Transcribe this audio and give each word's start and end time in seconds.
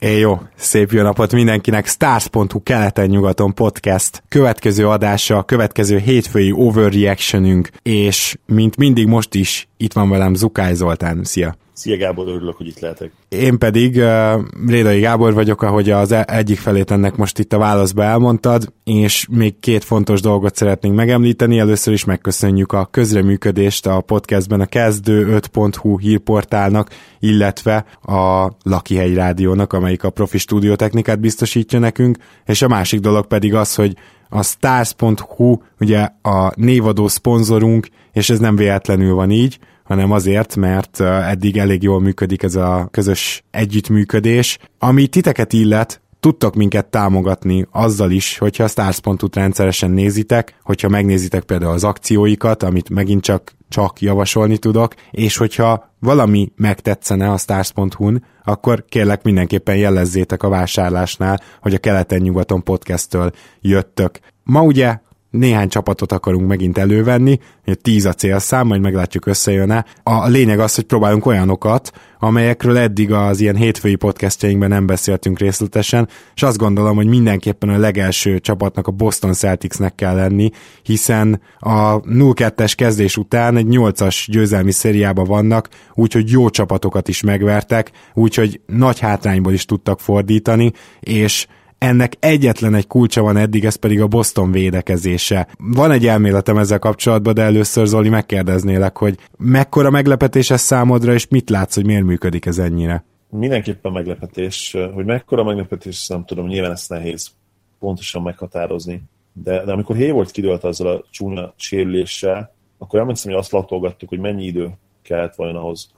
É, 0.00 0.18
jó, 0.18 0.40
szép 0.56 0.92
jó 0.92 1.02
napot 1.02 1.32
mindenkinek. 1.32 1.86
Stars.hu 1.86 2.62
keleten-nyugaton 2.62 3.54
podcast 3.54 4.22
következő 4.28 4.88
adása, 4.88 5.42
következő 5.42 5.98
hétfői 5.98 6.52
overreactionünk, 6.52 7.68
és 7.82 8.36
mint 8.46 8.76
mindig 8.76 9.06
most 9.06 9.34
is 9.34 9.68
itt 9.76 9.92
van 9.92 10.08
velem 10.08 10.34
Zukály 10.34 10.74
Zoltán. 10.74 11.24
Szia! 11.24 11.56
Szia 11.80 11.96
Gábor, 11.96 12.28
örülök, 12.28 12.56
hogy 12.56 12.66
itt 12.66 12.78
lehetek. 12.78 13.12
Én 13.28 13.58
pedig 13.58 13.96
uh, 13.96 14.40
Rédai 14.66 15.00
Gábor 15.00 15.34
vagyok, 15.34 15.62
ahogy 15.62 15.90
az 15.90 16.12
e- 16.12 16.24
egyik 16.28 16.58
felét 16.58 16.90
ennek 16.90 17.16
most 17.16 17.38
itt 17.38 17.52
a 17.52 17.58
válaszba 17.58 18.02
elmondtad, 18.02 18.72
és 18.84 19.26
még 19.30 19.58
két 19.60 19.84
fontos 19.84 20.20
dolgot 20.20 20.56
szeretnénk 20.56 20.94
megemlíteni. 20.94 21.58
Először 21.58 21.92
is 21.92 22.04
megköszönjük 22.04 22.72
a 22.72 22.88
közreműködést 22.90 23.86
a 23.86 24.00
podcastben 24.00 24.60
a 24.60 24.66
kezdő 24.66 25.40
5.hu 25.52 25.98
hírportálnak, 25.98 26.90
illetve 27.18 27.84
a 28.02 28.50
Lakihegy 28.62 29.14
Rádiónak, 29.14 29.72
amelyik 29.72 30.04
a 30.04 30.10
profi 30.10 30.38
stúdiótechnikát 30.38 31.20
biztosítja 31.20 31.78
nekünk, 31.78 32.18
és 32.46 32.62
a 32.62 32.68
másik 32.68 33.00
dolog 33.00 33.26
pedig 33.26 33.54
az, 33.54 33.74
hogy 33.74 33.96
a 34.28 34.42
stars.hu 34.42 35.56
ugye 35.78 36.08
a 36.22 36.52
névadó 36.54 37.08
szponzorunk, 37.08 37.88
és 38.12 38.30
ez 38.30 38.38
nem 38.38 38.56
véletlenül 38.56 39.14
van 39.14 39.30
így, 39.30 39.58
hanem 39.90 40.10
azért, 40.10 40.56
mert 40.56 41.00
eddig 41.00 41.56
elég 41.56 41.82
jól 41.82 42.00
működik 42.00 42.42
ez 42.42 42.54
a 42.54 42.88
közös 42.90 43.44
együttműködés. 43.50 44.58
Ami 44.78 45.06
titeket 45.06 45.52
illet, 45.52 46.00
tudtok 46.20 46.54
minket 46.54 46.86
támogatni 46.86 47.66
azzal 47.70 48.10
is, 48.10 48.38
hogyha 48.38 48.64
a 48.64 48.68
stars.hu 48.68 49.28
rendszeresen 49.32 49.90
nézitek, 49.90 50.54
hogyha 50.62 50.88
megnézitek 50.88 51.42
például 51.42 51.72
az 51.72 51.84
akcióikat, 51.84 52.62
amit 52.62 52.90
megint 52.90 53.22
csak 53.22 53.52
csak 53.68 54.00
javasolni 54.00 54.58
tudok, 54.58 54.94
és 55.10 55.36
hogyha 55.36 55.94
valami 56.00 56.52
megtetszene 56.56 57.30
a 57.30 57.36
stars.hu-n, 57.36 58.24
akkor 58.44 58.84
kérlek 58.88 59.22
mindenképpen 59.22 59.76
jelezzétek 59.76 60.42
a 60.42 60.48
vásárlásnál, 60.48 61.40
hogy 61.60 61.74
a 61.74 61.78
keleten-nyugaton 61.78 62.62
podcasttől 62.62 63.30
jöttök. 63.60 64.18
Ma 64.44 64.62
ugye 64.62 64.98
néhány 65.30 65.68
csapatot 65.68 66.12
akarunk 66.12 66.48
megint 66.48 66.78
elővenni, 66.78 67.38
hogy 67.64 67.78
tíz 67.80 68.04
a 68.04 68.12
célszám, 68.12 68.66
majd 68.66 68.80
meglátjuk 68.80 69.26
összejön-e. 69.26 69.84
A 70.02 70.26
lényeg 70.28 70.58
az, 70.58 70.74
hogy 70.74 70.84
próbálunk 70.84 71.26
olyanokat, 71.26 71.92
amelyekről 72.18 72.76
eddig 72.76 73.12
az 73.12 73.40
ilyen 73.40 73.56
hétfői 73.56 73.94
podcastjainkben 73.94 74.68
nem 74.68 74.86
beszéltünk 74.86 75.38
részletesen, 75.38 76.08
és 76.34 76.42
azt 76.42 76.58
gondolom, 76.58 76.96
hogy 76.96 77.06
mindenképpen 77.06 77.68
a 77.68 77.78
legelső 77.78 78.38
csapatnak 78.38 78.86
a 78.86 78.90
Boston 78.90 79.32
Celticsnek 79.32 79.94
kell 79.94 80.14
lenni, 80.14 80.50
hiszen 80.82 81.40
a 81.58 82.00
0-2-es 82.00 82.72
kezdés 82.76 83.16
után 83.16 83.56
egy 83.56 83.66
8-as 83.70 84.24
győzelmi 84.26 84.72
szériában 84.72 85.24
vannak, 85.24 85.68
úgyhogy 85.94 86.30
jó 86.30 86.50
csapatokat 86.50 87.08
is 87.08 87.22
megvertek, 87.22 87.90
úgyhogy 88.14 88.60
nagy 88.66 88.98
hátrányból 88.98 89.52
is 89.52 89.64
tudtak 89.64 90.00
fordítani, 90.00 90.72
és 91.00 91.46
ennek 91.80 92.16
egyetlen 92.18 92.74
egy 92.74 92.86
kulcsa 92.86 93.22
van 93.22 93.36
eddig, 93.36 93.64
ez 93.64 93.74
pedig 93.74 94.00
a 94.00 94.06
Boston 94.06 94.50
védekezése. 94.50 95.48
Van 95.58 95.90
egy 95.90 96.06
elméletem 96.06 96.56
ezzel 96.56 96.78
kapcsolatban, 96.78 97.34
de 97.34 97.42
először 97.42 97.86
Zoli 97.86 98.08
megkérdeznélek, 98.08 98.96
hogy 98.96 99.18
mekkora 99.38 99.90
meglepetés 99.90 100.50
ez 100.50 100.60
számodra, 100.60 101.12
és 101.12 101.28
mit 101.28 101.50
látsz, 101.50 101.74
hogy 101.74 101.86
miért 101.86 102.04
működik 102.04 102.46
ez 102.46 102.58
ennyire? 102.58 103.04
Mindenképpen 103.30 103.92
meglepetés. 103.92 104.76
Hogy 104.94 105.04
mekkora 105.04 105.44
meglepetés, 105.44 106.06
nem 106.06 106.24
tudom, 106.24 106.46
nyilván 106.46 106.72
ezt 106.72 106.88
nehéz 106.88 107.30
pontosan 107.78 108.22
meghatározni. 108.22 109.02
De, 109.32 109.64
de 109.64 109.72
amikor 109.72 109.96
Hayward 109.96 110.30
kidőlt 110.30 110.64
azzal 110.64 110.86
a 110.86 111.04
csúnya 111.10 111.52
sérüléssel, 111.56 112.54
akkor 112.78 113.00
emlékszem, 113.00 113.32
hogy 113.32 113.40
azt 113.40 113.52
latolgattuk, 113.52 114.08
hogy 114.08 114.18
mennyi 114.18 114.44
idő 114.44 114.70
kellett 115.02 115.34
volna 115.34 115.60
ahhoz 115.60 115.90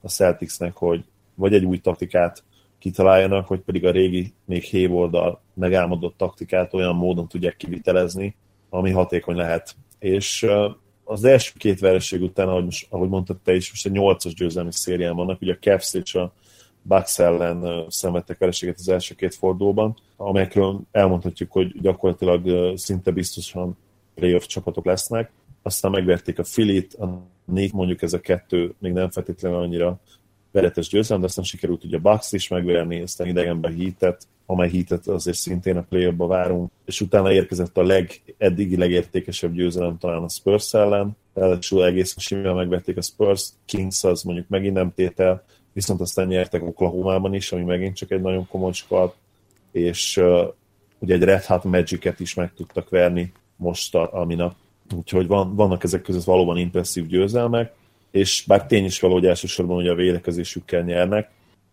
a 0.00 0.08
Celticsnek, 0.08 0.76
hogy 0.76 1.04
vagy 1.34 1.54
egy 1.54 1.64
új 1.64 1.78
taktikát 1.78 2.42
kitaláljanak, 2.78 3.48
vagy 3.48 3.60
pedig 3.60 3.84
a 3.84 3.90
régi, 3.90 4.32
még 4.44 4.62
hévoldal 4.62 5.40
megálmodott 5.54 6.16
taktikát 6.16 6.74
olyan 6.74 6.94
módon 6.96 7.28
tudják 7.28 7.56
kivitelezni, 7.56 8.36
ami 8.70 8.90
hatékony 8.90 9.36
lehet. 9.36 9.76
És 9.98 10.46
az 11.04 11.24
első 11.24 11.52
két 11.56 11.80
vereség 11.80 12.22
után, 12.22 12.48
ahogy, 12.48 12.64
most, 12.64 12.86
ahogy 12.90 13.08
mondtad 13.08 13.36
te 13.44 13.54
is, 13.54 13.70
most 13.70 13.86
egy 13.86 13.92
nyolcas 13.92 14.34
győzelmi 14.34 14.72
szérián 14.72 15.16
vannak, 15.16 15.40
ugye 15.40 15.52
a 15.52 15.58
Cavs 15.60 15.94
és 15.94 16.14
a 16.14 16.32
Bucks 16.82 17.18
ellen 17.18 17.84
szenvedtek 17.88 18.38
vereséget 18.38 18.78
az 18.78 18.88
első 18.88 19.14
két 19.14 19.34
fordulóban, 19.34 19.96
amelyekről 20.16 20.80
elmondhatjuk, 20.90 21.52
hogy 21.52 21.80
gyakorlatilag 21.80 22.72
szinte 22.78 23.10
biztosan 23.10 23.76
playoff 24.14 24.44
csapatok 24.46 24.84
lesznek. 24.84 25.30
Aztán 25.62 25.90
megverték 25.90 26.38
a 26.38 26.44
Filit, 26.44 26.94
a 26.94 27.22
Nick, 27.44 27.72
mondjuk 27.72 28.02
ez 28.02 28.12
a 28.12 28.20
kettő 28.20 28.74
még 28.78 28.92
nem 28.92 29.10
feltétlenül 29.10 29.58
annyira 29.58 30.00
veretes 30.50 30.88
győzelem, 30.88 31.20
de 31.20 31.26
aztán 31.26 31.44
sikerült 31.44 31.84
ugye 31.84 31.96
a 31.96 32.00
Bucks 32.00 32.32
is 32.32 32.48
megverni, 32.48 33.00
aztán 33.00 33.26
idegenben 33.26 33.74
hitet, 33.74 34.26
amely 34.46 34.68
hitet 34.68 35.06
azért 35.06 35.36
szintén 35.36 35.76
a 35.76 35.86
play 35.88 36.14
várunk, 36.16 36.70
és 36.84 37.00
utána 37.00 37.32
érkezett 37.32 37.76
a 37.76 37.82
leg, 37.82 38.22
eddigi 38.38 38.76
legértékesebb 38.76 39.52
győzelem 39.52 39.98
talán 39.98 40.22
a 40.22 40.28
Spurs 40.28 40.74
ellen, 40.74 41.16
ráadásul 41.34 41.84
egész 41.84 42.14
simán 42.18 42.54
megvették 42.54 42.96
a 42.96 43.02
Spurs, 43.02 43.48
Kings 43.64 44.04
az 44.04 44.22
mondjuk 44.22 44.48
megint 44.48 44.74
nem 44.74 44.92
tétel, 44.94 45.44
viszont 45.72 46.00
aztán 46.00 46.26
nyertek 46.26 46.62
Oklahoma-ban 46.62 47.34
is, 47.34 47.52
ami 47.52 47.62
megint 47.62 47.96
csak 47.96 48.10
egy 48.10 48.20
nagyon 48.20 48.46
komoly 48.46 48.72
squad, 48.72 49.12
és 49.72 50.16
uh, 50.16 50.48
ugye 50.98 51.14
egy 51.14 51.22
Red 51.22 51.44
Hot 51.44 51.64
Magic-et 51.64 52.20
is 52.20 52.34
meg 52.34 52.52
tudtak 52.54 52.88
verni 52.88 53.32
most 53.56 53.94
a, 53.94 54.20
a 54.20 54.24
minap. 54.24 54.54
Úgyhogy 54.96 55.26
van, 55.26 55.54
vannak 55.54 55.84
ezek 55.84 56.02
között 56.02 56.24
valóban 56.24 56.58
impresszív 56.58 57.06
győzelmek, 57.06 57.74
és 58.10 58.44
bár 58.46 58.66
tény 58.66 58.84
is 58.84 59.00
való, 59.00 59.14
hogy 59.14 59.26
elsősorban 59.26 59.76
ugye 59.76 59.90
a 59.90 59.94
védekezésükkel 59.94 60.82
nyernek, 60.82 61.30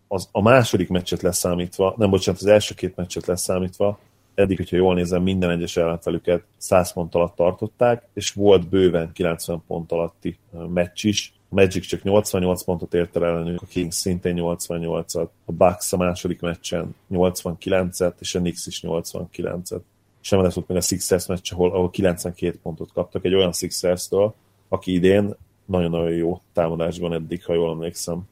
az, 0.08 0.28
a 0.32 0.42
második 0.42 0.88
meccset 0.88 1.22
leszámítva, 1.22 1.94
nem 1.96 2.10
bocsánat, 2.10 2.40
az 2.40 2.46
első 2.46 2.74
két 2.74 2.96
meccset 2.96 3.26
leszámítva, 3.26 3.98
eddig, 4.34 4.56
hogyha 4.56 4.76
jól 4.76 4.94
nézem, 4.94 5.22
minden 5.22 5.50
egyes 5.50 5.76
ellenfelüket 5.76 6.42
100 6.56 6.92
pont 6.92 7.14
alatt 7.14 7.34
tartották, 7.36 8.08
és 8.14 8.32
volt 8.32 8.68
bőven 8.68 9.12
90 9.12 9.62
pont 9.66 9.92
alatti 9.92 10.38
meccs 10.68 11.04
is. 11.04 11.34
A 11.48 11.54
Magic 11.54 11.86
csak 11.86 12.02
88 12.02 12.64
pontot 12.64 12.94
ért 12.94 13.16
el 13.16 13.24
ellenük, 13.24 13.62
a 13.62 13.66
Kings 13.66 13.94
szintén 13.94 14.36
88-at, 14.38 15.28
a 15.44 15.52
Bucks 15.52 15.92
a 15.92 15.96
második 15.96 16.40
meccsen 16.40 16.94
89-et, 17.12 18.12
és 18.18 18.34
a 18.34 18.38
Knicks 18.38 18.66
is 18.66 18.80
89-et. 18.82 19.80
Sem 20.20 20.42
lesz 20.42 20.56
ott 20.56 20.68
még 20.68 20.76
a 20.76 20.80
Sixers 20.80 21.26
meccs, 21.26 21.52
ahol, 21.52 21.72
ahol 21.72 21.90
92 21.90 22.58
pontot 22.62 22.92
kaptak 22.92 23.24
egy 23.24 23.34
olyan 23.34 23.52
Sixers-től, 23.52 24.34
aki 24.68 24.92
idén 24.92 25.34
nagyon-nagyon 25.66 26.10
jó 26.10 26.40
támadásban 26.52 27.12
eddig, 27.12 27.44
ha 27.44 27.54
jól 27.54 27.70
emlékszem. 27.70 28.22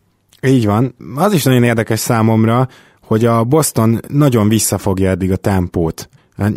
Így 0.42 0.66
van. 0.66 0.94
Az 1.14 1.32
is 1.32 1.42
nagyon 1.42 1.62
érdekes 1.62 1.98
számomra, 1.98 2.68
hogy 3.00 3.24
a 3.24 3.44
Boston 3.44 4.00
nagyon 4.08 4.48
visszafogja 4.48 5.10
eddig 5.10 5.32
a 5.32 5.36
tempót. 5.36 6.08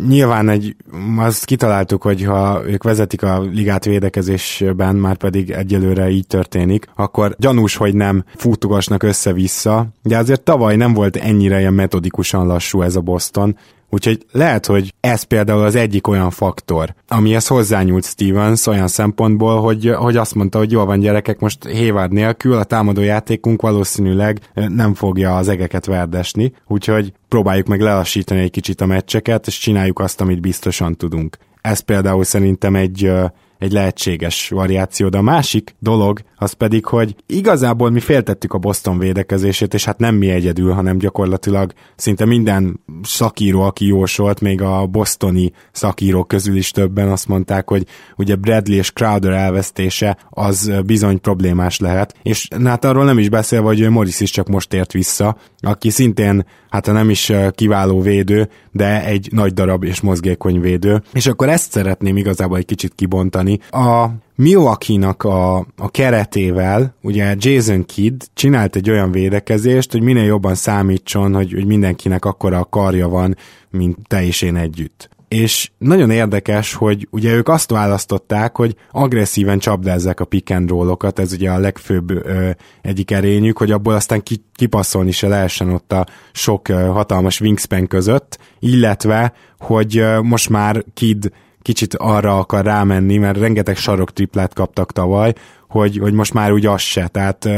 Nyilván 0.08 0.48
egy, 0.48 0.76
azt 1.16 1.44
kitaláltuk, 1.44 2.02
hogy 2.02 2.24
ha 2.24 2.62
ők 2.66 2.82
vezetik 2.82 3.22
a 3.22 3.40
ligát 3.40 3.84
védekezésben, 3.84 4.96
már 4.96 5.16
pedig 5.16 5.50
egyelőre 5.50 6.10
így 6.10 6.26
történik, 6.26 6.86
akkor 6.94 7.34
gyanús, 7.38 7.76
hogy 7.76 7.94
nem 7.94 8.24
futugasnak 8.36 9.02
össze-vissza, 9.02 9.86
de 10.02 10.16
azért 10.16 10.42
tavaly 10.42 10.76
nem 10.76 10.94
volt 10.94 11.16
ennyire 11.16 11.58
ilyen 11.58 11.74
metodikusan 11.74 12.46
lassú 12.46 12.82
ez 12.82 12.96
a 12.96 13.00
Boston, 13.00 13.56
Úgyhogy 13.90 14.26
lehet, 14.32 14.66
hogy 14.66 14.94
ez 15.00 15.22
például 15.22 15.62
az 15.62 15.74
egyik 15.74 16.06
olyan 16.06 16.30
faktor, 16.30 16.94
amihez 17.08 17.46
hozzányúlt 17.46 18.04
Stevens 18.04 18.66
olyan 18.66 18.88
szempontból, 18.88 19.60
hogy, 19.60 19.94
hogy 19.94 20.16
azt 20.16 20.34
mondta, 20.34 20.58
hogy 20.58 20.70
jól 20.72 20.84
van 20.84 21.00
gyerekek, 21.00 21.38
most 21.38 21.64
Hayward 21.64 22.12
nélkül 22.12 22.54
a 22.54 22.64
támadó 22.64 23.00
játékunk 23.00 23.62
valószínűleg 23.62 24.40
nem 24.54 24.94
fogja 24.94 25.36
az 25.36 25.48
egeket 25.48 25.86
verdesni, 25.86 26.52
úgyhogy 26.66 27.12
próbáljuk 27.28 27.66
meg 27.66 27.80
lelassítani 27.80 28.40
egy 28.40 28.50
kicsit 28.50 28.80
a 28.80 28.86
meccseket, 28.86 29.46
és 29.46 29.58
csináljuk 29.58 29.98
azt, 29.98 30.20
amit 30.20 30.40
biztosan 30.40 30.96
tudunk. 30.96 31.38
Ez 31.60 31.80
például 31.80 32.24
szerintem 32.24 32.74
egy 32.74 33.12
egy 33.58 33.72
lehetséges 33.72 34.48
variáció, 34.48 35.08
de 35.08 35.18
a 35.18 35.22
másik 35.22 35.74
dolog 35.78 36.20
az 36.36 36.52
pedig, 36.52 36.84
hogy 36.84 37.14
igazából 37.26 37.90
mi 37.90 38.00
féltettük 38.00 38.52
a 38.52 38.58
Boston 38.58 38.98
védekezését, 38.98 39.74
és 39.74 39.84
hát 39.84 39.98
nem 39.98 40.14
mi 40.14 40.30
egyedül, 40.30 40.72
hanem 40.72 40.98
gyakorlatilag 40.98 41.72
szinte 41.96 42.24
minden 42.24 42.80
szakíró, 43.02 43.60
aki 43.60 43.86
jósolt, 43.86 44.40
még 44.40 44.62
a 44.62 44.86
bostoni 44.86 45.52
szakírók 45.72 46.28
közül 46.28 46.56
is 46.56 46.70
többen 46.70 47.08
azt 47.08 47.28
mondták, 47.28 47.68
hogy 47.68 47.86
ugye 48.16 48.36
Bradley 48.36 48.76
és 48.76 48.92
Crowder 48.92 49.32
elvesztése 49.32 50.16
az 50.30 50.72
bizony 50.86 51.20
problémás 51.20 51.78
lehet, 51.78 52.14
és 52.22 52.48
hát 52.64 52.84
arról 52.84 53.04
nem 53.04 53.18
is 53.18 53.28
beszélve, 53.28 53.66
hogy 53.66 53.90
Morris 53.90 54.20
is 54.20 54.30
csak 54.30 54.48
most 54.48 54.72
ért 54.72 54.92
vissza, 54.92 55.36
aki 55.60 55.90
szintén 55.90 56.46
hát 56.70 56.86
nem 56.86 57.10
is 57.10 57.32
kiváló 57.50 58.00
védő, 58.00 58.48
de 58.72 59.04
egy 59.04 59.28
nagy 59.32 59.52
darab 59.52 59.84
és 59.84 60.00
mozgékony 60.00 60.60
védő. 60.60 61.02
És 61.12 61.26
akkor 61.26 61.48
ezt 61.48 61.72
szeretném 61.72 62.16
igazából 62.16 62.56
egy 62.56 62.64
kicsit 62.64 62.92
kibontani. 62.94 63.58
A 63.70 64.06
Milwaukee-nak 64.34 65.22
a, 65.22 65.56
a 65.76 65.90
keretével, 65.90 66.94
ugye 67.02 67.34
Jason 67.38 67.84
Kidd 67.84 68.20
csinált 68.34 68.76
egy 68.76 68.90
olyan 68.90 69.10
védekezést, 69.10 69.92
hogy 69.92 70.02
minél 70.02 70.24
jobban 70.24 70.54
számítson, 70.54 71.34
hogy, 71.34 71.52
hogy 71.52 71.66
mindenkinek 71.66 72.24
akkora 72.24 72.58
a 72.58 72.64
karja 72.64 73.08
van, 73.08 73.36
mint 73.70 73.96
te 74.06 74.24
és 74.24 74.42
én 74.42 74.56
együtt. 74.56 75.08
És 75.28 75.70
nagyon 75.78 76.10
érdekes, 76.10 76.74
hogy 76.74 77.08
ugye 77.10 77.32
ők 77.32 77.48
azt 77.48 77.70
választották, 77.70 78.56
hogy 78.56 78.74
agresszíven 78.90 79.58
csapdázzák 79.58 80.20
a 80.20 80.24
pick 80.24 80.50
and 80.50 80.68
roll-okat, 80.68 81.18
ez 81.18 81.32
ugye 81.32 81.50
a 81.50 81.58
legfőbb 81.58 82.10
ö, 82.10 82.50
egyik 82.82 83.10
erényük, 83.10 83.58
hogy 83.58 83.70
abból 83.70 83.94
aztán 83.94 84.22
ki, 84.22 84.44
kipasszolni 84.54 85.10
se 85.10 85.28
lehessen 85.28 85.72
ott 85.72 85.92
a 85.92 86.06
sok 86.32 86.68
ö, 86.68 86.74
hatalmas 86.74 87.40
wingspan 87.40 87.86
között, 87.86 88.38
illetve, 88.58 89.32
hogy 89.58 89.98
ö, 89.98 90.20
most 90.20 90.48
már 90.48 90.84
Kid 90.94 91.30
kicsit 91.62 91.94
arra 91.94 92.38
akar 92.38 92.64
rámenni, 92.64 93.16
mert 93.16 93.38
rengeteg 93.38 93.76
sarok 93.76 94.12
triplát 94.12 94.54
kaptak 94.54 94.92
tavaly, 94.92 95.32
hogy, 95.68 95.98
hogy 95.98 96.12
most 96.12 96.34
már 96.34 96.52
úgy 96.52 96.66
az 96.66 96.80
se, 96.80 97.06
tehát 97.06 97.48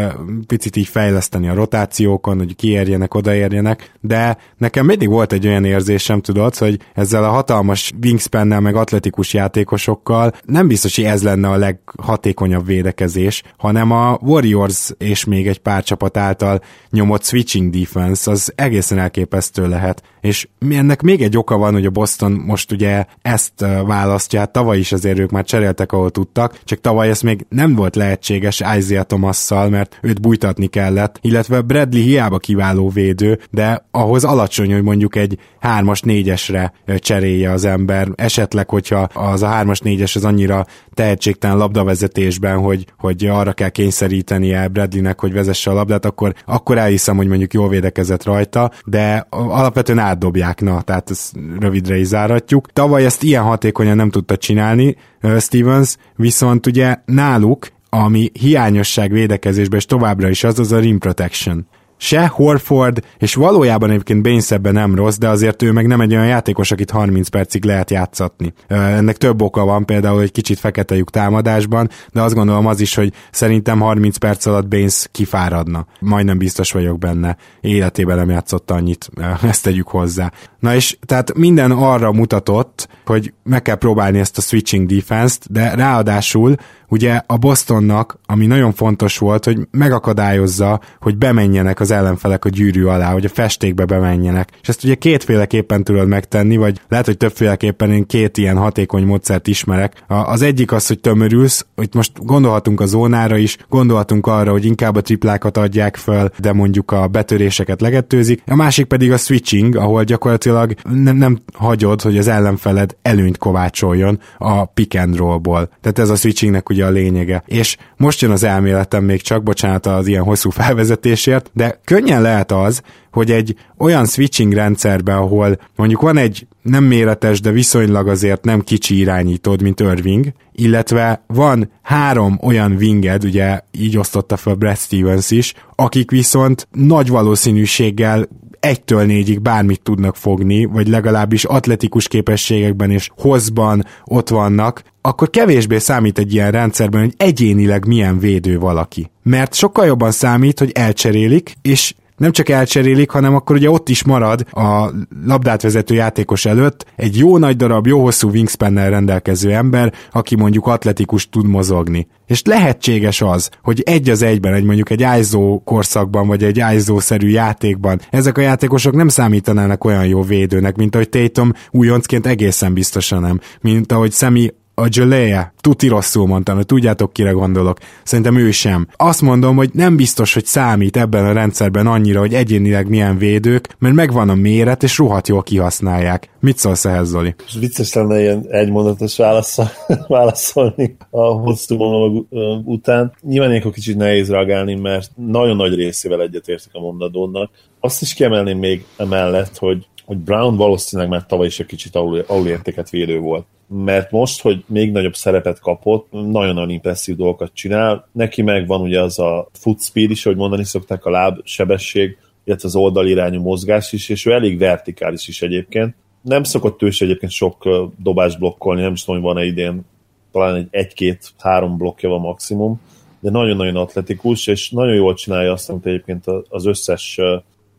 picit 0.47 0.77
így 0.77 0.89
fejleszteni 0.89 1.49
a 1.49 1.55
rotációkon, 1.55 2.39
hogy 2.39 2.57
kiérjenek, 2.57 3.15
odaérjenek, 3.15 3.93
de 4.01 4.37
nekem 4.57 4.87
mindig 4.87 5.09
volt 5.09 5.33
egy 5.33 5.47
olyan 5.47 5.65
érzésem, 5.65 6.21
tudod, 6.21 6.57
hogy 6.57 6.79
ezzel 6.95 7.25
a 7.25 7.31
hatalmas 7.31 7.93
wingspannel 8.03 8.61
meg 8.61 8.75
atletikus 8.75 9.35
játékosokkal 9.35 10.33
nem 10.45 10.69
biztos, 10.69 10.97
hogy 10.97 11.05
ez 11.05 11.23
lenne 11.23 11.49
a 11.49 11.57
leghatékonyabb 11.57 12.67
védekezés, 12.67 13.43
hanem 13.57 13.91
a 13.91 14.19
Warriors 14.21 14.91
és 14.99 15.25
még 15.25 15.49
egy 15.49 15.59
pár 15.59 15.83
csapat 15.83 16.17
által 16.17 16.61
nyomott 16.91 17.25
switching 17.25 17.71
defense 17.71 18.31
az 18.31 18.53
egészen 18.55 18.99
elképesztő 18.99 19.69
lehet. 19.69 20.03
És 20.21 20.49
ennek 20.71 21.03
még 21.03 21.23
egy 21.23 21.37
oka 21.37 21.56
van, 21.56 21.73
hogy 21.73 21.87
a 21.87 21.91
Boston 21.91 22.33
most 22.33 22.73
ugye 22.73 23.05
ezt 23.23 23.61
választja, 23.87 24.39
hát 24.39 24.53
tavaly 24.53 24.79
is 24.79 24.93
azért 24.93 25.19
ők 25.19 25.31
már 25.31 25.45
cseréltek, 25.45 25.93
ahol 25.93 26.11
tudtak, 26.11 26.61
csak 26.65 26.81
tavaly 26.81 27.09
ez 27.09 27.21
még 27.21 27.47
nem 27.49 27.75
volt 27.75 27.97
lehetséges 28.00 28.62
Isaiah 28.76 29.05
Thomasszal, 29.05 29.69
mert 29.69 29.99
őt 30.02 30.20
bújtatni 30.20 30.67
kellett, 30.67 31.19
illetve 31.20 31.61
Bradley 31.61 32.02
hiába 32.02 32.38
kiváló 32.38 32.88
védő, 32.88 33.38
de 33.50 33.87
ahhoz 33.91 34.25
alacsony, 34.25 34.73
hogy 34.73 34.82
mondjuk 34.82 35.17
egy 35.17 35.38
3-as, 35.62 36.00
4-esre 36.05 36.70
cserélje 36.99 37.50
az 37.50 37.64
ember, 37.64 38.08
esetleg, 38.14 38.69
hogyha 38.70 38.99
az 39.00 39.43
a 39.43 39.49
3-as, 39.49 39.81
4-es 39.85 40.17
az 40.17 40.25
annyira 40.25 40.67
tehetségtelen 40.94 41.56
labdavezetésben, 41.56 42.58
hogy, 42.58 42.85
hogy 42.99 43.26
arra 43.26 43.52
kell 43.52 43.69
kényszerítenie 43.69 44.69
Bradleynek, 44.69 45.20
hogy 45.20 45.32
vezesse 45.32 45.70
a 45.70 45.75
labdát, 45.75 46.05
akkor, 46.05 46.35
akkor 46.46 46.79
elhiszem, 46.79 47.17
hogy 47.17 47.26
mondjuk 47.26 47.53
jól 47.53 47.69
védekezett 47.69 48.25
rajta, 48.25 48.70
de 48.85 49.26
alapvetően 49.31 49.99
átdobják, 49.99 50.61
na, 50.61 50.82
tehát 50.82 51.11
ezt 51.11 51.32
rövidre 51.61 51.99
is 51.99 52.06
záratjuk. 52.06 52.73
Tavaly 52.73 53.05
ezt 53.05 53.23
ilyen 53.23 53.43
hatékonyan 53.43 53.96
nem 53.96 54.11
tudta 54.11 54.37
csinálni 54.37 54.96
Stevens, 55.38 55.96
viszont 56.17 56.67
ugye 56.67 56.96
náluk 57.05 57.69
ami 57.91 58.31
hiányosság 58.33 59.13
védekezésben, 59.13 59.79
és 59.79 59.85
továbbra 59.85 60.29
is 60.29 60.45
az, 60.45 60.59
az 60.59 60.73
a 60.73 60.79
rim 60.79 60.99
protection 60.99 61.67
se 62.01 62.27
Horford, 62.27 63.05
és 63.19 63.35
valójában 63.35 63.91
egyébként 63.91 64.23
Baines 64.23 64.49
nem 64.63 64.95
rossz, 64.95 65.17
de 65.17 65.29
azért 65.29 65.63
ő 65.63 65.73
meg 65.73 65.87
nem 65.87 66.01
egy 66.01 66.13
olyan 66.13 66.27
játékos, 66.27 66.71
akit 66.71 66.91
30 66.91 67.29
percig 67.29 67.65
lehet 67.65 67.91
játszatni. 67.91 68.53
Ennek 68.67 69.17
több 69.17 69.43
oka 69.43 69.65
van, 69.65 69.85
például 69.85 70.21
egy 70.23 70.33
kicsit 70.33 70.59
fekete 70.59 70.97
lyuk 70.97 71.11
támadásban, 71.11 71.91
de 72.13 72.23
azt 72.23 72.35
gondolom 72.35 72.67
az 72.67 72.81
is, 72.81 72.95
hogy 72.95 73.13
szerintem 73.31 73.81
30 73.81 74.17
perc 74.17 74.47
alatt 74.47 74.69
Baines 74.69 75.09
kifáradna. 75.13 75.87
Majdnem 76.01 76.39
biztos 76.39 76.73
vagyok 76.73 76.99
benne. 76.99 77.37
Életében 77.61 78.17
nem 78.17 78.31
játszott 78.31 78.71
annyit, 78.71 79.11
ezt 79.43 79.63
tegyük 79.63 79.89
hozzá. 79.89 80.33
Na 80.59 80.75
és 80.75 80.97
tehát 81.07 81.35
minden 81.35 81.71
arra 81.71 82.13
mutatott, 82.13 82.89
hogy 83.05 83.33
meg 83.43 83.63
kell 83.63 83.75
próbálni 83.75 84.19
ezt 84.19 84.39
a 84.39 84.41
switching 84.41 84.87
defense-t, 84.87 85.53
de 85.53 85.75
ráadásul 85.75 86.55
ugye 86.91 87.21
a 87.27 87.37
Bostonnak, 87.37 88.19
ami 88.27 88.47
nagyon 88.47 88.73
fontos 88.73 89.19
volt, 89.19 89.45
hogy 89.45 89.59
megakadályozza, 89.71 90.81
hogy 91.01 91.17
bemenjenek 91.17 91.81
az 91.81 91.91
ellenfelek 91.91 92.45
a 92.45 92.49
gyűrű 92.49 92.85
alá, 92.85 93.13
hogy 93.13 93.25
a 93.25 93.29
festékbe 93.29 93.85
bemenjenek. 93.85 94.49
És 94.63 94.69
ezt 94.69 94.85
ugye 94.85 94.95
kétféleképpen 94.95 95.85
tudod 95.85 96.09
megtenni, 96.09 96.57
vagy 96.57 96.81
lehet, 96.89 97.07
hogy 97.07 97.17
többféleképpen 97.17 97.93
én 97.93 98.07
két 98.07 98.39
ilyen 98.39 98.57
hatékony 98.57 99.05
módszert 99.05 99.47
ismerek. 99.47 100.05
Az 100.07 100.43
egyik 100.43 100.73
az, 100.73 100.87
hogy 100.87 101.01
tömörülsz, 101.01 101.67
hogy 101.77 101.89
most 101.93 102.25
gondolhatunk 102.25 102.81
a 102.81 102.87
zónára 102.87 103.37
is, 103.37 103.57
gondolhatunk 103.69 104.27
arra, 104.27 104.51
hogy 104.51 104.65
inkább 104.65 104.97
a 104.97 105.01
triplákat 105.01 105.57
adják 105.57 105.97
föl, 105.97 106.31
de 106.39 106.53
mondjuk 106.53 106.91
a 106.91 107.07
betöréseket 107.07 107.81
legetőzik. 107.81 108.43
A 108.47 108.57
másik 108.57 108.87
pedig 108.87 109.13
a 109.13 109.17
switching, 109.17 109.77
ahol 109.77 110.05
gyakorlatilag 110.05 110.75
nem, 110.91 111.17
nem 111.17 111.39
hagyod, 111.55 112.03
hogy 112.03 112.19
az 112.19 112.29
ellenfeled 112.29 112.97
előnyt 113.03 113.39
kovácsoljon 113.39 114.21
a 114.39 114.65
pick 114.65 114.99
and 114.99 115.17
rollból. 115.17 115.69
Tehát 115.81 115.99
ez 115.99 116.11
a 116.11 116.17
switchingnek 116.17 116.69
ugye 116.69 116.80
ugye 116.81 116.88
a 116.88 116.93
lényege. 116.93 117.43
És 117.47 117.77
most 117.97 118.21
jön 118.21 118.31
az 118.31 118.43
elméletem 118.43 119.05
még 119.05 119.23
csak, 119.23 119.43
bocsánat 119.43 119.87
az 119.87 120.06
ilyen 120.06 120.23
hosszú 120.23 120.50
felvezetésért, 120.50 121.50
de 121.55 121.81
könnyen 121.85 122.23
lehet 122.23 122.53
az, 122.53 122.82
hogy 123.12 123.31
egy 123.31 123.55
olyan 123.79 124.06
switching 124.06 124.53
rendszerben, 124.53 125.17
ahol 125.17 125.59
mondjuk 125.77 126.00
van 126.00 126.17
egy 126.17 126.47
nem 126.62 126.85
méretes, 126.85 127.41
de 127.41 127.50
viszonylag 127.50 128.09
azért 128.09 128.44
nem 128.44 128.61
kicsi 128.61 128.99
irányítód, 128.99 129.62
mint 129.62 129.81
Irving, 129.81 130.32
illetve 130.53 131.25
van 131.27 131.71
három 131.82 132.38
olyan 132.43 132.73
winged, 132.73 133.25
ugye 133.25 133.61
így 133.71 133.99
osztotta 133.99 134.37
fel 134.37 134.55
Brad 134.55 134.77
Stevens 134.77 135.31
is, 135.31 135.55
akik 135.75 136.11
viszont 136.11 136.69
nagy 136.73 137.09
valószínűséggel 137.09 138.29
egytől 138.61 139.05
négyig 139.05 139.41
bármit 139.41 139.83
tudnak 139.83 140.17
fogni, 140.17 140.65
vagy 140.65 140.89
legalábbis 140.89 141.45
atletikus 141.45 142.09
képességekben 142.09 142.91
és 142.91 143.11
hozban 143.17 143.85
ott 144.05 144.29
vannak, 144.29 144.83
akkor 145.01 145.31
kevésbé 145.31 145.79
számít 145.79 146.19
egy 146.19 146.35
ilyen 146.35 146.51
rendszerben, 146.51 147.01
hogy 147.01 147.15
egyénileg 147.17 147.87
milyen 147.87 148.19
védő 148.19 148.59
valaki. 148.59 149.11
Mert 149.23 149.55
sokkal 149.55 149.87
jobban 149.87 150.11
számít, 150.11 150.59
hogy 150.59 150.71
elcserélik, 150.75 151.55
és 151.62 151.95
nem 152.20 152.32
csak 152.32 152.49
elcserélik, 152.49 153.11
hanem 153.11 153.34
akkor 153.34 153.56
ugye 153.56 153.70
ott 153.70 153.88
is 153.88 154.05
marad 154.05 154.44
a 154.50 154.90
labdát 155.25 155.62
vezető 155.62 155.94
játékos 155.94 156.44
előtt 156.44 156.87
egy 156.96 157.19
jó 157.19 157.38
nagy 157.38 157.56
darab, 157.56 157.87
jó 157.87 158.02
hosszú 158.02 158.31
wingspannel 158.31 158.90
rendelkező 158.90 159.52
ember, 159.52 159.93
aki 160.12 160.37
mondjuk 160.37 160.67
atletikus 160.67 161.28
tud 161.28 161.46
mozogni. 161.46 162.06
És 162.26 162.43
lehetséges 162.44 163.22
az, 163.22 163.50
hogy 163.62 163.81
egy 163.81 164.11
az 164.11 164.22
egyben, 164.22 164.55
egy 164.55 164.64
mondjuk 164.64 164.90
egy 164.90 165.06
ISO 165.19 165.61
korszakban, 165.64 166.26
vagy 166.26 166.44
egy 166.44 166.62
ISO-szerű 166.75 167.28
játékban 167.28 168.00
ezek 168.11 168.38
a 168.38 168.40
játékosok 168.40 168.94
nem 168.94 169.08
számítanának 169.08 169.84
olyan 169.84 170.06
jó 170.06 170.22
védőnek, 170.22 170.76
mint 170.76 170.94
ahogy 170.94 171.08
Tatum 171.08 171.52
újoncként 171.70 172.26
egészen 172.26 172.75
biztosan 172.75 173.20
nem. 173.20 173.40
Mint 173.61 173.93
ahogy 173.93 174.12
Szemi 174.12 174.50
a 174.81 174.88
Jalea, 174.91 175.53
tuti 175.61 175.88
rosszul 175.88 176.27
mondtam, 176.27 176.56
hogy 176.56 176.67
tudjátok 176.67 177.12
kire 177.12 177.31
gondolok. 177.31 177.79
Szerintem 178.03 178.37
ő 178.37 178.50
sem. 178.50 178.87
Azt 178.97 179.23
mondom, 179.23 179.56
hogy 179.56 179.71
nem 179.73 179.97
biztos, 179.97 180.35
hogy 180.35 180.44
számít 180.44 180.97
ebben 180.97 181.27
a 181.27 181.32
rendszerben 181.32 181.87
annyira, 181.87 182.21
hogy 182.21 182.35
egyénileg 182.35 182.88
milyen 182.88 183.19
védők, 183.19 183.69
mert 183.79 183.94
megvan 183.94 184.29
a 184.29 184.35
méret, 184.35 184.82
és 184.82 184.99
rohadt 184.99 185.29
jól 185.29 185.43
kihasználják. 185.43 186.29
Mit 186.41 186.59
szólsz 186.59 186.85
ehhez, 186.85 187.09
Zoli? 187.09 187.35
És 187.47 187.56
vicces 187.61 187.93
lenne 187.93 188.21
ilyen 188.21 188.47
egymondatos 188.50 189.17
válaszol, 189.17 189.71
válaszolni 190.09 190.97
a 191.11 191.23
hosszú 191.23 191.77
monolog 191.77 192.27
után. 192.65 193.12
Nyilván 193.23 193.50
ilyenkor 193.50 193.73
kicsit 193.73 193.97
nehéz 193.97 194.31
reagálni, 194.31 194.75
mert 194.75 195.11
nagyon 195.15 195.56
nagy 195.56 195.75
részével 195.75 196.23
egyetértek 196.23 196.71
a 196.73 196.81
mondadónak. 196.81 197.50
Azt 197.81 198.03
is 198.03 198.15
kiemelném 198.15 198.59
még 198.59 198.85
emellett, 198.97 199.59
hogy 199.59 199.87
hogy 200.11 200.19
Brown 200.19 200.57
valószínűleg 200.57 201.11
már 201.11 201.27
tavaly 201.27 201.46
is 201.46 201.61
egy 201.61 201.67
kicsit 201.67 201.96
alul, 201.96 202.25
alulértéket 202.27 202.91
védő 202.91 203.19
volt. 203.19 203.46
Mert 203.67 204.11
most, 204.11 204.41
hogy 204.41 204.65
még 204.67 204.93
nagyobb 204.93 205.15
szerepet 205.15 205.61
kapott, 205.61 206.11
nagyon-nagyon 206.11 206.70
impresszív 206.70 207.17
dolgokat 207.17 207.51
csinál. 207.55 208.08
Neki 208.13 208.43
megvan 208.43 208.81
ugye 208.81 209.01
az 209.01 209.19
a 209.19 209.49
foot 209.53 209.82
speed 209.82 210.11
is, 210.11 210.23
hogy 210.23 210.37
mondani 210.37 210.65
szokták, 210.65 211.05
a 211.05 211.11
láb 211.11 211.41
sebesség, 211.44 212.17
illetve 212.44 212.69
az 212.69 212.77
oldalirányú 212.77 213.41
mozgás 213.41 213.93
is, 213.93 214.08
és 214.08 214.27
ő 214.27 214.32
elég 214.32 214.58
vertikális 214.58 215.29
is 215.29 215.43
egyébként. 215.43 215.94
Nem 216.23 216.43
szokott 216.43 216.82
ő 216.82 216.87
is 216.87 217.01
egyébként 217.01 217.32
sok 217.32 217.69
dobás 218.03 218.37
blokkolni, 218.37 218.81
nem 218.81 218.93
is 218.93 219.05
tudom, 219.05 219.20
hogy 219.20 219.32
van-e 219.32 219.46
idén, 219.46 219.84
talán 220.32 220.55
egy 220.55 220.69
egy-két-három 220.70 221.77
blokkja 221.77 222.08
van 222.08 222.20
maximum, 222.20 222.81
de 223.20 223.31
nagyon-nagyon 223.31 223.77
atletikus, 223.77 224.46
és 224.46 224.70
nagyon 224.70 224.94
jól 224.94 225.15
csinálja 225.15 225.53
azt, 225.53 225.70
amit 225.70 225.87
egyébként 225.87 226.25
az 226.49 226.67
összes, 226.67 227.20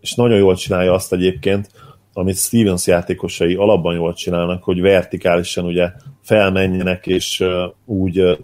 és 0.01 0.13
nagyon 0.13 0.37
jól 0.37 0.55
csinálja 0.55 0.93
azt 0.93 1.13
egyébként, 1.13 1.69
amit 2.13 2.37
Stevens 2.37 2.87
játékosai 2.87 3.55
alapban 3.55 3.95
jól 3.95 4.13
csinálnak, 4.13 4.63
hogy 4.63 4.81
vertikálisan 4.81 5.65
ugye 5.65 5.91
felmenjenek, 6.21 7.07
és 7.07 7.39
uh, 7.39 7.47
úgy 7.85 8.19
uh, 8.19 8.37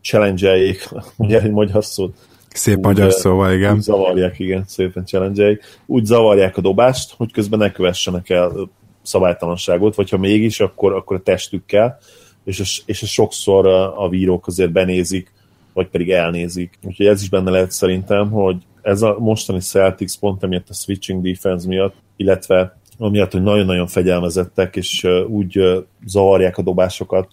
challenge-eljék, 0.00 0.88
ugye 1.16 1.40
egy 1.40 1.50
magyar 1.50 1.84
szót. 1.84 2.16
Szép 2.48 2.76
úgy, 2.76 2.82
magyar 2.82 3.12
szóval, 3.12 3.52
igen. 3.52 3.74
Úgy 3.74 3.80
zavarják, 3.80 4.38
igen, 4.38 4.64
szépen 4.66 5.06
challenge 5.06 5.58
Úgy 5.86 6.04
zavarják 6.04 6.56
a 6.56 6.60
dobást, 6.60 7.14
hogy 7.16 7.32
közben 7.32 7.58
ne 7.58 7.72
kövessenek 7.72 8.30
el 8.30 8.70
szabálytalanságot, 9.02 9.94
vagy 9.94 10.10
ha 10.10 10.18
mégis, 10.18 10.60
akkor, 10.60 10.92
akkor 10.92 11.16
a 11.16 11.22
testükkel, 11.22 11.98
és, 12.44 12.60
a, 12.60 12.64
és 12.86 13.02
a 13.02 13.06
sokszor 13.06 13.66
a, 13.66 14.04
a 14.04 14.08
vírók 14.08 14.46
azért 14.46 14.72
benézik, 14.72 15.32
vagy 15.72 15.88
pedig 15.88 16.10
elnézik. 16.10 16.78
Úgyhogy 16.82 17.06
ez 17.06 17.22
is 17.22 17.28
benne 17.28 17.50
lehet 17.50 17.70
szerintem, 17.70 18.30
hogy 18.30 18.56
ez 18.82 19.02
a 19.02 19.16
mostani 19.18 19.60
Celtics 19.60 20.18
pont 20.18 20.42
emiatt 20.42 20.68
a 20.68 20.74
switching 20.74 21.22
defense 21.22 21.68
miatt, 21.68 21.94
illetve 22.16 22.76
amiatt, 22.98 23.32
hogy 23.32 23.42
nagyon-nagyon 23.42 23.86
fegyelmezettek, 23.86 24.76
és 24.76 25.06
úgy 25.28 25.84
zavarják 26.06 26.58
a 26.58 26.62
dobásokat, 26.62 27.28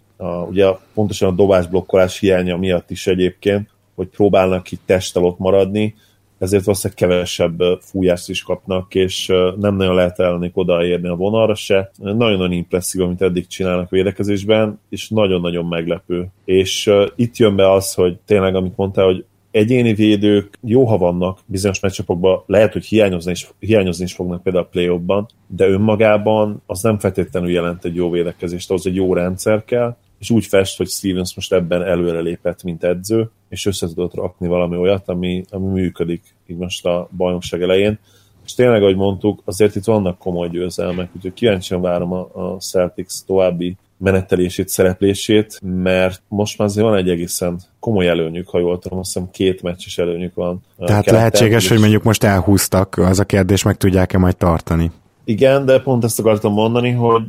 ugye 0.49 0.67
pontosan 0.93 1.29
a 1.29 1.35
dobásblokkolás 1.35 2.19
hiánya 2.19 2.57
miatt 2.57 2.89
is 2.89 3.07
egyébként, 3.07 3.69
hogy 3.95 4.07
próbálnak 4.07 4.71
itt 4.71 4.81
testtel 4.85 5.23
ott 5.23 5.39
maradni, 5.39 5.95
ezért 6.37 6.63
valószínűleg 6.63 6.97
kevesebb 6.97 7.61
fújást 7.79 8.29
is 8.29 8.43
kapnak, 8.43 8.95
és 8.95 9.27
nem 9.59 9.75
nagyon 9.75 9.95
lehet 9.95 10.19
ellenik 10.19 10.57
odaérni 10.57 11.07
a 11.07 11.15
vonalra 11.15 11.55
se. 11.55 11.91
Nagyon-nagyon 11.97 12.51
impresszív, 12.51 13.01
amit 13.01 13.21
eddig 13.21 13.47
csinálnak 13.47 13.89
védekezésben, 13.89 14.79
és 14.89 15.09
nagyon-nagyon 15.09 15.65
meglepő. 15.65 16.27
És 16.45 16.91
itt 17.15 17.37
jön 17.37 17.55
be 17.55 17.71
az, 17.71 17.93
hogy 17.93 18.17
tényleg, 18.25 18.55
amit 18.55 18.77
mondtál, 18.77 19.05
hogy 19.05 19.25
egyéni 19.51 19.93
védők 19.93 20.57
jó, 20.61 20.85
ha 20.85 20.97
vannak 20.97 21.39
bizonyos 21.45 21.79
meccsapokban, 21.79 22.43
lehet, 22.45 22.73
hogy 22.73 22.85
hiányozni 22.85 23.31
is, 23.31 23.49
hiányozni 23.59 24.03
is 24.03 24.13
fognak 24.13 24.43
például 24.43 24.65
a 24.65 24.67
play 24.67 24.99
de 25.47 25.67
önmagában 25.67 26.61
az 26.65 26.81
nem 26.81 26.99
feltétlenül 26.99 27.49
jelent 27.49 27.85
egy 27.85 27.95
jó 27.95 28.09
védekezést, 28.09 28.69
ahhoz 28.69 28.85
egy 28.85 28.95
jó 28.95 29.13
rendszer 29.13 29.65
kell, 29.65 29.95
és 30.19 30.29
úgy 30.29 30.45
fest, 30.45 30.77
hogy 30.77 30.87
Stevens 30.87 31.35
most 31.35 31.53
ebben 31.53 31.83
előrelépett, 31.83 32.63
mint 32.63 32.83
edző, 32.83 33.29
és 33.49 33.65
össze 33.65 33.87
tudott 33.87 34.13
rakni 34.13 34.47
valami 34.47 34.77
olyat, 34.77 35.09
ami, 35.09 35.43
ami 35.49 35.67
működik 35.67 36.21
így 36.47 36.57
most 36.57 36.85
a 36.85 37.09
bajnokság 37.17 37.61
elején. 37.61 37.99
És 38.45 38.53
tényleg, 38.53 38.81
ahogy 38.81 38.95
mondtuk, 38.95 39.41
azért 39.45 39.75
itt 39.75 39.83
vannak 39.83 40.17
komoly 40.17 40.49
győzelmek, 40.49 41.09
úgyhogy 41.15 41.33
kíváncsian 41.33 41.81
várom 41.81 42.13
a, 42.13 42.29
a 42.33 42.57
Celtics 42.59 43.13
további 43.25 43.75
menetelését, 44.01 44.69
szereplését, 44.69 45.59
mert 45.83 46.21
most 46.27 46.57
már 46.57 46.67
azért 46.67 46.85
van 46.85 46.95
egy 46.95 47.09
egészen 47.09 47.59
komoly 47.79 48.07
előnyük, 48.07 48.49
ha 48.49 48.59
jól 48.59 48.79
tudom, 48.79 48.99
azt 48.99 49.13
hiszem 49.13 49.29
két 49.31 49.61
meccses 49.61 49.97
előnyük 49.97 50.35
van. 50.35 50.63
Tehát 50.77 51.09
lehetséges, 51.09 51.67
hogy 51.67 51.79
mondjuk 51.79 52.03
most 52.03 52.23
elhúztak, 52.23 52.97
az 52.97 53.19
a 53.19 53.23
kérdés, 53.23 53.63
meg 53.63 53.77
tudják-e 53.77 54.17
majd 54.17 54.37
tartani? 54.37 54.91
Igen, 55.23 55.65
de 55.65 55.79
pont 55.79 56.03
ezt 56.03 56.19
akartam 56.19 56.53
mondani, 56.53 56.91
hogy 56.91 57.23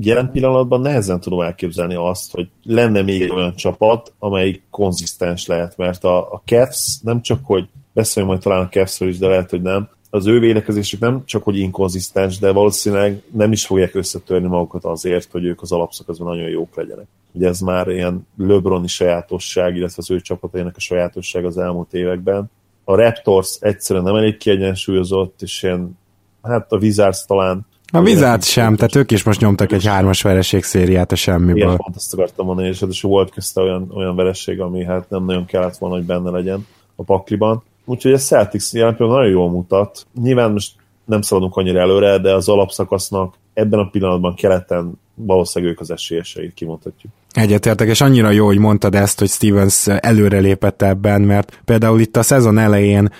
jelen 0.00 0.30
pillanatban 0.30 0.80
nehezen 0.80 1.20
tudom 1.20 1.40
elképzelni 1.40 1.94
azt, 1.94 2.32
hogy 2.32 2.48
lenne 2.62 3.02
még 3.02 3.22
egy 3.22 3.30
olyan 3.30 3.54
csapat, 3.54 4.12
amelyik 4.18 4.62
konzisztens 4.70 5.46
lehet, 5.46 5.76
mert 5.76 6.04
a, 6.04 6.18
a 6.18 6.42
Cavs 6.44 6.98
nem 7.02 7.22
csak, 7.22 7.38
hogy 7.42 7.68
beszéljünk 7.92 8.34
majd 8.34 8.44
talán 8.44 8.64
a 8.64 8.68
Cavsről 8.68 9.08
is, 9.08 9.18
de 9.18 9.26
lehet, 9.26 9.50
hogy 9.50 9.62
nem, 9.62 9.88
az 10.14 10.26
ő 10.26 10.38
védekezésük 10.38 11.00
nem 11.00 11.22
csak, 11.24 11.42
hogy 11.42 11.58
inkonzisztens, 11.58 12.38
de 12.38 12.52
valószínűleg 12.52 13.22
nem 13.32 13.52
is 13.52 13.66
fogják 13.66 13.94
összetörni 13.94 14.46
magukat 14.46 14.84
azért, 14.84 15.30
hogy 15.30 15.44
ők 15.44 15.62
az 15.62 15.72
alapszakaszban 15.72 16.36
nagyon 16.36 16.48
jók 16.48 16.74
legyenek. 16.74 17.06
Ugye 17.32 17.48
ez 17.48 17.60
már 17.60 17.88
ilyen 17.88 18.26
LeBroni 18.38 18.86
sajátosság, 18.86 19.76
illetve 19.76 19.96
az 19.96 20.10
ő 20.10 20.20
csapatainak 20.20 20.76
a 20.76 20.80
sajátosság 20.80 21.44
az 21.44 21.58
elmúlt 21.58 21.94
években. 21.94 22.50
A 22.84 22.94
Raptors 22.94 23.56
egyszerűen 23.60 24.04
nem 24.04 24.14
elég 24.14 24.36
kiegyensúlyozott, 24.36 25.42
és 25.42 25.62
ilyen, 25.62 25.98
hát 26.42 26.72
a 26.72 26.76
Wizards 26.76 27.24
talán 27.24 27.66
a 27.92 28.02
Vizát 28.02 28.44
sem, 28.44 28.76
tehát 28.76 28.94
ők 28.94 29.10
is 29.10 29.22
most 29.22 29.40
nyomtak 29.40 29.72
egy 29.72 29.86
hármas 29.86 30.22
vereség 30.22 30.62
szériát 30.62 31.12
a 31.12 31.16
semmiből. 31.16 31.56
Igen, 31.56 31.76
pont 31.76 31.96
azt 31.96 32.12
akartam 32.12 32.46
mondani, 32.46 32.68
és, 32.68 32.84
és 32.88 33.02
volt 33.02 33.30
közte 33.30 33.60
olyan, 33.60 33.90
olyan 33.94 34.16
vereség, 34.16 34.60
ami 34.60 34.84
hát 34.84 35.10
nem 35.10 35.24
nagyon 35.24 35.44
kellett 35.44 35.76
volna, 35.76 35.96
hogy 35.96 36.04
benne 36.04 36.30
legyen 36.30 36.66
a 36.96 37.02
pakliban. 37.02 37.62
Úgyhogy 37.84 38.12
a 38.12 38.18
Celtics 38.18 38.72
jelen 38.72 38.96
pillanatban 38.96 39.24
nagyon 39.24 39.40
jól 39.40 39.50
mutat. 39.50 40.06
Nyilván 40.22 40.52
most 40.52 40.72
nem 41.04 41.22
szaladunk 41.22 41.56
annyira 41.56 41.80
előre, 41.80 42.18
de 42.18 42.34
az 42.34 42.48
alapszakasznak 42.48 43.34
ebben 43.54 43.78
a 43.78 43.88
pillanatban 43.90 44.34
keleten 44.34 44.98
valószínűleg 45.14 45.74
ők 45.74 45.80
az 45.80 45.90
esélyeseit 45.90 46.54
kimondhatjuk. 46.54 47.12
Egyetértek, 47.30 47.88
és 47.88 48.00
annyira 48.00 48.30
jó, 48.30 48.46
hogy 48.46 48.58
mondtad 48.58 48.94
ezt, 48.94 49.18
hogy 49.18 49.28
Stevens 49.28 49.86
előre 49.86 50.38
lépett 50.38 50.82
ebben, 50.82 51.22
mert 51.22 51.60
például 51.64 52.00
itt 52.00 52.16
a 52.16 52.22
szezon 52.22 52.58
elején 52.58 53.10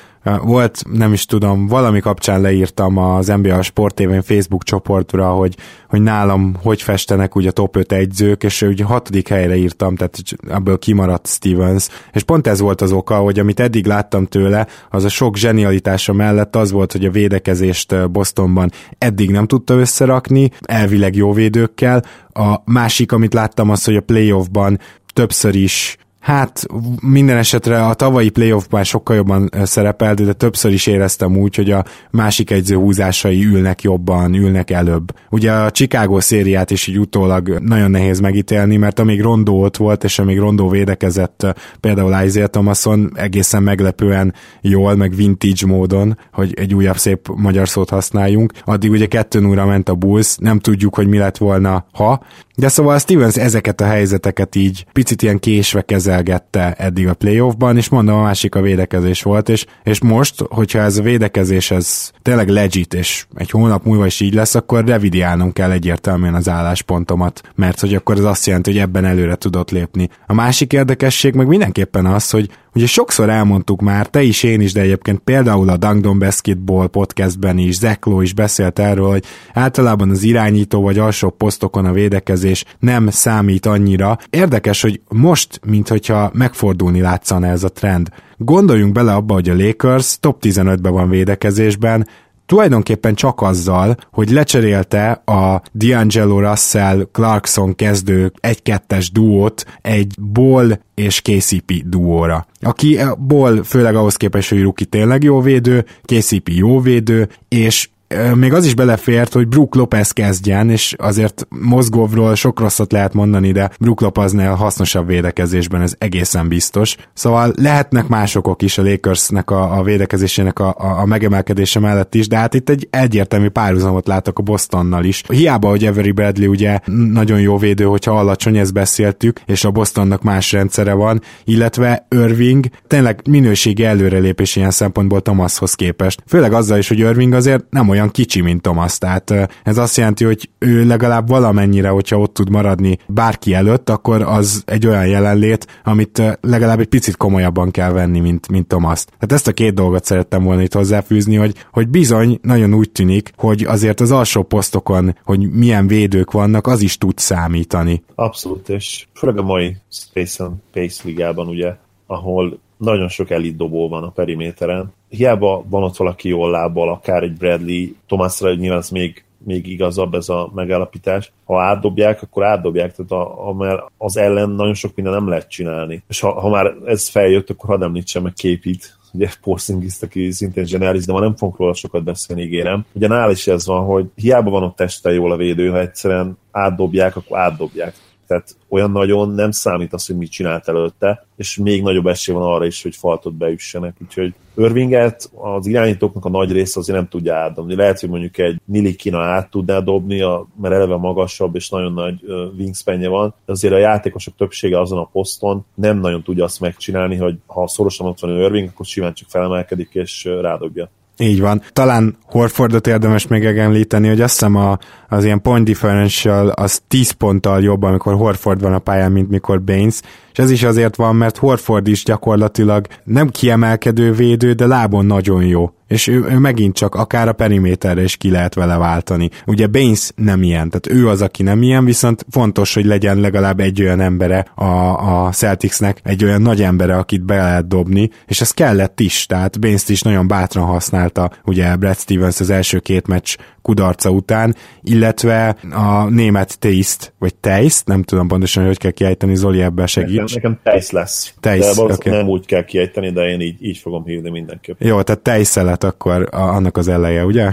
volt, 0.42 0.82
nem 0.92 1.12
is 1.12 1.26
tudom, 1.26 1.66
valami 1.66 2.00
kapcsán 2.00 2.40
leírtam 2.40 2.96
az 2.96 3.26
NBA 3.26 3.62
Sportévén 3.62 4.22
Facebook 4.22 4.64
csoportra, 4.64 5.30
hogy, 5.30 5.56
hogy 5.88 6.02
nálam 6.02 6.54
hogy 6.62 6.82
festenek 6.82 7.34
ugye 7.34 7.48
a 7.48 7.52
top 7.52 7.76
5 7.76 7.92
egyzők, 7.92 8.42
és 8.42 8.62
a 8.62 8.86
hatodik 8.86 9.28
helyre 9.28 9.56
írtam, 9.56 9.96
tehát 9.96 10.18
ebből 10.48 10.78
kimaradt 10.78 11.26
Stevens, 11.26 11.88
és 12.12 12.22
pont 12.22 12.46
ez 12.46 12.60
volt 12.60 12.80
az 12.80 12.92
oka, 12.92 13.16
hogy 13.16 13.38
amit 13.38 13.60
eddig 13.60 13.86
láttam 13.86 14.26
tőle, 14.26 14.66
az 14.90 15.04
a 15.04 15.08
sok 15.08 15.36
zsenialitása 15.36 16.12
mellett 16.12 16.56
az 16.56 16.70
volt, 16.70 16.92
hogy 16.92 17.04
a 17.04 17.10
védekezést 17.10 18.10
Bostonban 18.10 18.70
eddig 18.98 19.30
nem 19.30 19.46
tudta 19.46 19.74
összerakni, 19.74 20.50
elvileg 20.60 21.16
jó 21.16 21.32
védőkkel, 21.32 22.04
a 22.32 22.56
másik, 22.64 23.12
amit 23.12 23.34
láttam, 23.34 23.70
az, 23.70 23.84
hogy 23.84 23.96
a 23.96 24.00
playoffban 24.00 24.78
többször 25.12 25.54
is 25.54 25.96
Hát 26.24 26.66
minden 27.02 27.36
esetre 27.36 27.86
a 27.86 27.94
tavalyi 27.94 28.28
playoffban 28.28 28.84
sokkal 28.84 29.16
jobban 29.16 29.50
szerepelt, 29.62 30.24
de 30.24 30.32
többször 30.32 30.72
is 30.72 30.86
éreztem 30.86 31.36
úgy, 31.36 31.54
hogy 31.54 31.70
a 31.70 31.84
másik 32.10 32.50
egyző 32.50 32.76
húzásai 32.76 33.44
ülnek 33.44 33.82
jobban, 33.82 34.34
ülnek 34.34 34.70
előbb. 34.70 35.14
Ugye 35.30 35.52
a 35.52 35.70
Chicago 35.70 36.20
szériát 36.20 36.70
is 36.70 36.86
így 36.86 36.98
utólag 36.98 37.58
nagyon 37.58 37.90
nehéz 37.90 38.20
megítélni, 38.20 38.76
mert 38.76 38.98
amíg 38.98 39.20
Rondó 39.20 39.62
ott 39.62 39.76
volt, 39.76 40.04
és 40.04 40.18
amíg 40.18 40.38
Rondó 40.38 40.68
védekezett 40.68 41.46
például 41.80 42.24
Isaiah 42.26 42.48
Thomason 42.48 43.12
egészen 43.14 43.62
meglepően 43.62 44.34
jól, 44.60 44.94
meg 44.94 45.14
vintage 45.14 45.66
módon, 45.66 46.18
hogy 46.32 46.54
egy 46.56 46.74
újabb 46.74 46.96
szép 46.96 47.28
magyar 47.36 47.68
szót 47.68 47.90
használjunk, 47.90 48.52
addig 48.64 48.90
ugye 48.90 49.06
kettő 49.06 49.46
óra 49.46 49.66
ment 49.66 49.88
a 49.88 49.94
Bulls, 49.94 50.36
nem 50.36 50.58
tudjuk, 50.58 50.94
hogy 50.94 51.08
mi 51.08 51.18
lett 51.18 51.36
volna, 51.36 51.86
ha, 51.92 52.20
de 52.56 52.68
szóval 52.68 52.98
Stevens 52.98 53.36
ezeket 53.36 53.80
a 53.80 53.84
helyzeteket 53.84 54.54
így 54.54 54.86
picit 54.92 55.22
ilyen 55.22 55.38
késve 55.38 55.82
kezelgette 56.14 56.72
eddig 56.72 57.08
a 57.08 57.14
playoffban, 57.14 57.76
és 57.76 57.88
mondom, 57.88 58.18
a 58.18 58.22
másik 58.22 58.54
a 58.54 58.60
védekezés 58.60 59.22
volt, 59.22 59.48
és, 59.48 59.66
és 59.82 60.00
most, 60.00 60.44
hogyha 60.48 60.78
ez 60.78 60.96
a 60.96 61.02
védekezés 61.02 61.70
ez 61.70 62.10
tényleg 62.22 62.48
legit, 62.48 62.94
és 62.94 63.26
egy 63.34 63.50
hónap 63.50 63.84
múlva 63.84 64.06
is 64.06 64.20
így 64.20 64.34
lesz, 64.34 64.54
akkor 64.54 64.84
revidiálnom 64.84 65.52
kell 65.52 65.70
egyértelműen 65.70 66.34
az 66.34 66.48
álláspontomat, 66.48 67.40
mert 67.54 67.80
hogy 67.80 67.94
akkor 67.94 68.16
ez 68.18 68.24
azt 68.24 68.46
jelenti, 68.46 68.70
hogy 68.70 68.80
ebben 68.80 69.04
előre 69.04 69.34
tudott 69.34 69.70
lépni. 69.70 70.08
A 70.26 70.34
másik 70.34 70.72
érdekesség 70.72 71.34
meg 71.34 71.46
mindenképpen 71.46 72.06
az, 72.06 72.30
hogy 72.30 72.48
Ugye 72.74 72.86
sokszor 72.86 73.28
elmondtuk 73.28 73.80
már, 73.80 74.06
te 74.06 74.22
is, 74.22 74.42
én 74.42 74.60
is, 74.60 74.72
de 74.72 74.80
egyébként 74.80 75.18
például 75.18 75.68
a 75.68 75.76
Dangdon 75.76 76.18
Basketball 76.18 76.86
podcastben 76.86 77.58
is, 77.58 77.76
Zekló 77.76 78.20
is 78.20 78.32
beszélt 78.32 78.78
erről, 78.78 79.10
hogy 79.10 79.24
általában 79.52 80.10
az 80.10 80.22
irányító 80.22 80.82
vagy 80.82 80.98
alsó 80.98 81.30
posztokon 81.30 81.84
a 81.84 81.92
védekezés 81.92 82.64
nem 82.78 83.08
számít 83.10 83.66
annyira. 83.66 84.18
Érdekes, 84.30 84.82
hogy 84.82 85.00
most, 85.08 85.60
mintha 85.66 86.30
megfordulni 86.32 87.00
látszana 87.00 87.46
ez 87.46 87.64
a 87.64 87.68
trend. 87.68 88.08
Gondoljunk 88.36 88.92
bele 88.92 89.14
abba, 89.14 89.34
hogy 89.34 89.48
a 89.48 89.56
Lakers 89.56 90.18
top 90.20 90.38
15-ben 90.42 90.92
van 90.92 91.08
védekezésben, 91.08 92.06
tulajdonképpen 92.46 93.14
csak 93.14 93.42
azzal, 93.42 93.96
hogy 94.12 94.30
lecserélte 94.30 95.10
a 95.10 95.62
D'Angelo 95.78 96.48
Russell 96.48 97.08
Clarkson 97.12 97.74
kezdő 97.74 98.32
1-2-es 98.42 99.08
duót 99.12 99.64
egy 99.82 100.14
Ball 100.20 100.78
és 100.94 101.20
KCP 101.20 101.72
duóra. 101.86 102.46
Aki 102.60 102.98
Ball 103.18 103.62
főleg 103.62 103.94
ahhoz 103.94 104.16
képest, 104.16 104.48
hogy 104.48 104.62
Ruki 104.62 104.84
tényleg 104.84 105.22
jó 105.22 105.40
védő, 105.40 105.84
KCP 106.04 106.48
jó 106.48 106.80
védő, 106.80 107.28
és 107.48 107.88
még 108.34 108.52
az 108.52 108.64
is 108.64 108.74
belefért, 108.74 109.32
hogy 109.32 109.48
Brook 109.48 109.74
Lopez 109.74 110.10
kezdjen, 110.10 110.70
és 110.70 110.94
azért 110.98 111.46
Mozgovról 111.48 112.34
sok 112.34 112.60
rosszat 112.60 112.92
lehet 112.92 113.14
mondani, 113.14 113.52
de 113.52 113.70
Brook 113.80 114.00
Lopeznél 114.00 114.54
hasznosabb 114.54 115.06
védekezésben, 115.06 115.80
ez 115.80 115.94
egészen 115.98 116.48
biztos. 116.48 116.96
Szóval 117.14 117.52
lehetnek 117.56 118.06
másokok 118.06 118.62
is 118.62 118.78
a 118.78 118.82
Lakersnek 118.82 119.50
a, 119.50 119.78
a 119.78 119.82
védekezésének 119.82 120.58
a, 120.58 120.74
a, 120.78 121.00
a 121.00 121.06
megemelkedése 121.06 121.80
mellett 121.80 122.14
is, 122.14 122.28
de 122.28 122.36
hát 122.36 122.54
itt 122.54 122.68
egy 122.68 122.88
egyértelmű 122.90 123.48
párhuzamot 123.48 124.06
látok 124.06 124.38
a 124.38 124.42
Bostonnal 124.42 125.04
is. 125.04 125.22
Hiába, 125.28 125.68
hogy 125.68 125.84
Avery 125.84 126.12
Bradley 126.12 126.50
ugye 126.50 126.78
nagyon 127.12 127.40
jó 127.40 127.58
védő, 127.58 127.84
hogyha 127.84 128.18
alacsony, 128.18 128.56
ezt 128.56 128.72
beszéltük, 128.72 129.40
és 129.46 129.64
a 129.64 129.70
Bostonnak 129.70 130.22
más 130.22 130.52
rendszere 130.52 130.92
van, 130.92 131.20
illetve 131.44 132.06
Irving 132.10 132.66
tényleg 132.86 133.20
minőségi 133.30 133.84
előrelépés 133.84 134.56
ilyen 134.56 134.70
szempontból 134.70 135.20
Thomashoz 135.20 135.74
képest. 135.74 136.22
Főleg 136.26 136.52
azzal 136.52 136.78
is, 136.78 136.88
hogy 136.88 136.98
Irving 136.98 137.32
azért 137.32 137.64
nem 137.70 137.88
olyan 137.88 138.03
olyan 138.04 138.16
kicsi, 138.16 138.40
mint 138.40 138.62
Thomas, 138.62 138.98
tehát 138.98 139.34
ez 139.64 139.78
azt 139.78 139.96
jelenti, 139.96 140.24
hogy 140.24 140.48
ő 140.58 140.86
legalább 140.86 141.28
valamennyire, 141.28 141.88
hogyha 141.88 142.18
ott 142.18 142.34
tud 142.34 142.50
maradni 142.50 142.98
bárki 143.06 143.54
előtt, 143.54 143.90
akkor 143.90 144.22
az 144.22 144.62
egy 144.66 144.86
olyan 144.86 145.06
jelenlét, 145.06 145.80
amit 145.84 146.38
legalább 146.40 146.80
egy 146.80 146.86
picit 146.86 147.16
komolyabban 147.16 147.70
kell 147.70 147.92
venni, 147.92 148.20
mint, 148.20 148.48
mint 148.48 148.66
Thomas. 148.66 149.04
Tehát 149.04 149.32
ezt 149.32 149.48
a 149.48 149.52
két 149.52 149.74
dolgot 149.74 150.04
szerettem 150.04 150.44
volna 150.44 150.62
itt 150.62 150.72
hozzáfűzni, 150.72 151.36
hogy, 151.36 151.54
hogy 151.72 151.88
bizony 151.88 152.38
nagyon 152.42 152.74
úgy 152.74 152.90
tűnik, 152.90 153.32
hogy 153.36 153.62
azért 153.62 154.00
az 154.00 154.10
alsó 154.10 154.42
posztokon, 154.42 155.16
hogy 155.24 155.50
milyen 155.50 155.86
védők 155.86 156.32
vannak, 156.32 156.66
az 156.66 156.80
is 156.80 156.98
tud 156.98 157.18
számítani. 157.18 158.02
Abszolút, 158.14 158.68
és 158.68 159.06
főleg 159.14 159.38
a 159.38 159.42
mai 159.42 159.76
Space 159.90 160.44
and 160.44 160.54
Pace 160.72 161.02
ligában, 161.04 161.48
ugye, 161.48 161.74
ahol 162.06 162.58
nagyon 162.84 163.08
sok 163.08 163.30
elit 163.30 163.56
dobó 163.56 163.88
van 163.88 164.02
a 164.02 164.10
periméteren. 164.10 164.92
Hiába 165.08 165.64
van 165.68 165.82
ott 165.82 165.96
valaki 165.96 166.28
jól 166.28 166.50
lábbal, 166.50 166.88
akár 166.88 167.22
egy 167.22 167.36
Bradley, 167.36 167.86
Thomasra 168.06 168.54
nyilván 168.54 168.78
ez 168.78 168.90
még, 168.90 169.24
még 169.38 169.66
igazabb 169.66 170.14
ez 170.14 170.28
a 170.28 170.50
megállapítás. 170.54 171.32
Ha 171.44 171.62
átdobják, 171.62 172.22
akkor 172.22 172.44
átdobják, 172.44 172.94
tehát 172.94 173.10
a, 173.10 173.48
a, 173.48 173.52
mert 173.52 173.82
az 173.98 174.16
ellen 174.16 174.50
nagyon 174.50 174.74
sok 174.74 174.94
minden 174.94 175.12
nem 175.12 175.28
lehet 175.28 175.50
csinálni. 175.50 176.02
És 176.08 176.20
ha, 176.20 176.40
ha 176.40 176.48
már 176.48 176.74
ez 176.84 177.08
feljött, 177.08 177.50
akkor 177.50 177.70
hadd 177.70 177.82
említsem 177.82 178.22
meg 178.22 178.32
képít, 178.32 178.96
ugye 179.12 179.28
Porzingis, 179.42 179.94
aki 180.00 180.30
szintén 180.30 180.64
zseniális, 180.64 181.04
de 181.04 181.12
ma 181.12 181.20
nem 181.20 181.36
fogunk 181.36 181.58
róla 181.58 181.74
sokat 181.74 182.04
beszélni, 182.04 182.42
ígérem. 182.42 182.84
Ugye 182.92 183.08
nál 183.08 183.30
is 183.30 183.46
ez 183.46 183.66
van, 183.66 183.84
hogy 183.84 184.06
hiába 184.14 184.50
van 184.50 184.62
ott 184.62 184.76
teste 184.76 185.12
jól 185.12 185.32
a 185.32 185.36
védő, 185.36 185.70
ha 185.70 185.80
egyszerűen 185.80 186.38
átdobják, 186.50 187.16
akkor 187.16 187.38
átdobják 187.38 187.94
Tehát 188.26 188.56
olyan 188.68 188.90
nagyon 188.90 189.34
nem 189.34 189.50
számít 189.50 189.92
az, 189.92 190.06
hogy 190.06 190.16
mit 190.16 190.30
csinált 190.30 190.68
előtte, 190.68 191.26
és 191.36 191.56
még 191.56 191.82
nagyobb 191.82 192.06
esély 192.06 192.34
van 192.34 192.52
arra 192.52 192.66
is, 192.66 192.82
hogy 192.82 192.96
faltot 192.96 193.34
beüssenek. 193.34 193.96
Úgyhogy 194.02 194.34
Irvinget 194.56 195.30
az 195.34 195.66
irányítóknak 195.66 196.24
a 196.24 196.28
nagy 196.28 196.52
része 196.52 196.80
azért 196.80 196.98
nem 196.98 197.08
tudja 197.08 197.34
átdobni. 197.34 197.74
Lehet, 197.74 198.00
hogy 198.00 198.08
mondjuk 198.08 198.38
egy 198.38 198.60
Nilikina 198.64 199.20
át 199.20 199.50
tudná 199.50 199.78
dobni, 199.78 200.18
mert 200.60 200.74
eleve 200.74 200.96
magasabb 200.96 201.54
és 201.54 201.68
nagyon 201.68 201.92
nagy 201.92 202.20
wingspanje 202.58 203.08
van, 203.08 203.34
de 203.46 203.52
azért 203.52 203.74
a 203.74 203.78
játékosok 203.78 204.34
többsége 204.36 204.80
azon 204.80 204.98
a 204.98 205.08
poszton 205.12 205.64
nem 205.74 205.98
nagyon 205.98 206.22
tudja 206.22 206.44
azt 206.44 206.60
megcsinálni, 206.60 207.16
hogy 207.16 207.38
ha 207.46 207.68
szorosan 207.68 208.06
ott 208.06 208.20
van 208.20 208.40
Irving, 208.40 208.68
akkor 208.68 208.86
simán 208.86 209.14
csak 209.14 209.28
felemelkedik 209.28 209.88
és 209.92 210.24
rádobja. 210.24 210.90
Így 211.18 211.40
van. 211.40 211.62
Talán 211.72 212.16
Horfordot 212.26 212.86
érdemes 212.86 213.26
még 213.26 213.44
említeni, 213.44 214.08
hogy 214.08 214.20
azt 214.20 214.32
hiszem 214.32 214.56
a, 214.56 214.78
az 215.08 215.24
ilyen 215.24 215.42
point 215.42 215.64
differential 215.64 216.48
az 216.48 216.82
10 216.88 217.10
ponttal 217.10 217.62
jobb, 217.62 217.82
amikor 217.82 218.14
Horford 218.14 218.60
van 218.60 218.72
a 218.72 218.78
pályán, 218.78 219.12
mint 219.12 219.30
mikor 219.30 219.62
Baines, 219.62 220.00
és 220.32 220.38
ez 220.38 220.50
is 220.50 220.62
azért 220.62 220.96
van, 220.96 221.16
mert 221.16 221.36
Horford 221.36 221.88
is 221.88 222.04
gyakorlatilag 222.04 222.86
nem 223.04 223.28
kiemelkedő 223.28 224.12
védő, 224.12 224.52
de 224.52 224.66
lábon 224.66 225.06
nagyon 225.06 225.44
jó 225.44 225.70
és 225.94 226.06
ő, 226.06 226.24
ő 226.24 226.38
megint 226.38 226.74
csak 226.74 226.94
akár 226.94 227.28
a 227.28 227.32
periméterre 227.32 228.02
is 228.02 228.16
ki 228.16 228.30
lehet 228.30 228.54
vele 228.54 228.76
váltani. 228.76 229.30
Ugye 229.46 229.66
Baines 229.66 230.10
nem 230.16 230.42
ilyen, 230.42 230.70
tehát 230.70 231.00
ő 231.00 231.08
az, 231.08 231.22
aki 231.22 231.42
nem 231.42 231.62
ilyen, 231.62 231.84
viszont 231.84 232.26
fontos, 232.30 232.74
hogy 232.74 232.84
legyen 232.84 233.20
legalább 233.20 233.60
egy 233.60 233.82
olyan 233.82 234.00
embere 234.00 234.46
a, 234.54 235.24
a 235.24 235.30
Celticsnek, 235.30 236.00
egy 236.02 236.24
olyan 236.24 236.42
nagy 236.42 236.62
embere, 236.62 236.96
akit 236.96 237.24
be 237.24 237.36
lehet 237.36 237.68
dobni, 237.68 238.10
és 238.26 238.40
ez 238.40 238.50
kellett 238.50 239.00
is, 239.00 239.26
tehát 239.26 239.60
Baines-t 239.60 239.88
is 239.88 240.02
nagyon 240.02 240.28
bátran 240.28 240.64
használta 240.64 241.30
ugye 241.44 241.76
Brad 241.76 241.96
Stevens 241.96 242.40
az 242.40 242.50
első 242.50 242.78
két 242.78 243.06
meccs 243.06 243.36
kudarca 243.64 244.10
után, 244.10 244.54
illetve 244.82 245.56
a 245.70 246.08
német 246.08 246.58
Teist, 246.58 247.12
vagy 247.18 247.34
Teist, 247.34 247.86
nem 247.86 248.02
tudom 248.02 248.28
pontosan, 248.28 248.66
hogy 248.66 248.78
kell 248.78 248.90
kiejteni, 248.90 249.34
Zoli 249.34 249.62
ebben 249.62 249.86
segíts. 249.86 250.34
Nekem, 250.34 250.50
nekem 250.50 250.58
Teist 250.62 250.92
lesz. 250.92 251.34
Teist, 251.40 251.76
de 251.76 251.82
okay. 251.82 252.12
nem 252.12 252.28
úgy 252.28 252.46
kell 252.46 252.64
kiejteni, 252.64 253.10
de 253.10 253.20
én 253.20 253.40
így, 253.40 253.56
így 253.60 253.78
fogom 253.78 254.04
hívni 254.04 254.30
mindenképp. 254.30 254.80
Jó, 254.80 255.02
tehát 255.02 255.22
Teiszelet 255.22 255.83
akkor 255.84 256.28
a, 256.30 256.36
annak 256.40 256.76
az 256.76 256.88
eleje, 256.88 257.24
ugye? 257.24 257.50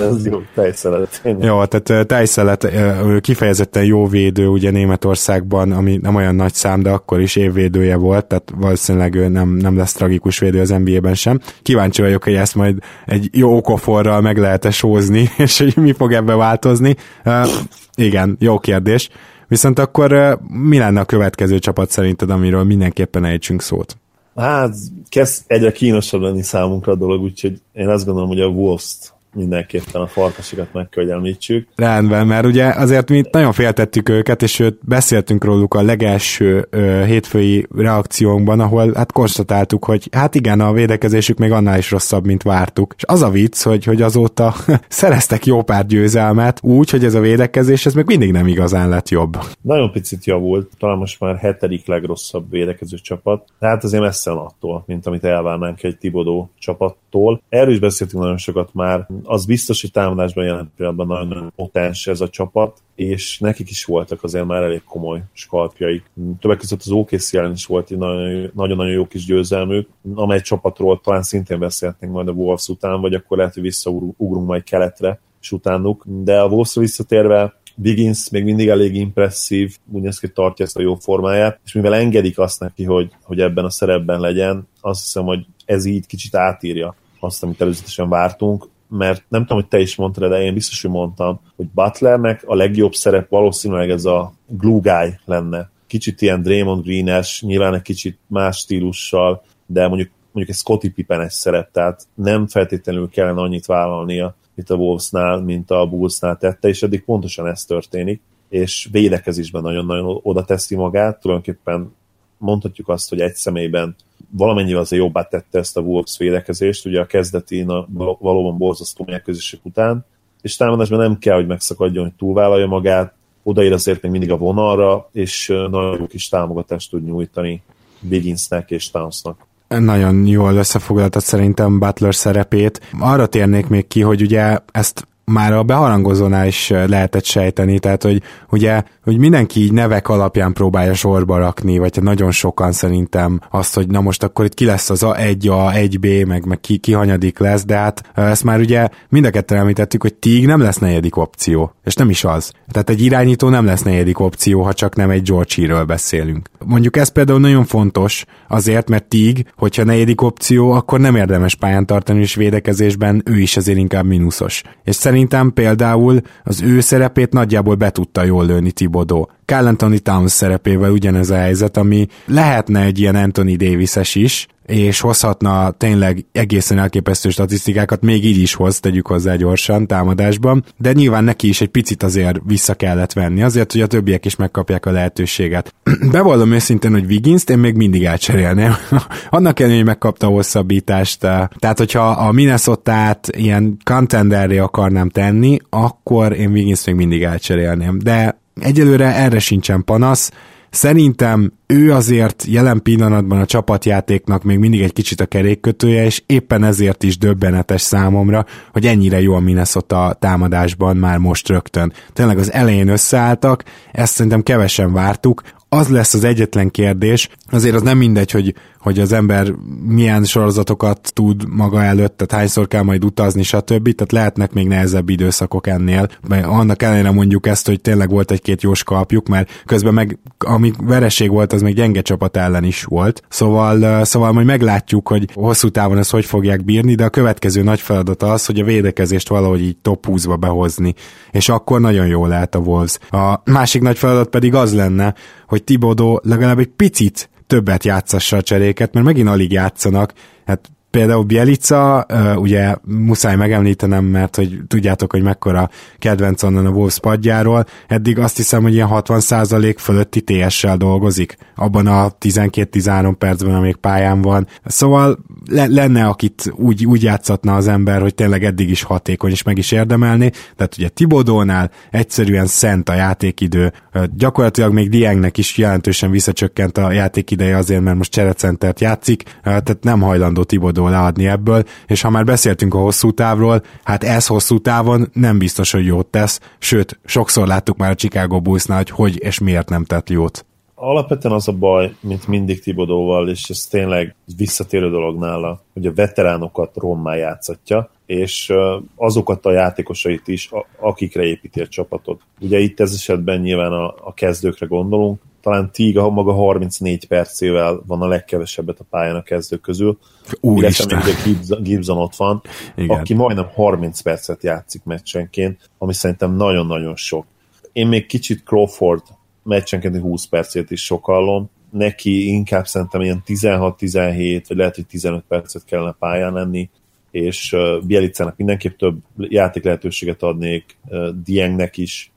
Ez 0.00 0.26
jó, 0.26 0.42
Teiszelet. 0.54 1.22
Jó, 1.40 1.64
tehát 1.64 2.06
Teiszelet 2.06 2.72
kifejezetten 3.20 3.84
jó 3.84 4.06
védő 4.06 4.46
ugye 4.46 4.70
Németországban, 4.70 5.72
ami 5.72 5.98
nem 6.02 6.14
olyan 6.14 6.34
nagy 6.34 6.54
szám, 6.54 6.82
de 6.82 6.90
akkor 6.90 7.20
is 7.20 7.36
évvédője 7.36 7.96
volt, 7.96 8.26
tehát 8.26 8.52
valószínűleg 8.56 9.14
ő 9.14 9.28
nem, 9.28 9.48
nem 9.48 9.76
lesz 9.76 9.92
tragikus 9.92 10.38
védő 10.38 10.60
az 10.60 10.68
NBA-ben 10.68 11.14
sem. 11.14 11.40
Kíváncsi 11.62 12.02
vagyok, 12.02 12.24
hogy 12.24 12.34
ezt 12.34 12.54
majd 12.54 12.78
egy 13.06 13.28
jó 13.32 13.56
okoforral 13.56 14.20
meg 14.20 14.38
lehet-e 14.38 14.70
sózni, 14.70 15.30
és 15.36 15.58
hogy 15.58 15.76
mi 15.76 15.92
fog 15.92 16.12
ebbe 16.12 16.34
változni. 16.34 16.96
Uh, 17.24 17.48
igen, 17.94 18.36
jó 18.40 18.58
kérdés. 18.58 19.08
Viszont 19.48 19.78
akkor 19.78 20.38
mi 20.48 20.78
lenne 20.78 21.00
a 21.00 21.04
következő 21.04 21.58
csapat 21.58 21.90
szerinted, 21.90 22.30
amiről 22.30 22.64
mindenképpen 22.64 23.24
ejtsünk 23.24 23.62
szót? 23.62 23.96
Hát, 24.36 24.74
kezd 25.08 25.44
egyre 25.46 25.72
kínosabb 25.72 26.20
lenni 26.20 26.42
számunkra 26.42 26.92
a 26.92 26.96
dolog, 26.96 27.22
úgyhogy 27.22 27.60
én 27.72 27.88
azt 27.88 28.04
gondolom, 28.04 28.28
hogy 28.28 28.40
a 28.40 28.46
Wolves-t 28.46 29.13
mindenképpen 29.34 30.00
a 30.00 30.06
farkasikat 30.06 30.72
meg 30.72 30.88
kell, 30.88 31.04
hogy 31.04 31.12
említsük. 31.12 31.68
Rendben, 31.76 32.26
mert 32.26 32.46
ugye 32.46 32.64
azért 32.64 33.10
mi 33.10 33.22
nagyon 33.30 33.52
féltettük 33.52 34.08
őket, 34.08 34.42
és 34.42 34.60
őt 34.60 34.78
beszéltünk 34.86 35.44
róluk 35.44 35.74
a 35.74 35.82
legelső 35.82 36.66
ö, 36.70 37.04
hétfői 37.06 37.66
reakciónkban, 37.76 38.60
ahol 38.60 38.92
hát 38.94 39.12
konstatáltuk, 39.12 39.84
hogy 39.84 40.08
hát 40.12 40.34
igen, 40.34 40.60
a 40.60 40.72
védekezésük 40.72 41.38
még 41.38 41.52
annál 41.52 41.78
is 41.78 41.90
rosszabb, 41.90 42.26
mint 42.26 42.42
vártuk. 42.42 42.94
És 42.96 43.04
az 43.06 43.22
a 43.22 43.30
vicc, 43.30 43.62
hogy, 43.62 43.84
hogy 43.84 44.02
azóta 44.02 44.54
szereztek 44.88 45.46
jó 45.46 45.62
pár 45.62 45.86
győzelmet, 45.86 46.58
úgy, 46.62 46.90
hogy 46.90 47.04
ez 47.04 47.14
a 47.14 47.20
védekezés, 47.20 47.86
ez 47.86 47.94
még 47.94 48.06
mindig 48.06 48.32
nem 48.32 48.46
igazán 48.46 48.88
lett 48.88 49.08
jobb. 49.08 49.36
Nagyon 49.60 49.92
picit 49.92 50.24
javult, 50.24 50.70
talán 50.78 50.98
most 50.98 51.20
már 51.20 51.36
hetedik 51.36 51.86
legrosszabb 51.86 52.50
védekező 52.50 52.96
csapat, 52.96 53.44
hát 53.60 53.84
azért 53.84 54.02
messze 54.02 54.30
attól, 54.30 54.82
mint 54.86 55.06
amit 55.06 55.24
elvárnánk 55.24 55.82
egy 55.82 55.98
Tibodó 55.98 56.50
csapattól. 56.58 57.42
Erről 57.48 57.72
is 57.72 57.78
beszéltünk 57.78 58.22
nagyon 58.22 58.38
sokat 58.38 58.68
már, 58.72 59.06
az 59.24 59.46
biztos, 59.46 59.80
hogy 59.80 59.90
támadásban 59.90 60.44
jelen 60.44 60.72
pillanatban 60.76 61.06
nagyon 61.06 61.52
potens 61.56 62.06
ez 62.06 62.20
a 62.20 62.28
csapat, 62.28 62.82
és 62.94 63.38
nekik 63.38 63.70
is 63.70 63.84
voltak 63.84 64.22
azért 64.22 64.46
már 64.46 64.62
elég 64.62 64.82
komoly 64.84 65.22
skalpjaik. 65.32 66.10
Többek 66.40 66.58
között 66.58 66.80
az 66.80 66.90
OKC 66.90 67.34
ellen 67.34 67.52
is 67.52 67.66
volt 67.66 67.90
egy 67.90 67.98
nagyon-nagyon 67.98 68.92
jó 68.92 69.06
kis 69.06 69.24
győzelmük, 69.24 69.88
amely 70.14 70.40
csapatról 70.40 71.00
talán 71.00 71.22
szintén 71.22 71.58
beszélhetnénk 71.58 72.12
majd 72.12 72.28
a 72.28 72.32
Wolves 72.32 72.68
után, 72.68 73.00
vagy 73.00 73.14
akkor 73.14 73.36
lehet, 73.36 73.54
hogy 73.54 73.62
visszaugrunk 73.62 74.46
majd 74.46 74.62
keletre, 74.62 75.20
és 75.40 75.52
utánuk. 75.52 76.04
De 76.06 76.40
a 76.40 76.46
Wolves 76.46 76.74
visszatérve 76.74 77.62
Wiggins 77.76 78.30
még 78.30 78.44
mindig 78.44 78.68
elég 78.68 78.94
impresszív, 78.94 79.76
úgy 79.92 80.02
néz 80.02 80.18
ki, 80.18 80.28
tartja 80.28 80.64
ezt 80.64 80.76
a 80.76 80.80
jó 80.80 80.94
formáját, 80.94 81.60
és 81.64 81.72
mivel 81.72 81.94
engedik 81.94 82.38
azt 82.38 82.60
neki, 82.60 82.84
hogy, 82.84 83.10
hogy 83.22 83.40
ebben 83.40 83.64
a 83.64 83.70
szerepben 83.70 84.20
legyen, 84.20 84.68
azt 84.80 85.02
hiszem, 85.02 85.24
hogy 85.24 85.46
ez 85.64 85.84
így 85.84 86.06
kicsit 86.06 86.34
átírja 86.34 86.94
azt, 87.20 87.42
amit 87.42 87.60
előzetesen 87.60 88.08
vártunk 88.08 88.68
mert 88.88 89.24
nem 89.28 89.40
tudom, 89.40 89.58
hogy 89.58 89.68
te 89.68 89.78
is 89.78 89.96
mondtad, 89.96 90.30
de 90.30 90.42
én 90.42 90.54
biztos, 90.54 90.82
hogy 90.82 90.90
mondtam, 90.90 91.40
hogy 91.56 91.66
Butlernek 91.74 92.42
a 92.46 92.54
legjobb 92.54 92.92
szerep 92.94 93.28
valószínűleg 93.28 93.90
ez 93.90 94.04
a 94.04 94.32
glue 94.46 94.80
guy 94.80 95.18
lenne. 95.24 95.70
Kicsit 95.86 96.20
ilyen 96.20 96.42
Draymond 96.42 96.84
Green-es, 96.84 97.42
nyilván 97.42 97.74
egy 97.74 97.82
kicsit 97.82 98.18
más 98.26 98.58
stílussal, 98.58 99.42
de 99.66 99.88
mondjuk, 99.88 100.10
mondjuk 100.32 100.56
egy 100.56 100.62
Scotty 100.62 100.88
Pippen-es 100.88 101.32
szerep, 101.32 101.70
tehát 101.70 102.06
nem 102.14 102.46
feltétlenül 102.46 103.08
kellene 103.08 103.40
annyit 103.40 103.66
vállalnia, 103.66 104.34
mint 104.54 104.70
a 104.70 104.74
Wolvesnál, 104.74 105.40
mint 105.40 105.70
a 105.70 105.86
Bullsnál 105.86 106.36
tette, 106.36 106.68
és 106.68 106.82
eddig 106.82 107.04
pontosan 107.04 107.46
ez 107.46 107.64
történik, 107.64 108.22
és 108.48 108.88
védekezésben 108.90 109.62
nagyon-nagyon 109.62 110.20
oda 110.22 110.44
teszi 110.44 110.76
magát, 110.76 111.20
tulajdonképpen 111.20 111.94
mondhatjuk 112.38 112.88
azt, 112.88 113.08
hogy 113.08 113.20
egy 113.20 113.34
személyben 113.34 113.96
valamennyivel 114.36 114.80
azért 114.80 115.02
jobbá 115.02 115.22
tette 115.22 115.58
ezt 115.58 115.76
a 115.76 115.80
Wolves 115.80 116.18
védekezést, 116.18 116.86
ugye 116.86 117.00
a 117.00 117.06
kezdeti 117.06 117.60
a 117.60 117.88
valóban 118.18 118.56
borzasztó 118.56 119.04
mérkőzések 119.06 119.60
után, 119.62 120.04
és 120.42 120.56
támadásban 120.56 120.98
nem 120.98 121.18
kell, 121.18 121.34
hogy 121.34 121.46
megszakadjon, 121.46 122.04
hogy 122.04 122.14
túlvállalja 122.14 122.66
magát, 122.66 123.14
odaér 123.42 123.72
azért 123.72 124.02
még 124.02 124.10
mindig 124.10 124.30
a 124.30 124.36
vonalra, 124.36 125.08
és 125.12 125.46
nagyon 125.70 125.98
jó 125.98 126.06
kis 126.06 126.28
támogatást 126.28 126.90
tud 126.90 127.04
nyújtani 127.04 127.62
Wigginsnek 128.10 128.70
és 128.70 128.90
Townsnak. 128.90 129.46
Nagyon 129.68 130.26
jól 130.26 130.54
összefoglaltad 130.54 131.22
szerintem 131.22 131.78
Butler 131.78 132.14
szerepét. 132.14 132.80
Arra 133.00 133.26
térnék 133.26 133.66
még 133.66 133.86
ki, 133.86 134.00
hogy 134.00 134.22
ugye 134.22 134.58
ezt 134.72 135.08
már 135.24 135.52
a 135.52 135.62
beharangozónál 135.62 136.46
is 136.46 136.68
lehetett 136.68 137.24
sejteni, 137.24 137.78
tehát 137.78 138.02
hogy 138.02 138.22
ugye, 138.50 138.82
hogy 139.02 139.18
mindenki 139.18 139.60
így 139.60 139.72
nevek 139.72 140.08
alapján 140.08 140.52
próbálja 140.52 140.94
sorba 140.94 141.38
rakni, 141.38 141.78
vagy 141.78 142.02
nagyon 142.02 142.30
sokan 142.30 142.72
szerintem 142.72 143.40
azt, 143.50 143.74
hogy 143.74 143.88
na 143.88 144.00
most 144.00 144.22
akkor 144.22 144.44
itt 144.44 144.54
ki 144.54 144.64
lesz 144.64 144.90
az 144.90 145.02
A1, 145.04 145.36
A1B, 145.40 146.26
meg, 146.26 146.46
meg 146.46 146.60
ki, 146.60 146.76
ki 146.76 146.92
hanyadik 146.92 147.38
lesz, 147.38 147.64
de 147.64 147.76
hát 147.76 148.10
ezt 148.14 148.44
már 148.44 148.60
ugye 148.60 148.88
mind 149.08 149.24
a 149.24 149.30
ketten 149.30 149.58
említettük, 149.58 150.02
hogy 150.02 150.14
Tig 150.14 150.46
nem 150.46 150.60
lesz 150.60 150.78
negyedik 150.78 151.16
opció, 151.16 151.74
és 151.84 151.94
nem 151.94 152.10
is 152.10 152.24
az. 152.24 152.52
Tehát 152.70 152.90
egy 152.90 153.02
irányító 153.02 153.48
nem 153.48 153.64
lesz 153.64 153.82
negyedik 153.82 154.18
opció, 154.18 154.62
ha 154.62 154.72
csak 154.72 154.96
nem 154.96 155.10
egy 155.10 155.22
George 155.22 155.84
beszélünk. 155.84 156.48
Mondjuk 156.64 156.96
ez 156.96 157.08
például 157.08 157.40
nagyon 157.40 157.64
fontos, 157.64 158.24
azért, 158.48 158.88
mert 158.88 159.04
Tig, 159.04 159.46
hogyha 159.56 159.84
negyedik 159.84 160.22
opció, 160.22 160.70
akkor 160.70 161.00
nem 161.00 161.16
érdemes 161.16 161.54
pályán 161.54 161.86
tartani, 161.86 162.20
és 162.20 162.34
védekezésben 162.34 163.22
ő 163.24 163.38
is 163.38 163.56
azért 163.56 163.78
inkább 163.78 164.04
mínuszos. 164.04 164.62
És 164.84 164.96
szerintem 165.14 165.52
például 165.52 166.20
az 166.44 166.62
ő 166.62 166.80
szerepét 166.80 167.32
nagyjából 167.32 167.74
be 167.74 167.90
tudta 167.90 168.24
jól 168.24 168.46
lőni 168.46 168.70
Tibodó. 168.72 169.30
Carl 169.44 169.66
Anthony 169.66 170.02
Towns 170.02 170.32
szerepével 170.32 170.90
ugyanez 170.90 171.30
a 171.30 171.36
helyzet, 171.36 171.76
ami 171.76 172.06
lehetne 172.26 172.80
egy 172.80 172.98
ilyen 172.98 173.14
Anthony 173.14 173.56
Davis-es 173.56 174.14
is, 174.14 174.46
és 174.66 175.00
hozhatna 175.00 175.70
tényleg 175.70 176.24
egészen 176.32 176.78
elképesztő 176.78 177.30
statisztikákat, 177.30 178.02
még 178.02 178.24
így 178.24 178.38
is 178.38 178.54
hoz, 178.54 178.80
tegyük 178.80 179.06
hozzá 179.06 179.34
gyorsan 179.34 179.86
támadásban, 179.86 180.64
de 180.76 180.92
nyilván 180.92 181.24
neki 181.24 181.48
is 181.48 181.60
egy 181.60 181.68
picit 181.68 182.02
azért 182.02 182.40
vissza 182.46 182.74
kellett 182.74 183.12
venni, 183.12 183.42
azért, 183.42 183.72
hogy 183.72 183.80
a 183.80 183.86
többiek 183.86 184.24
is 184.24 184.36
megkapják 184.36 184.86
a 184.86 184.90
lehetőséget. 184.90 185.74
Bevallom 186.12 186.52
őszintén, 186.52 186.90
hogy 186.90 187.04
Wiggins-t 187.04 187.50
én 187.50 187.58
még 187.58 187.74
mindig 187.74 188.04
elcserélném. 188.04 188.74
Annak 189.30 189.58
ellenére, 189.58 189.78
hogy 189.78 189.88
megkapta 189.88 190.26
a 190.26 190.30
hosszabbítást. 190.30 191.20
Tehát, 191.58 191.78
hogyha 191.78 192.08
a 192.08 192.32
minnesota 192.32 193.18
ilyen 193.30 193.76
contenderre 193.84 194.62
akarnám 194.62 195.08
tenni, 195.08 195.58
akkor 195.70 196.32
én 196.32 196.50
Wiggins 196.50 196.84
még 196.84 196.94
mindig 196.94 197.22
elcserélném. 197.22 197.98
De 197.98 198.42
egyelőre 198.60 199.14
erre 199.14 199.38
sincsen 199.38 199.84
panasz, 199.84 200.30
Szerintem 200.74 201.52
ő 201.66 201.92
azért 201.92 202.44
jelen 202.46 202.82
pillanatban 202.82 203.40
a 203.40 203.46
csapatjátéknak 203.46 204.42
még 204.42 204.58
mindig 204.58 204.80
egy 204.80 204.92
kicsit 204.92 205.20
a 205.20 205.26
kerékkötője, 205.26 206.04
és 206.04 206.22
éppen 206.26 206.64
ezért 206.64 207.02
is 207.02 207.18
döbbenetes 207.18 207.80
számomra, 207.80 208.46
hogy 208.72 208.86
ennyire 208.86 209.20
jó 209.20 209.34
a 209.34 209.40
Minnesota 209.40 210.16
támadásban 210.18 210.96
már 210.96 211.18
most 211.18 211.48
rögtön. 211.48 211.92
Tényleg 212.12 212.38
az 212.38 212.52
elején 212.52 212.88
összeálltak, 212.88 213.64
ezt 213.92 214.12
szerintem 214.12 214.42
kevesen 214.42 214.92
vártuk, 214.92 215.42
az 215.68 215.88
lesz 215.88 216.14
az 216.14 216.24
egyetlen 216.24 216.70
kérdés, 216.70 217.28
azért 217.50 217.74
az 217.74 217.82
nem 217.82 217.98
mindegy, 217.98 218.30
hogy, 218.30 218.54
hogy 218.84 218.98
az 218.98 219.12
ember 219.12 219.54
milyen 219.86 220.24
sorozatokat 220.24 221.10
tud 221.12 221.48
maga 221.48 221.82
előtt, 221.82 222.16
tehát 222.16 222.32
hányszor 222.42 222.68
kell 222.68 222.82
majd 222.82 223.04
utazni, 223.04 223.42
stb. 223.42 223.94
Tehát 223.94 224.12
lehetnek 224.12 224.52
még 224.52 224.66
nehezebb 224.66 225.08
időszakok 225.08 225.66
ennél. 225.66 226.08
Mert 226.28 226.46
annak 226.46 226.82
ellenére 226.82 227.10
mondjuk 227.10 227.46
ezt, 227.46 227.66
hogy 227.66 227.80
tényleg 227.80 228.10
volt 228.10 228.30
egy-két 228.30 228.62
jó 228.62 228.74
skalpjuk, 228.74 229.28
mert 229.28 229.62
közben 229.64 229.94
meg 229.94 230.18
ami 230.38 230.72
vereség 230.78 231.30
volt, 231.30 231.52
az 231.52 231.62
még 231.62 231.74
gyenge 231.74 232.00
csapat 232.00 232.36
ellen 232.36 232.64
is 232.64 232.84
volt. 232.84 233.22
Szóval, 233.28 234.04
szóval 234.04 234.32
majd 234.32 234.46
meglátjuk, 234.46 235.08
hogy 235.08 235.28
hosszú 235.34 235.68
távon 235.68 235.98
ezt 235.98 236.10
hogy 236.10 236.24
fogják 236.24 236.64
bírni, 236.64 236.94
de 236.94 237.04
a 237.04 237.10
következő 237.10 237.62
nagy 237.62 237.80
feladat 237.80 238.22
az, 238.22 238.46
hogy 238.46 238.60
a 238.60 238.64
védekezést 238.64 239.28
valahogy 239.28 239.60
így 239.62 239.76
top 239.76 240.06
20-ba 240.08 240.36
behozni. 240.40 240.94
És 241.30 241.48
akkor 241.48 241.80
nagyon 241.80 242.06
jó 242.06 242.26
lehet 242.26 242.54
a 242.54 242.58
Wolves. 242.58 242.98
A 243.10 243.40
másik 243.44 243.82
nagy 243.82 243.98
feladat 243.98 244.28
pedig 244.28 244.54
az 244.54 244.74
lenne, 244.74 245.14
hogy 245.46 245.64
Tibodó 245.64 246.20
legalább 246.24 246.58
egy 246.58 246.70
picit 246.76 247.28
többet 247.46 247.84
játszassa 247.84 248.36
a 248.36 248.42
cseréket, 248.42 248.92
mert 248.92 249.06
megint 249.06 249.28
alig 249.28 249.52
játszanak. 249.52 250.12
Hát 250.46 250.70
Például 250.94 251.22
Bielica, 251.22 252.06
ugye 252.36 252.74
muszáj 252.84 253.36
megemlítenem, 253.36 254.04
mert 254.04 254.36
hogy 254.36 254.60
tudjátok, 254.68 255.12
hogy 255.12 255.22
mekkora 255.22 255.70
kedvenc 255.98 256.42
onnan 256.42 256.66
a 256.66 256.70
Wolves 256.70 256.98
padjáról, 256.98 257.64
eddig 257.88 258.18
azt 258.18 258.36
hiszem, 258.36 258.62
hogy 258.62 258.74
ilyen 258.74 258.88
60% 258.90 259.74
fölötti 259.78 260.20
TS-sel 260.20 260.76
dolgozik, 260.76 261.36
abban 261.56 261.86
a 261.86 262.10
12-13 262.20 263.14
percben, 263.18 263.54
amíg 263.54 263.76
pályán 263.76 264.22
van. 264.22 264.46
Szóval 264.64 265.18
le- 265.50 265.66
lenne, 265.66 266.06
akit 266.06 266.52
úgy, 266.56 266.86
úgy 266.86 267.02
játszatna 267.02 267.54
az 267.54 267.68
ember, 267.68 268.00
hogy 268.00 268.14
tényleg 268.14 268.44
eddig 268.44 268.70
is 268.70 268.82
hatékony, 268.82 269.30
és 269.30 269.42
meg 269.42 269.58
is 269.58 269.72
érdemelni, 269.72 270.30
tehát 270.56 270.74
ugye 270.78 270.88
Tibodónál 270.88 271.70
egyszerűen 271.90 272.46
szent 272.46 272.88
a 272.88 272.94
játékidő, 272.94 273.72
gyakorlatilag 274.16 274.72
még 274.72 274.88
Diengnek 274.88 275.38
is 275.38 275.58
jelentősen 275.58 276.10
visszacsökkent 276.10 276.78
a 276.78 276.92
játékideje 276.92 277.56
azért, 277.56 277.82
mert 277.82 277.96
most 277.96 278.10
cserecentert 278.10 278.80
játszik, 278.80 279.22
tehát 279.42 279.78
nem 279.80 280.00
hajlandó 280.00 280.42
Tibodó 280.42 280.82
leadni 280.90 281.26
ebből, 281.26 281.62
és 281.86 282.00
ha 282.00 282.10
már 282.10 282.24
beszéltünk 282.24 282.74
a 282.74 282.78
hosszú 282.78 283.10
távról, 283.10 283.62
hát 283.84 284.04
ez 284.04 284.26
hosszú 284.26 284.58
távon 284.58 285.08
nem 285.12 285.38
biztos, 285.38 285.72
hogy 285.72 285.86
jót 285.86 286.06
tesz, 286.06 286.40
sőt, 286.58 286.98
sokszor 287.04 287.46
láttuk 287.46 287.76
már 287.76 287.90
a 287.90 287.94
Chicago 287.94 288.40
Bullsnál, 288.40 288.76
hogy 288.76 288.90
hogy 288.90 289.22
és 289.22 289.38
miért 289.38 289.68
nem 289.68 289.84
tett 289.84 290.10
jót. 290.10 290.46
Alapvetően 290.74 291.34
az 291.34 291.48
a 291.48 291.52
baj, 291.52 291.94
mint 292.00 292.28
mindig 292.28 292.60
Tibodóval, 292.60 293.28
és 293.28 293.48
ez 293.48 293.66
tényleg 293.70 294.14
visszatérő 294.36 294.90
dolog 294.90 295.18
nála, 295.18 295.62
hogy 295.72 295.86
a 295.86 295.92
veteránokat 295.94 296.76
rommá 296.76 297.14
játszatja, 297.14 297.90
és 298.06 298.52
azokat 298.96 299.46
a 299.46 299.52
játékosait 299.52 300.28
is, 300.28 300.50
akikre 300.80 301.22
építi 301.22 301.60
a 301.60 301.66
csapatot. 301.66 302.20
Ugye 302.40 302.58
itt 302.58 302.80
ez 302.80 302.92
esetben 302.92 303.40
nyilván 303.40 303.72
a, 303.72 303.86
a 303.86 304.14
kezdőkre 304.14 304.66
gondolunk, 304.66 305.20
talán 305.44 305.70
Tiga 305.72 306.10
maga 306.10 306.32
34 306.32 307.06
percével 307.06 307.82
van 307.86 308.02
a 308.02 308.06
legkevesebbet 308.06 308.80
a 308.80 308.84
pályán 308.90 309.16
a 309.16 309.22
kezdők 309.22 309.60
közül. 309.60 309.98
Úristen! 310.40 311.02
Gibson, 311.24 311.62
Gibson 311.62 311.98
ott 311.98 312.16
van, 312.16 312.42
Igen. 312.76 312.98
aki 312.98 313.14
majdnem 313.14 313.48
30 313.54 314.00
percet 314.00 314.42
játszik 314.42 314.84
meccsenként, 314.84 315.70
ami 315.78 315.92
szerintem 315.92 316.36
nagyon-nagyon 316.36 316.96
sok. 316.96 317.26
Én 317.72 317.86
még 317.86 318.06
kicsit 318.06 318.42
Crawford 318.44 319.02
meccsenként 319.42 319.96
20 319.96 320.26
percét 320.26 320.70
is 320.70 320.84
sokallom, 320.84 321.50
neki 321.70 322.26
inkább 322.26 322.66
szerintem 322.66 323.00
ilyen 323.00 323.22
16-17, 323.26 324.44
vagy 324.48 324.56
lehet, 324.56 324.74
hogy 324.74 324.86
15 324.86 325.24
percet 325.28 325.64
kellene 325.64 325.96
pályán 325.98 326.32
lenni, 326.32 326.70
és 327.10 327.56
Bielicának 327.86 328.36
mindenképp 328.36 328.78
több 328.78 328.96
játék 329.16 329.64
lehetőséget 329.64 330.22
adnék, 330.22 330.76
Diengnek 331.24 331.76
is, 331.76 332.12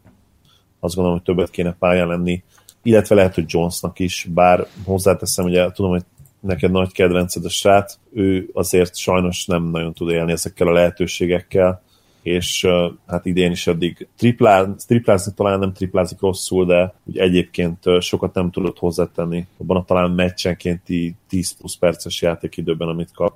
azt 0.79 0.95
gondolom, 0.95 1.17
hogy 1.17 1.35
többet 1.35 1.49
kéne 1.49 1.75
pályán 1.79 2.07
lenni, 2.07 2.43
illetve 2.88 3.15
lehet, 3.15 3.36
hogy 3.36 3.45
Jonesnak 3.47 4.00
is, 4.00 4.28
bár 4.34 4.67
hozzáteszem, 4.86 5.45
ugye 5.45 5.71
tudom, 5.71 5.91
hogy 5.91 6.04
neked 6.39 6.71
nagy 6.71 6.91
kedvenced 6.91 7.45
a 7.45 7.50
srác, 7.50 8.00
ő 8.13 8.50
azért 8.54 8.95
sajnos 8.95 9.45
nem 9.45 9.63
nagyon 9.63 9.93
tud 9.93 10.10
élni 10.10 10.32
ezekkel 10.32 10.67
a 10.67 10.71
lehetőségekkel, 10.71 11.82
és 12.21 12.67
hát 13.08 13.26
idén 13.26 13.52
is 13.52 13.67
eddig 13.67 14.08
tripláz, 14.17 14.86
triplázni 14.86 15.34
talán 15.36 15.60
nem 15.60 15.73
triplázik 15.73 16.19
rosszul, 16.19 16.65
de 16.65 16.93
úgy 17.04 17.17
egyébként 17.17 17.80
sokat 18.00 18.34
nem 18.34 18.52
tudott 18.52 18.78
hozzátenni 18.78 19.47
abban 19.58 19.78
a 19.78 19.86
talán 19.86 20.12
meccsenkénti 20.12 21.15
10 21.30 21.58
plusz 21.58 21.76
perces 21.76 22.21
játékidőben, 22.21 22.88
amit 22.88 23.12
kap. 23.13 23.36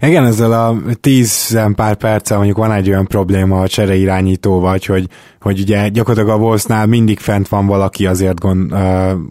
Igen, 0.00 0.24
ezzel 0.24 0.52
a 0.52 0.76
tíz 1.00 1.58
pár 1.74 1.96
perccel 1.96 2.36
mondjuk 2.36 2.56
van 2.56 2.72
egy 2.72 2.88
olyan 2.88 3.06
probléma 3.06 3.60
a 3.60 3.68
csere 3.68 3.94
irányító 3.94 4.60
vagy, 4.60 4.84
hogy, 4.84 5.08
hogy 5.40 5.60
ugye 5.60 5.88
gyakorlatilag 5.88 6.38
a 6.38 6.42
Wolvesnál 6.42 6.86
mindig 6.86 7.18
fent 7.18 7.48
van 7.48 7.66
valaki, 7.66 8.06
azért 8.06 8.40
gond, 8.40 8.70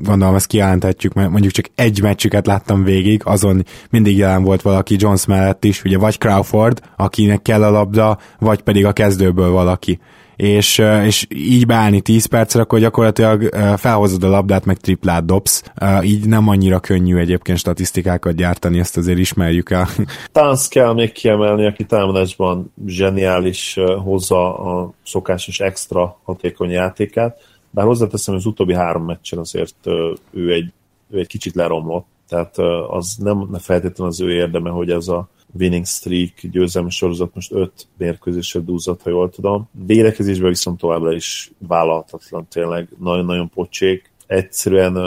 gondolom 0.03 0.35
ezt 0.35 0.47
kijelenthetjük, 0.47 1.13
mert 1.13 1.29
mondjuk 1.29 1.53
csak 1.53 1.65
egy 1.75 2.01
meccsüket 2.01 2.45
láttam 2.45 2.83
végig, 2.83 3.21
azon 3.25 3.65
mindig 3.89 4.17
jelen 4.17 4.43
volt 4.43 4.61
valaki 4.61 4.95
Jones 4.99 5.25
mellett 5.25 5.63
is, 5.63 5.83
ugye 5.83 5.97
vagy 5.97 6.17
Crawford, 6.17 6.81
akinek 6.95 7.41
kell 7.41 7.63
a 7.63 7.69
labda, 7.69 8.17
vagy 8.39 8.61
pedig 8.61 8.85
a 8.85 8.93
kezdőből 8.93 9.51
valaki 9.51 9.99
és, 10.35 10.77
és 11.05 11.27
így 11.29 11.65
beállni 11.65 12.01
10 12.01 12.25
percre, 12.25 12.61
akkor 12.61 12.79
gyakorlatilag 12.79 13.49
felhozod 13.77 14.23
a 14.23 14.29
labdát, 14.29 14.65
meg 14.65 14.77
triplát 14.77 15.25
dobsz. 15.25 15.63
Így 16.01 16.27
nem 16.27 16.47
annyira 16.47 16.79
könnyű 16.79 17.17
egyébként 17.17 17.57
statisztikákat 17.57 18.35
gyártani, 18.35 18.79
ezt 18.79 18.97
azért 18.97 19.17
ismerjük 19.17 19.69
el. 19.69 19.87
Tánc 20.31 20.67
kell 20.67 20.93
még 20.93 21.11
kiemelni, 21.11 21.65
aki 21.65 21.85
támadásban 21.85 22.73
zseniális 22.85 23.79
hozza 24.03 24.57
a 24.57 24.91
szokásos 25.05 25.59
extra 25.59 26.19
hatékony 26.23 26.69
játékát, 26.69 27.39
bár 27.69 27.85
hozzáteszem, 27.85 28.33
hogy 28.33 28.43
az 28.43 28.51
utóbbi 28.51 28.73
három 28.73 29.05
meccsen 29.05 29.39
azért 29.39 29.75
ő 30.31 30.51
egy, 30.51 30.71
ő 31.09 31.19
egy 31.19 31.27
kicsit 31.27 31.55
leromlott, 31.55 32.05
tehát 32.27 32.57
az 32.89 33.15
nem 33.19 33.47
feltétlenül 33.59 34.13
az 34.13 34.21
ő 34.21 34.31
érdeme, 34.31 34.69
hogy 34.69 34.89
ez 34.89 35.07
a 35.07 35.27
winning 35.59 35.85
streak 35.85 36.33
győzelmi 36.41 36.89
sorozat 36.89 37.35
most 37.35 37.51
öt 37.51 37.87
mérkőzésre 37.97 38.59
dúzott, 38.59 39.01
ha 39.01 39.09
jól 39.09 39.29
tudom. 39.29 39.69
Védekezésben 39.85 40.49
viszont 40.49 40.79
továbbra 40.79 41.13
is 41.13 41.51
vállalhatatlan 41.67 42.47
tényleg, 42.49 42.89
nagyon-nagyon 42.99 43.49
pocsék. 43.49 44.11
Egyszerűen 44.27 44.97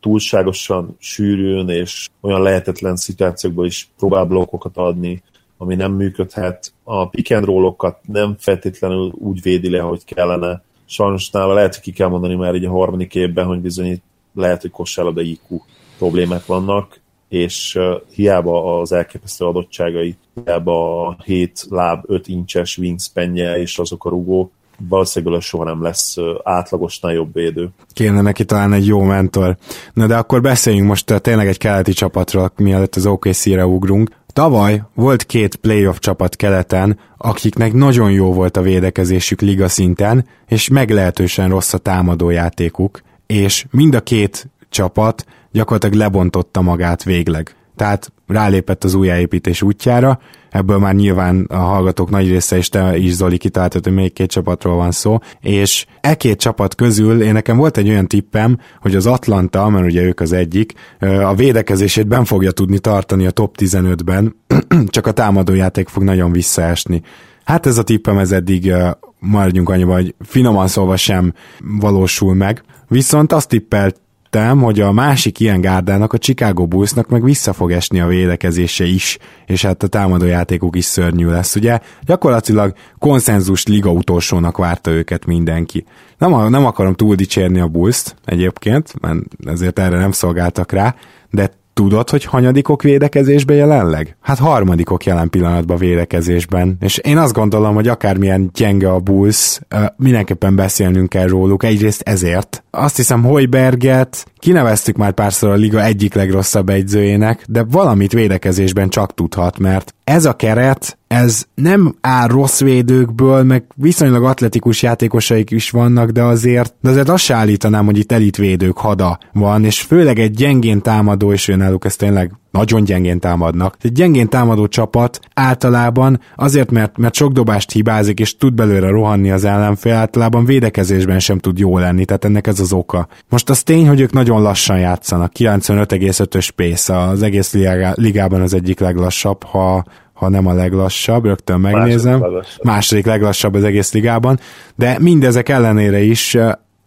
túlságosan 0.00 0.96
sűrűn 0.98 1.68
és 1.68 2.08
olyan 2.20 2.42
lehetetlen 2.42 2.96
szituációkban 2.96 3.66
is 3.66 3.88
próbál 3.98 4.24
blokkokat 4.24 4.76
adni, 4.76 5.22
ami 5.56 5.74
nem 5.74 5.92
működhet. 5.92 6.72
A 6.82 7.08
pick 7.08 7.30
and 7.30 7.74
nem 8.06 8.36
feltétlenül 8.38 9.12
úgy 9.14 9.42
védi 9.42 9.70
le, 9.70 9.80
hogy 9.80 10.04
kellene. 10.04 10.62
Sajnos 10.86 11.30
nála 11.30 11.54
lehet, 11.54 11.74
hogy 11.74 11.82
ki 11.82 11.92
kell 11.92 12.08
mondani 12.08 12.34
már 12.34 12.54
így 12.54 12.64
a 12.64 12.70
harmadik 12.70 13.14
évben, 13.14 13.46
hogy 13.46 13.60
bizony 13.60 14.02
lehet, 14.34 14.60
hogy 14.60 14.70
kosárlabda 14.70 15.20
IQ 15.20 15.60
problémák 15.98 16.46
vannak, 16.46 16.99
és 17.30 17.78
hiába 18.14 18.80
az 18.80 18.92
elképesztő 18.92 19.44
adottságai, 19.44 20.16
hiába 20.44 21.06
a 21.06 21.16
7 21.24 21.66
láb 21.68 22.02
5 22.06 22.28
incses 22.28 22.78
wingspanje 22.78 23.58
és 23.58 23.78
azok 23.78 24.04
a 24.04 24.08
rugók, 24.08 24.50
valószínűleg 24.88 25.40
soha 25.40 25.64
nem 25.64 25.82
lesz 25.82 26.16
átlagosnál 26.44 27.12
jobb 27.12 27.34
védő. 27.34 27.68
Kéne 27.92 28.20
neki 28.20 28.44
talán 28.44 28.72
egy 28.72 28.86
jó 28.86 29.02
mentor. 29.02 29.56
Na 29.92 30.06
de 30.06 30.16
akkor 30.16 30.40
beszéljünk 30.40 30.88
most 30.88 31.20
tényleg 31.20 31.46
egy 31.46 31.58
keleti 31.58 31.92
csapatról, 31.92 32.52
mielőtt 32.56 32.96
az 32.96 33.06
OKC-re 33.06 33.66
ugrunk. 33.66 34.10
Tavaly 34.32 34.82
volt 34.94 35.24
két 35.24 35.56
playoff 35.56 35.98
csapat 35.98 36.36
keleten, 36.36 36.98
akiknek 37.16 37.72
nagyon 37.72 38.10
jó 38.10 38.32
volt 38.32 38.56
a 38.56 38.62
védekezésük 38.62 39.40
liga 39.40 39.68
szinten, 39.68 40.26
és 40.46 40.68
meglehetősen 40.68 41.48
rossz 41.48 41.72
a 41.72 41.78
támadójátékuk, 41.78 43.00
és 43.26 43.64
mind 43.70 43.94
a 43.94 44.00
két 44.00 44.50
csapat 44.68 45.26
gyakorlatilag 45.52 45.96
lebontotta 45.96 46.60
magát 46.60 47.02
végleg. 47.02 47.54
Tehát 47.76 48.12
rálépett 48.26 48.84
az 48.84 48.94
újjáépítés 48.94 49.62
útjára, 49.62 50.20
ebből 50.50 50.78
már 50.78 50.94
nyilván 50.94 51.44
a 51.48 51.56
hallgatók 51.56 52.10
nagy 52.10 52.28
része 52.28 52.56
és 52.56 52.68
te 52.68 52.96
is 52.96 53.14
Zoli 53.14 53.38
kitaláltad, 53.38 53.84
hogy 53.84 53.92
még 53.92 54.12
két 54.12 54.30
csapatról 54.30 54.76
van 54.76 54.90
szó, 54.90 55.18
és 55.40 55.86
e 56.00 56.14
két 56.14 56.38
csapat 56.38 56.74
közül 56.74 57.22
én 57.22 57.32
nekem 57.32 57.56
volt 57.56 57.76
egy 57.76 57.88
olyan 57.88 58.06
tippem, 58.06 58.58
hogy 58.80 58.94
az 58.94 59.06
Atlanta, 59.06 59.68
mert 59.68 59.86
ugye 59.86 60.02
ők 60.02 60.20
az 60.20 60.32
egyik, 60.32 60.72
a 61.00 61.34
védekezését 61.34 62.06
ben 62.06 62.24
fogja 62.24 62.50
tudni 62.50 62.78
tartani 62.78 63.26
a 63.26 63.30
top 63.30 63.56
15-ben, 63.58 64.36
csak 64.86 65.06
a 65.06 65.12
támadójáték 65.12 65.88
fog 65.88 66.02
nagyon 66.02 66.32
visszaesni. 66.32 67.02
Hát 67.44 67.66
ez 67.66 67.78
a 67.78 67.82
tippem 67.82 68.18
ez 68.18 68.32
eddig 68.32 68.72
maradjunk 69.18 69.68
annyiba, 69.68 69.92
hogy 69.92 70.14
finoman 70.20 70.68
szólva 70.68 70.96
sem 70.96 71.32
valósul 71.80 72.34
meg. 72.34 72.62
Viszont 72.88 73.32
azt 73.32 73.48
tippelt 73.48 74.00
hittem, 74.30 74.60
hogy 74.60 74.80
a 74.80 74.92
másik 74.92 75.40
ilyen 75.40 75.60
gárdának, 75.60 76.12
a 76.12 76.18
Chicago 76.18 76.66
Bullsnak 76.66 77.08
meg 77.08 77.24
vissza 77.24 77.52
fog 77.52 77.72
esni 77.72 78.00
a 78.00 78.06
védekezése 78.06 78.84
is, 78.84 79.18
és 79.46 79.62
hát 79.62 79.82
a 79.82 79.86
támadójátékuk 79.86 80.76
is 80.76 80.84
szörnyű 80.84 81.26
lesz, 81.26 81.54
ugye? 81.54 81.78
Gyakorlatilag 82.02 82.72
konszenzus 82.98 83.66
liga 83.66 83.90
utolsónak 83.90 84.56
várta 84.56 84.90
őket 84.90 85.26
mindenki. 85.26 85.84
Nem, 86.18 86.48
nem 86.48 86.66
akarom 86.66 86.94
túl 86.94 87.14
dicsérni 87.14 87.60
a 87.60 87.68
bulls 87.68 88.04
egyébként, 88.24 89.00
mert 89.00 89.18
ezért 89.44 89.78
erre 89.78 89.98
nem 89.98 90.12
szolgáltak 90.12 90.72
rá, 90.72 90.94
de 91.30 91.50
tudod, 91.80 92.10
hogy 92.10 92.24
hanyadikok 92.24 92.82
védekezésben 92.82 93.56
jelenleg? 93.56 94.16
Hát 94.20 94.38
harmadikok 94.38 95.04
jelen 95.04 95.30
pillanatban 95.30 95.76
védekezésben. 95.78 96.76
És 96.80 96.98
én 96.98 97.18
azt 97.18 97.32
gondolom, 97.32 97.74
hogy 97.74 97.88
akármilyen 97.88 98.50
gyenge 98.54 98.90
a 98.92 98.98
Bulls, 98.98 99.60
mindenképpen 99.96 100.56
beszélnünk 100.56 101.08
kell 101.08 101.26
róluk. 101.26 101.64
Egyrészt 101.64 102.02
ezért. 102.02 102.64
Azt 102.70 102.96
hiszem, 102.96 103.22
Hoiberget 103.22 104.24
kineveztük 104.38 104.96
már 104.96 105.12
párszor 105.12 105.50
a 105.50 105.54
liga 105.54 105.84
egyik 105.84 106.14
legrosszabb 106.14 106.68
egyzőjének, 106.68 107.44
de 107.48 107.64
valamit 107.70 108.12
védekezésben 108.12 108.88
csak 108.88 109.14
tudhat, 109.14 109.58
mert 109.58 109.94
ez 110.10 110.24
a 110.24 110.32
keret, 110.32 110.98
ez 111.06 111.44
nem 111.54 111.94
áll 112.00 112.28
rossz 112.28 112.60
védőkből, 112.60 113.42
meg 113.42 113.64
viszonylag 113.74 114.24
atletikus 114.24 114.82
játékosaik 114.82 115.50
is 115.50 115.70
vannak, 115.70 116.10
de 116.10 116.22
azért, 116.22 116.74
de 116.80 116.90
azért 116.90 117.08
azt 117.08 117.24
se 117.24 117.34
állítanám, 117.34 117.84
hogy 117.84 117.98
itt 117.98 118.12
elitvédők 118.12 118.78
hada 118.78 119.18
van, 119.32 119.64
és 119.64 119.80
főleg 119.80 120.18
egy 120.18 120.30
gyengén 120.30 120.80
támadó, 120.80 121.32
és 121.32 121.48
ő 121.48 121.56
náluk 121.56 121.84
ez 121.84 121.96
tényleg 121.96 122.32
nagyon 122.50 122.84
gyengén 122.84 123.20
támadnak. 123.20 123.76
Egy 123.80 123.92
gyengén 123.92 124.28
támadó 124.28 124.66
csapat 124.66 125.20
általában 125.34 126.20
azért, 126.36 126.70
mert, 126.70 126.98
mert 126.98 127.14
sok 127.14 127.32
dobást 127.32 127.72
hibázik, 127.72 128.20
és 128.20 128.36
tud 128.36 128.54
belőle 128.54 128.88
rohanni 128.88 129.30
az 129.30 129.44
ellenfél, 129.44 129.92
általában 129.92 130.44
védekezésben 130.44 131.18
sem 131.18 131.38
tud 131.38 131.58
jó 131.58 131.78
lenni, 131.78 132.04
tehát 132.04 132.24
ennek 132.24 132.46
ez 132.46 132.60
az 132.60 132.72
oka. 132.72 133.08
Most 133.28 133.50
az 133.50 133.62
tény, 133.62 133.88
hogy 133.88 134.00
ők 134.00 134.12
nagyon 134.12 134.42
lassan 134.42 134.78
játszanak, 134.78 135.32
95,5-ös 135.38 136.48
pace, 136.56 136.98
az 136.98 137.22
egész 137.22 137.56
ligában 137.94 138.40
az 138.40 138.54
egyik 138.54 138.80
leglassabb, 138.80 139.42
ha, 139.44 139.84
ha 140.12 140.28
nem 140.28 140.46
a 140.46 140.52
leglassabb, 140.52 141.24
rögtön 141.24 141.60
megnézem. 141.60 142.18
Második 142.18 142.22
leglassabb. 142.22 142.64
Második 142.64 143.06
leglassabb 143.06 143.54
az 143.54 143.64
egész 143.64 143.92
ligában, 143.92 144.38
de 144.74 144.96
mindezek 144.98 145.48
ellenére 145.48 146.00
is 146.00 146.36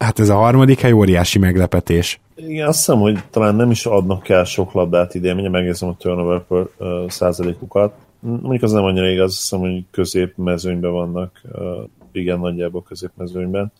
hát 0.03 0.19
ez 0.19 0.29
a 0.29 0.35
harmadik 0.35 0.79
hely 0.79 0.91
óriási 0.91 1.39
meglepetés. 1.39 2.19
Igen, 2.35 2.67
azt 2.67 2.77
hiszem, 2.77 2.99
hogy 2.99 3.23
talán 3.29 3.55
nem 3.55 3.71
is 3.71 3.85
adnak 3.85 4.29
el 4.29 4.43
sok 4.43 4.71
labdát 4.71 5.13
idén, 5.13 5.31
mindjárt 5.31 5.55
megnézem 5.55 5.89
a 5.89 5.95
turnover 5.97 6.43
per 6.47 6.67
uh, 6.77 7.09
százalékukat. 7.09 7.93
Mondjuk 8.19 8.63
az 8.63 8.71
nem 8.71 8.83
annyira 8.83 9.09
igaz, 9.09 9.31
azt 9.31 9.39
hiszem, 9.39 9.59
hogy 9.59 9.83
középmezőnyben 9.91 10.91
vannak, 10.91 11.41
uh, 11.51 11.89
igen, 12.11 12.39
nagyjából 12.39 12.83
középmezőnyben. 12.83 13.71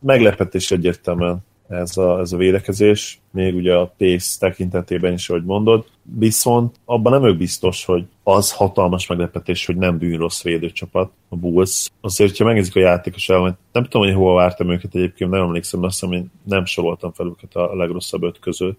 Meglepetés 0.00 0.70
egyértelműen 0.70 1.38
ez 1.68 1.96
a, 1.96 2.18
ez 2.20 2.32
a 2.32 2.36
védekezés, 2.36 3.20
még 3.30 3.54
ugye 3.54 3.74
a 3.74 3.94
pace 3.98 4.38
tekintetében 4.38 5.12
is, 5.12 5.30
ahogy 5.30 5.44
mondod, 5.44 5.84
viszont 6.18 6.76
abban 6.84 7.12
nem 7.12 7.24
ők 7.24 7.36
biztos, 7.36 7.84
hogy 7.84 8.04
az 8.22 8.52
hatalmas 8.52 9.06
meglepetés, 9.06 9.66
hogy 9.66 9.76
nem 9.76 9.98
bűn 9.98 10.18
rossz 10.18 10.42
védőcsapat, 10.42 11.10
a 11.28 11.36
Bulls. 11.36 11.90
Azért, 12.00 12.36
ha 12.36 12.44
megnézik 12.44 12.76
a 12.76 12.80
játékos 12.80 13.28
elemet, 13.28 13.58
nem 13.72 13.82
tudom, 13.82 14.06
hogy 14.06 14.16
hova 14.16 14.34
vártam 14.34 14.70
őket 14.70 14.94
egyébként, 14.94 15.30
nem 15.30 15.42
emlékszem, 15.42 15.82
azt 15.82 16.00
hiszem, 16.00 16.16
hogy 16.16 16.24
nem 16.44 16.64
soroltam 16.64 17.12
fel 17.12 17.26
őket 17.26 17.54
a 17.54 17.76
legrosszabb 17.76 18.22
öt 18.22 18.38
közül, 18.38 18.76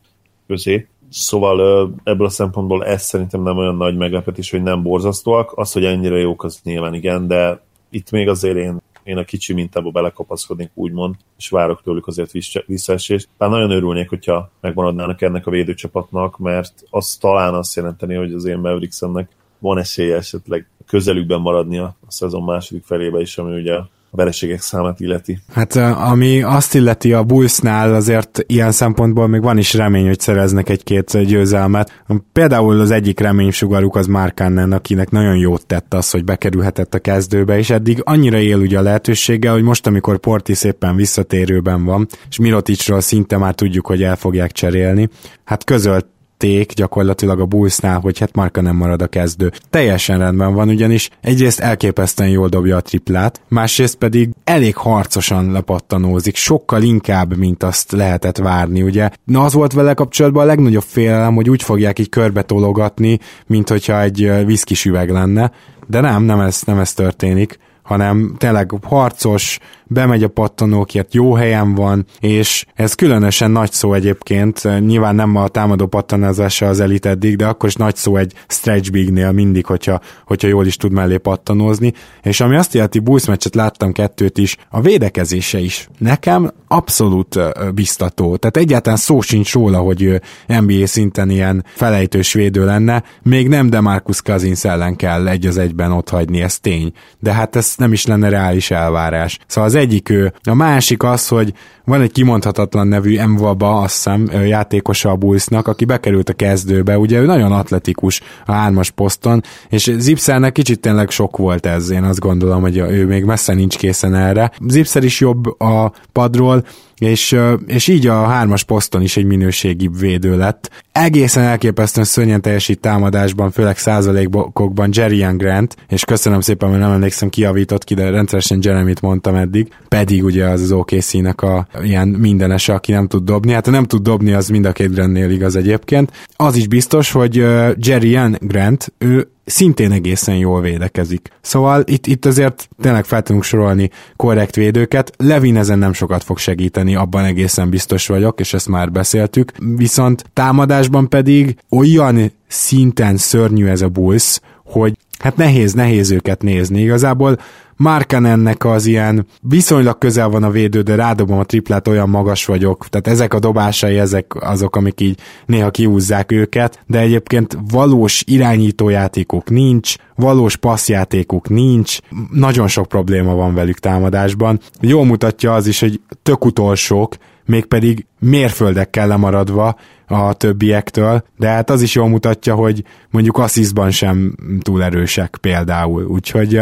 közé. 0.48 0.88
Szóval 1.10 1.93
ebből 2.04 2.28
a 2.28 2.30
szempontból 2.30 2.86
ez 2.86 3.04
szerintem 3.04 3.41
nem 3.41 3.58
olyan 3.58 3.76
nagy 3.76 3.98
meglepetés, 3.98 4.52
hogy 4.52 4.63
nem 4.63 4.84
borzasztóak. 4.84 5.52
Az, 5.56 5.71
hogy 5.71 5.86
ennyire 5.86 6.17
jók, 6.17 6.43
az 6.43 6.60
nyilván 6.63 6.93
igen, 6.93 7.28
de 7.28 7.62
itt 7.89 8.12
még 8.12 8.28
azért 8.28 8.58
én 8.58 8.82
én 9.06 9.18
a 9.18 9.24
kicsi 9.24 9.54
mintába 9.54 9.91
belekapaszkodnék, 9.91 10.72
úgymond, 10.74 11.15
és 11.38 11.50
várok 11.50 11.82
tőlük 11.82 12.08
azért 12.08 12.32
visszaesést. 12.65 13.28
Bár 13.38 13.50
nagyon 13.50 13.72
örülnék, 13.72 14.10
hogyha 14.10 14.52
megmaradnának 14.62 15.22
ennek 15.22 15.48
a 15.48 15.52
védőcsapatnak, 15.52 16.38
mert 16.38 16.84
az 16.89 17.15
talán 17.15 17.54
azt 17.54 17.76
jelenteni, 17.76 18.15
hogy 18.15 18.34
az 18.34 18.46
én 18.46 18.58
Mavericksennek 18.58 19.30
van 19.60 19.78
esélye 19.78 20.15
esetleg 20.15 20.70
közelükben 20.86 21.41
maradnia 21.41 21.84
a 22.08 22.12
szezon 22.12 22.44
második 22.44 22.84
felébe 22.84 23.22
is, 23.22 23.38
ami 23.38 23.60
ugye 23.60 23.80
a 24.15 24.17
vereségek 24.17 24.62
számát 24.62 24.99
illeti. 24.99 25.39
Hát 25.54 25.75
ami 25.75 26.41
azt 26.41 26.75
illeti 26.75 27.13
a 27.13 27.23
Bullsnál 27.23 27.93
azért 27.93 28.43
ilyen 28.47 28.71
szempontból 28.71 29.28
még 29.28 29.41
van 29.41 29.58
is 29.58 29.73
remény, 29.73 30.06
hogy 30.06 30.19
szereznek 30.19 30.69
egy-két 30.69 31.25
győzelmet. 31.25 32.04
Például 32.34 32.80
az 32.80 32.91
egyik 32.91 33.19
reménysugaruk 33.19 33.95
az 33.95 34.08
Markanen, 34.08 34.71
akinek 34.71 35.10
nagyon 35.10 35.38
jót 35.38 35.65
tett 35.65 35.93
az, 35.93 36.12
hogy 36.12 36.23
bekerülhetett 36.23 36.93
a 36.93 36.99
kezdőbe, 36.99 37.58
és 37.58 37.69
eddig 37.69 38.01
annyira 38.04 38.38
él 38.38 38.58
ugye 38.58 38.78
a 38.78 38.82
lehetőséggel, 38.82 39.54
hogy 39.54 39.63
most, 39.63 39.88
amikor 39.88 40.17
Porti 40.17 40.54
szépen 40.54 40.95
visszatérőben 40.95 41.84
van, 41.84 42.08
és 42.30 42.38
Miroticsról 42.38 43.01
szinte 43.01 43.38
már 43.38 43.56
tudjuk, 43.56 43.88
hogy 43.88 44.04
el 44.04 44.15
fogják 44.15 44.51
cserélni, 44.51 45.10
hát 45.43 45.63
közölt 45.63 46.06
tették 46.38 46.74
gyakorlatilag 46.74 47.39
a 47.39 47.45
Bullsnál, 47.45 48.00
hogy 48.00 48.19
hát 48.19 48.36
Marka 48.36 48.62
nem 48.62 48.76
marad 48.76 49.02
a 49.02 49.08
kezdő. 49.08 49.52
Teljesen 49.69 50.19
rendben 50.19 50.54
van, 50.54 50.69
ugyanis 50.69 51.10
egyrészt 51.21 51.60
elképesztően 51.60 52.30
jól 52.30 52.48
dobja 52.48 52.78
a 52.78 52.82
triplát, 52.82 53.41
másrészt 53.48 53.95
pedig 53.95 54.30
elég 54.43 54.76
harcosan 54.76 55.52
lepattanózik, 55.52 56.36
sokkal 56.36 56.82
inkább, 56.82 57.38
mint 57.38 57.63
azt 57.63 57.91
lehetett 57.91 58.38
várni, 58.38 58.82
ugye. 58.82 59.10
Na 59.24 59.43
az 59.43 59.54
volt 59.54 59.74
vele 59.74 59.93
kapcsolatban 59.93 60.43
a 60.43 60.45
legnagyobb 60.45 60.84
félelem, 60.84 61.36
hogy 61.36 61.50
úgy 61.50 61.63
fogják 61.63 62.00
így 62.00 62.10
körbe 62.10 62.41
tologatni, 62.41 63.19
mint 63.48 63.69
hogyha 63.69 64.02
egy 64.02 64.45
viszkis 64.45 64.86
üveg 64.86 65.10
lenne, 65.10 65.52
de 65.88 66.00
nem, 66.00 66.24
nem 66.24 66.39
ez, 66.39 66.62
nem 66.65 66.80
ez 66.80 66.93
történik 66.93 67.60
hanem 67.86 68.36
tényleg 68.38 68.71
harcos, 68.84 69.60
bemegy 69.88 70.24
a 70.24 70.28
pattanókért, 70.28 71.13
jó 71.13 71.34
helyen 71.34 71.74
van, 71.74 72.06
és 72.19 72.65
ez 72.74 72.93
különösen 72.93 73.52
nagy 73.52 73.71
szó 73.71 73.93
egyébként, 73.93 74.80
nyilván 74.80 75.15
nem 75.15 75.36
a 75.36 75.48
támadó 75.48 75.86
pattanázása 75.86 76.67
az 76.67 76.80
elit 76.80 77.06
eddig, 77.06 77.36
de 77.36 77.45
akkor 77.45 77.69
is 77.69 77.76
nagy 77.76 77.95
szó 77.95 78.17
egy 78.17 78.34
stretch 78.48 78.91
bignél 78.91 79.32
mindig, 79.32 79.65
hogyha, 79.65 80.02
hogyha 80.26 80.48
jól 80.48 80.65
is 80.65 80.78
tud 80.78 80.91
mellé 80.91 81.17
pattanózni, 81.17 81.93
és 82.21 82.39
ami 82.41 82.56
azt 82.56 82.74
jelenti, 82.74 83.00
Bulls 83.00 83.26
meccset 83.26 83.56
láttam 83.56 83.91
kettőt 83.91 84.38
is, 84.38 84.58
a 84.69 84.82
védekezése 84.82 85.60
is 85.60 85.89
nekem 85.98 86.52
abszolút 86.67 87.39
biztató, 87.74 88.36
tehát 88.36 88.58
egyáltalán 88.58 88.98
szó 88.98 89.21
sincs 89.21 89.54
róla, 89.54 89.78
hogy 89.78 90.21
NBA 90.48 90.88
szinten 90.88 91.30
ilyen 91.30 91.65
felejtős 91.67 92.34
védő 92.34 92.65
lenne, 92.65 93.04
még 93.24 93.48
nem 93.48 93.69
de 93.69 93.80
Marcus 93.80 94.21
Cousins 94.21 94.63
ellen 94.63 94.95
kell 94.95 95.28
egy 95.28 95.45
az 95.45 95.58
egyben 95.58 95.91
ott 95.91 96.10
hagyni, 96.10 96.41
ez 96.41 96.60
tény, 96.60 96.91
de 97.19 97.34
hát 97.34 97.56
ez 97.56 97.74
nem 97.78 97.91
is 97.91 98.06
lenne 98.06 98.30
reális 98.30 98.71
elvárás. 98.71 99.39
Szóval 99.48 99.69
az 99.69 99.74
egyik 99.75 100.09
ő. 100.09 100.33
A 100.43 100.53
másik 100.53 101.03
az, 101.03 101.27
hogy 101.27 101.53
van 101.85 102.01
egy 102.01 102.11
kimondhatatlan 102.11 102.88
nevű 102.88 103.23
Mvaba, 103.25 103.79
azt 103.79 103.93
hiszem, 103.93 104.29
játékosa 104.45 105.09
a 105.09 105.15
Bullsnak, 105.15 105.67
aki 105.67 105.85
bekerült 105.85 106.29
a 106.29 106.33
kezdőbe, 106.33 106.97
ugye 106.97 107.19
ő 107.19 107.25
nagyon 107.25 107.51
atletikus 107.51 108.21
a 108.45 108.51
hármas 108.51 108.89
poszton, 108.89 109.43
és 109.69 109.91
Zipszernek 109.97 110.51
kicsit 110.51 110.79
tényleg 110.79 111.09
sok 111.09 111.38
volt 111.38 111.65
ez, 111.65 111.89
én 111.89 112.03
azt 112.03 112.19
gondolom, 112.19 112.61
hogy 112.61 112.77
ő 112.77 113.05
még 113.05 113.23
messze 113.23 113.53
nincs 113.53 113.77
készen 113.77 114.15
erre. 114.15 114.51
Zipszer 114.67 115.03
is 115.03 115.19
jobb 115.19 115.61
a 115.61 115.91
padról, 116.11 116.65
és, 116.99 117.38
és 117.67 117.88
így 117.88 118.08
a 118.08 118.23
hármas 118.23 118.63
poszton 118.63 119.01
is 119.01 119.17
egy 119.17 119.25
minőségi 119.25 119.89
védő 119.99 120.38
lett. 120.38 120.84
Egészen 120.91 121.43
elképesztően 121.43 122.05
szörnyen 122.05 122.41
teljesít 122.41 122.79
támadásban, 122.79 123.51
főleg 123.51 123.77
százalékokban 123.77 124.89
Jerry 124.93 125.25
Grant, 125.38 125.75
és 125.89 126.05
köszönöm 126.05 126.41
szépen, 126.41 126.69
mert 126.69 126.81
nem 126.81 126.91
emlékszem, 126.91 127.29
kiavított 127.29 127.84
ki, 127.84 127.93
de 127.93 128.10
rendszeresen 128.10 128.60
Jeremit 128.62 129.01
mondtam 129.01 129.36
eddig, 129.36 129.67
pedig 129.88 130.23
ugye 130.23 130.45
az 130.45 130.62
az 130.62 130.71
OKC-nek 130.71 131.41
a 131.41 131.67
ilyen 131.84 132.08
mindenese, 132.08 132.73
aki 132.73 132.91
nem 132.91 133.08
tud 133.08 133.23
dobni. 133.23 133.51
Hát 133.51 133.65
ha 133.65 133.71
nem 133.71 133.84
tud 133.84 134.01
dobni, 134.01 134.34
az 134.34 134.49
mind 134.49 134.65
a 134.65 134.71
két 134.71 134.93
Grantnél 134.93 135.29
igaz 135.29 135.55
egyébként. 135.55 136.12
Az 136.36 136.55
is 136.55 136.67
biztos, 136.67 137.12
hogy 137.12 137.36
Jerry 137.77 138.19
Grant, 138.39 138.93
ő 138.97 139.29
szintén 139.45 139.91
egészen 139.91 140.36
jól 140.36 140.62
védekezik. 140.62 141.29
Szóval 141.41 141.84
itt, 141.86 142.08
itt 142.08 142.25
azért 142.25 142.69
tényleg 142.81 143.05
fel 143.05 143.21
tudunk 143.21 143.43
sorolni 143.43 143.89
korrekt 144.15 144.55
védőket. 144.55 145.12
Levin 145.17 145.58
ezen 145.58 145.79
nem 145.79 145.93
sokat 145.93 146.23
fog 146.23 146.38
segíteni, 146.38 146.95
abban 146.95 147.25
egészen 147.25 147.69
biztos 147.69 148.08
vagyok, 148.08 148.39
és 148.39 148.53
ezt 148.53 148.67
már 148.67 148.91
beszéltük. 148.91 149.51
Viszont 149.75 150.23
támadásban 150.34 151.10
pedig 151.10 151.58
olyan 151.69 152.31
szinten 152.47 153.17
szörnyű 153.17 153.65
ez 153.65 153.81
a 153.81 153.89
Bulls, 153.89 154.39
hogy 154.65 154.93
hát 155.19 155.36
nehéz, 155.36 155.73
nehéz 155.73 156.12
őket 156.12 156.41
nézni. 156.41 156.82
Igazából 156.82 157.38
Markanennek 157.78 158.65
az 158.65 158.86
ilyen 158.86 159.25
viszonylag 159.41 159.97
közel 159.97 160.30
van 160.30 160.43
a 160.43 160.49
védő, 160.49 160.82
de 160.82 160.95
rádobom 160.95 161.39
a 161.39 161.43
triplát, 161.43 161.88
olyan 161.88 162.10
magas 162.10 162.45
vagyok, 162.45 162.88
tehát 162.89 163.08
ezek 163.08 163.34
a 163.34 163.39
dobásai, 163.39 163.97
ezek 163.97 164.36
azok, 164.39 164.75
amik 164.75 165.01
így 165.01 165.19
néha 165.45 165.71
kiúzzák 165.71 166.32
őket, 166.32 166.84
de 166.88 166.99
egyébként 166.99 167.58
valós 167.71 168.23
irányítójátékuk 168.25 169.49
nincs, 169.49 169.95
valós 170.15 170.56
passzjátékuk 170.56 171.49
nincs, 171.49 171.97
nagyon 172.32 172.67
sok 172.67 172.88
probléma 172.88 173.34
van 173.34 173.54
velük 173.54 173.80
támadásban. 173.80 174.60
Jól 174.82 175.06
mutatja 175.06 175.54
az 175.54 175.67
is, 175.67 175.80
hogy 175.80 176.01
tök 176.23 176.45
utolsók, 176.45 177.15
mégpedig 177.45 178.05
mérföldekkel 178.19 179.08
lemaradva 179.08 179.75
a 180.08 180.34
többiektől, 180.34 181.23
de 181.38 181.47
hát 181.47 181.69
az 181.69 181.81
is 181.81 181.95
jól 181.95 182.08
mutatja, 182.08 182.55
hogy 182.55 182.84
mondjuk 183.10 183.38
asszisztban 183.38 183.91
sem 183.91 184.36
túl 184.60 184.84
erősek 184.84 185.38
például, 185.41 186.03
úgyhogy 186.03 186.62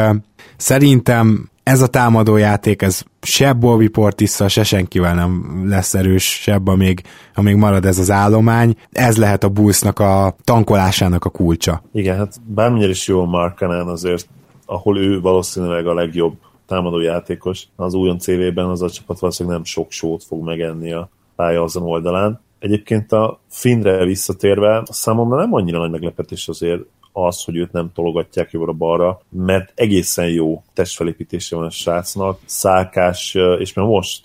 szerintem 0.57 1.51
ez 1.63 1.81
a 1.81 1.87
támadójáték, 1.87 2.81
ez 2.81 3.03
se 3.21 3.53
Bobby 3.53 3.87
Portissa, 3.87 4.47
se 4.47 4.63
senkivel 4.63 5.15
nem 5.15 5.63
lesz 5.69 5.93
erős, 5.93 6.23
sebb, 6.23 6.67
amíg, 6.67 7.01
amíg 7.35 7.55
marad 7.55 7.85
ez 7.85 7.99
az 7.99 8.11
állomány. 8.11 8.75
Ez 8.91 9.17
lehet 9.17 9.43
a 9.43 9.49
Bullsnak 9.49 9.99
a 9.99 10.35
tankolásának 10.43 11.25
a 11.25 11.29
kulcsa. 11.29 11.83
Igen, 11.91 12.17
hát 12.17 12.35
bármilyen 12.45 12.89
is 12.89 13.07
jó 13.07 13.25
Markanen 13.25 13.87
azért, 13.87 14.27
ahol 14.65 14.97
ő 14.97 15.21
valószínűleg 15.21 15.87
a 15.87 15.93
legjobb 15.93 16.33
támadójátékos, 16.65 17.67
az 17.75 17.93
újon 17.93 18.19
CV-ben 18.19 18.65
az 18.65 18.81
a 18.81 18.89
csapat 18.89 19.19
valószínűleg 19.19 19.57
nem 19.57 19.65
sok 19.65 19.91
sót 19.91 20.23
fog 20.23 20.43
megenni 20.43 20.91
a 20.91 21.09
pálya 21.35 21.63
azon 21.63 21.83
oldalán. 21.83 22.41
Egyébként 22.59 23.11
a 23.11 23.39
Finre 23.49 24.05
visszatérve, 24.05 24.83
számomra 24.85 25.37
nem 25.37 25.53
annyira 25.53 25.77
nagy 25.77 25.91
meglepetés 25.91 26.47
azért 26.47 26.81
az, 27.11 27.43
hogy 27.43 27.55
őt 27.55 27.71
nem 27.71 27.91
tologatják 27.93 28.51
jobbra-balra, 28.51 29.21
mert 29.29 29.71
egészen 29.75 30.29
jó 30.29 30.63
testfelépítése 30.73 31.55
van 31.55 31.65
a 31.65 31.69
srácnak, 31.69 32.39
szálkás, 32.45 33.37
és 33.59 33.73
már 33.73 33.85
most 33.85 34.23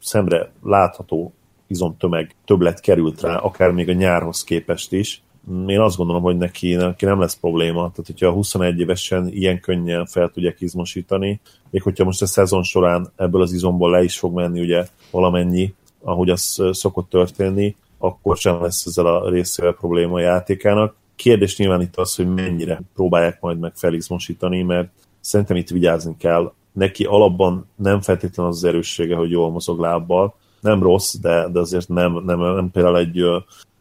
szemre 0.00 0.52
látható 0.62 1.32
izomtömeg 1.66 2.34
többlet 2.44 2.80
került 2.80 3.20
rá, 3.20 3.36
akár 3.36 3.70
még 3.70 3.88
a 3.88 3.92
nyárhoz 3.92 4.44
képest 4.44 4.92
is. 4.92 5.22
Én 5.66 5.80
azt 5.80 5.96
gondolom, 5.96 6.22
hogy 6.22 6.36
neki, 6.36 6.74
neki 6.74 7.04
nem 7.04 7.20
lesz 7.20 7.36
probléma. 7.36 7.78
Tehát, 7.78 8.06
hogyha 8.06 8.30
21 8.30 8.80
évesen 8.80 9.28
ilyen 9.28 9.60
könnyen 9.60 10.06
fel 10.06 10.28
tudják 10.28 10.60
izmosítani, 10.60 11.40
még 11.70 11.82
hogyha 11.82 12.04
most 12.04 12.22
a 12.22 12.26
szezon 12.26 12.62
során 12.62 13.12
ebből 13.16 13.42
az 13.42 13.52
izomból 13.52 13.90
le 13.90 14.02
is 14.02 14.18
fog 14.18 14.34
menni 14.34 14.60
ugye 14.60 14.86
valamennyi, 15.10 15.74
ahogy 16.02 16.30
az 16.30 16.62
szokott 16.70 17.08
történni, 17.08 17.76
akkor 17.98 18.36
sem 18.36 18.62
lesz 18.62 18.86
ezzel 18.86 19.06
a 19.06 19.28
részével 19.30 19.72
probléma 19.72 20.14
a 20.14 20.20
játékának. 20.20 20.94
Kérdés 21.16 21.56
nyilván 21.56 21.80
itt 21.80 21.96
az, 21.96 22.14
hogy 22.14 22.34
mennyire 22.34 22.80
próbálják 22.94 23.40
majd 23.40 23.58
meg 23.58 23.72
felizmosítani, 23.74 24.62
mert 24.62 24.88
szerintem 25.20 25.56
itt 25.56 25.68
vigyázni 25.68 26.16
kell. 26.18 26.52
Neki 26.72 27.04
alapban 27.04 27.68
nem 27.76 28.00
feltétlenül 28.00 28.52
az, 28.52 28.58
az 28.58 28.64
erőssége, 28.64 29.16
hogy 29.16 29.30
jól 29.30 29.50
mozog 29.50 29.80
lábbal. 29.80 30.34
Nem 30.60 30.82
rossz, 30.82 31.14
de, 31.14 31.48
de 31.48 31.58
azért 31.58 31.88
nem, 31.88 32.22
nem, 32.24 32.38
nem 32.40 32.70
például 32.70 32.98
egy 32.98 33.24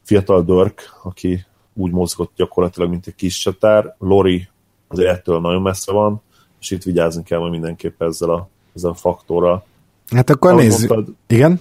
fiatal 0.04 0.43
Dörk, 0.43 0.99
aki 1.04 1.45
úgy 1.73 1.91
mozgott 1.91 2.31
gyakorlatilag, 2.36 2.89
mint 2.89 3.07
egy 3.07 3.15
kis 3.15 3.38
csatár. 3.38 3.95
Lori 3.99 4.47
azért 4.88 5.09
ettől 5.09 5.39
nagyon 5.39 5.62
messze 5.62 5.91
van, 5.91 6.21
és 6.59 6.71
itt 6.71 6.83
vigyázni 6.83 7.23
kell 7.23 7.39
majd 7.39 7.51
mindenképp 7.51 8.01
ezzel 8.01 8.29
a, 8.29 8.49
ezzel 8.75 8.91
a 8.91 8.93
faktorral. 8.93 9.65
Hát 10.09 10.29
akkor 10.29 10.55
nézzük. 10.55 10.89
Mondtad, 10.89 11.15
Igen? 11.27 11.59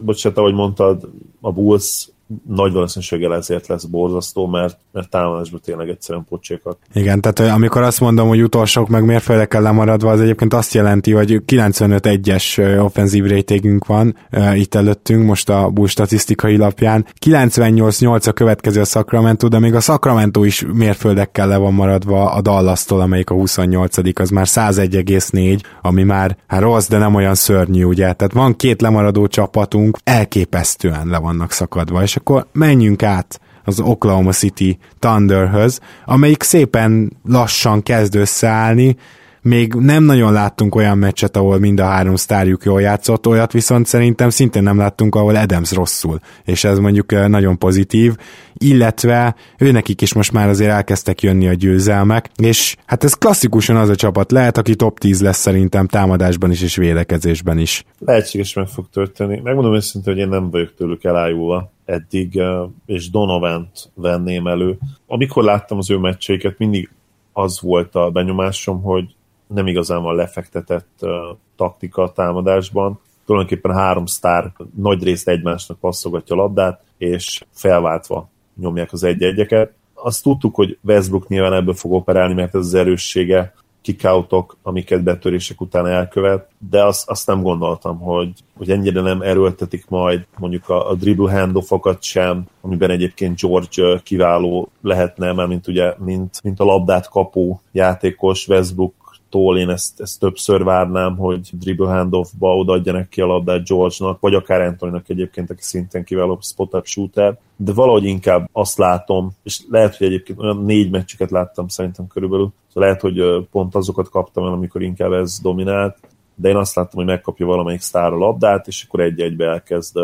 Bocsánat, 0.00 0.38
ahogy 0.38 0.54
mondtad, 0.54 1.10
a 1.40 1.52
Bulls 1.52 2.08
nagy 2.48 2.72
valószínűséggel 2.72 3.34
ezért 3.34 3.66
lesz 3.66 3.84
borzasztó, 3.84 4.46
mert, 4.46 4.78
mert 4.92 5.10
támadásban 5.10 5.60
tényleg 5.64 5.88
egyszerűen 5.88 6.24
pocsékat. 6.28 6.78
Igen, 6.92 7.20
tehát 7.20 7.52
amikor 7.52 7.82
azt 7.82 8.00
mondom, 8.00 8.28
hogy 8.28 8.42
utolsók 8.42 8.88
meg 8.88 9.04
mérföldekkel 9.04 9.62
lemaradva, 9.62 10.10
az 10.10 10.20
egyébként 10.20 10.54
azt 10.54 10.74
jelenti, 10.74 11.12
hogy 11.12 11.42
95-1-es 11.46 12.78
offenzív 12.84 13.24
rétégünk 13.24 13.86
van 13.86 14.16
uh, 14.32 14.58
itt 14.58 14.74
előttünk, 14.74 15.24
most 15.24 15.48
a 15.48 15.70
Bull 15.70 15.86
statisztikai 15.86 16.56
lapján. 16.56 17.06
98-8 17.26 18.28
a 18.28 18.32
következő 18.32 18.80
a 18.80 18.84
Sacramento, 18.84 19.48
de 19.48 19.58
még 19.58 19.74
a 19.74 19.80
Sacramento 19.80 20.44
is 20.44 20.64
mérföldekkel 20.72 21.48
le 21.48 21.56
van 21.56 21.74
maradva 21.74 22.32
a 22.32 22.40
Dallas-tól, 22.40 23.00
amelyik 23.00 23.30
a 23.30 23.34
28 23.34 23.96
az 24.20 24.30
már 24.30 24.46
101,4, 24.46 25.60
ami 25.82 26.02
már 26.02 26.36
hát 26.46 26.60
rossz, 26.60 26.88
de 26.88 26.98
nem 26.98 27.14
olyan 27.14 27.34
szörnyű, 27.34 27.84
ugye? 27.84 28.12
Tehát 28.12 28.32
van 28.32 28.56
két 28.56 28.80
lemaradó 28.80 29.26
csapatunk, 29.26 29.98
elképesztően 30.04 31.06
le 31.06 31.18
vannak 31.18 31.52
szakadva, 31.52 32.02
és 32.02 32.13
akkor 32.16 32.46
menjünk 32.52 33.02
át 33.02 33.40
az 33.64 33.80
Oklahoma 33.80 34.32
City 34.32 34.78
Thunderhöz, 34.98 35.80
amelyik 36.04 36.42
szépen 36.42 37.12
lassan 37.24 37.82
kezd 37.82 38.14
összeállni, 38.14 38.96
még 39.44 39.74
nem 39.74 40.02
nagyon 40.02 40.32
láttunk 40.32 40.74
olyan 40.74 40.98
meccset, 40.98 41.36
ahol 41.36 41.58
mind 41.58 41.80
a 41.80 41.84
három 41.84 42.16
sztárjuk 42.16 42.64
jól 42.64 42.80
játszott, 42.80 43.26
olyat 43.26 43.52
viszont 43.52 43.86
szerintem 43.86 44.30
szintén 44.30 44.62
nem 44.62 44.78
láttunk, 44.78 45.14
ahol 45.14 45.36
Adams 45.36 45.72
rosszul, 45.72 46.18
és 46.44 46.64
ez 46.64 46.78
mondjuk 46.78 47.28
nagyon 47.28 47.58
pozitív, 47.58 48.16
illetve 48.54 49.34
őnekik 49.58 50.00
is 50.00 50.14
most 50.14 50.32
már 50.32 50.48
azért 50.48 50.70
elkezdtek 50.70 51.22
jönni 51.22 51.48
a 51.48 51.52
győzelmek, 51.52 52.30
és 52.36 52.76
hát 52.86 53.04
ez 53.04 53.14
klasszikusan 53.14 53.76
az 53.76 53.88
a 53.88 53.94
csapat 53.94 54.32
lehet, 54.32 54.58
aki 54.58 54.74
top 54.74 54.98
10 54.98 55.20
lesz 55.20 55.38
szerintem 55.38 55.86
támadásban 55.86 56.50
is 56.50 56.62
és 56.62 56.76
védekezésben 56.76 57.58
is. 57.58 57.84
Lehetséges 57.98 58.54
meg 58.54 58.66
fog 58.66 58.88
történni. 58.92 59.40
Megmondom 59.42 59.74
őszintén, 59.74 60.12
hogy 60.12 60.22
én 60.22 60.28
nem 60.28 60.50
vagyok 60.50 60.74
tőlük 60.74 61.04
elájulva 61.04 61.73
eddig, 61.84 62.42
és 62.86 63.10
Donovan-t 63.10 63.90
venném 63.94 64.46
elő. 64.46 64.78
Amikor 65.06 65.44
láttam 65.44 65.78
az 65.78 65.90
ő 65.90 65.96
meccseiket, 65.96 66.58
mindig 66.58 66.90
az 67.32 67.60
volt 67.60 67.94
a 67.94 68.10
benyomásom, 68.10 68.82
hogy 68.82 69.14
nem 69.46 69.66
igazán 69.66 70.02
van 70.02 70.14
lefektetett 70.14 70.88
uh, 71.00 71.10
taktika 71.56 72.02
a 72.02 72.12
támadásban. 72.12 73.00
Tulajdonképpen 73.26 73.74
három 73.74 74.06
sztár 74.06 74.52
nagy 74.76 75.02
részt 75.02 75.28
egymásnak 75.28 75.78
passzogatja 75.78 76.36
a 76.36 76.38
labdát, 76.38 76.82
és 76.98 77.44
felváltva 77.50 78.28
nyomják 78.60 78.92
az 78.92 79.02
egy-egyeket. 79.02 79.72
Azt 79.94 80.22
tudtuk, 80.22 80.54
hogy 80.54 80.78
Westbrook 80.82 81.28
nyilván 81.28 81.52
ebből 81.52 81.74
fog 81.74 81.92
operálni, 81.92 82.34
mert 82.34 82.54
ez 82.54 82.66
az 82.66 82.74
erőssége, 82.74 83.54
kickoutok, 83.84 84.56
amiket 84.62 85.02
betörések 85.02 85.60
után 85.60 85.86
elkövet, 85.86 86.48
de 86.68 86.84
azt, 86.84 87.08
azt 87.08 87.26
nem 87.26 87.42
gondoltam, 87.42 87.98
hogy, 87.98 88.32
hogy 88.56 88.70
ennyire 88.70 89.00
nem 89.00 89.22
erőltetik 89.22 89.88
majd 89.88 90.26
mondjuk 90.38 90.68
a, 90.68 90.90
a 90.90 90.94
dribble 90.94 91.32
handoffokat 91.32 92.02
sem, 92.02 92.44
amiben 92.60 92.90
egyébként 92.90 93.40
George 93.40 94.00
kiváló 94.02 94.68
lehetne, 94.82 95.32
mert 95.32 95.48
mint 95.48 95.66
ugye, 95.66 95.94
mint, 95.98 96.40
mint 96.42 96.60
a 96.60 96.64
labdát 96.64 97.08
kapó 97.08 97.60
játékos, 97.72 98.48
Westbrook 98.48 99.03
tól 99.34 99.58
én 99.58 99.68
ezt, 99.68 100.00
ezt 100.00 100.20
többször 100.20 100.64
várnám, 100.64 101.16
hogy 101.16 101.48
dribble 101.52 101.86
handoffba 101.86 102.56
odaadjanak 102.56 103.08
ki 103.08 103.20
a 103.20 103.26
labdát 103.26 103.66
George-nak, 103.68 104.20
vagy 104.20 104.34
akár 104.34 104.60
Anthony-nak 104.60 105.08
egyébként, 105.08 105.50
aki 105.50 105.62
szintén 105.62 106.04
kiváló 106.04 106.38
spot-up 106.42 106.86
shooter, 106.86 107.38
de 107.56 107.72
valahogy 107.72 108.04
inkább 108.04 108.48
azt 108.52 108.78
látom, 108.78 109.30
és 109.42 109.60
lehet, 109.70 109.96
hogy 109.96 110.06
egyébként 110.06 110.38
olyan 110.38 110.64
négy 110.64 110.90
meccsüket 110.90 111.30
láttam 111.30 111.68
szerintem 111.68 112.06
körülbelül, 112.06 112.52
szóval 112.68 112.88
lehet, 112.88 113.00
hogy 113.00 113.46
pont 113.50 113.74
azokat 113.74 114.08
kaptam 114.08 114.44
el, 114.44 114.52
amikor 114.52 114.82
inkább 114.82 115.12
ez 115.12 115.40
dominált, 115.40 115.96
de 116.34 116.48
én 116.48 116.56
azt 116.56 116.74
láttam, 116.74 116.98
hogy 116.98 117.06
megkapja 117.06 117.46
valamelyik 117.46 117.80
sztár 117.80 118.12
a 118.12 118.18
labdát, 118.18 118.66
és 118.66 118.84
akkor 118.86 119.00
egy-egybe 119.00 119.46
elkezd 119.46 119.98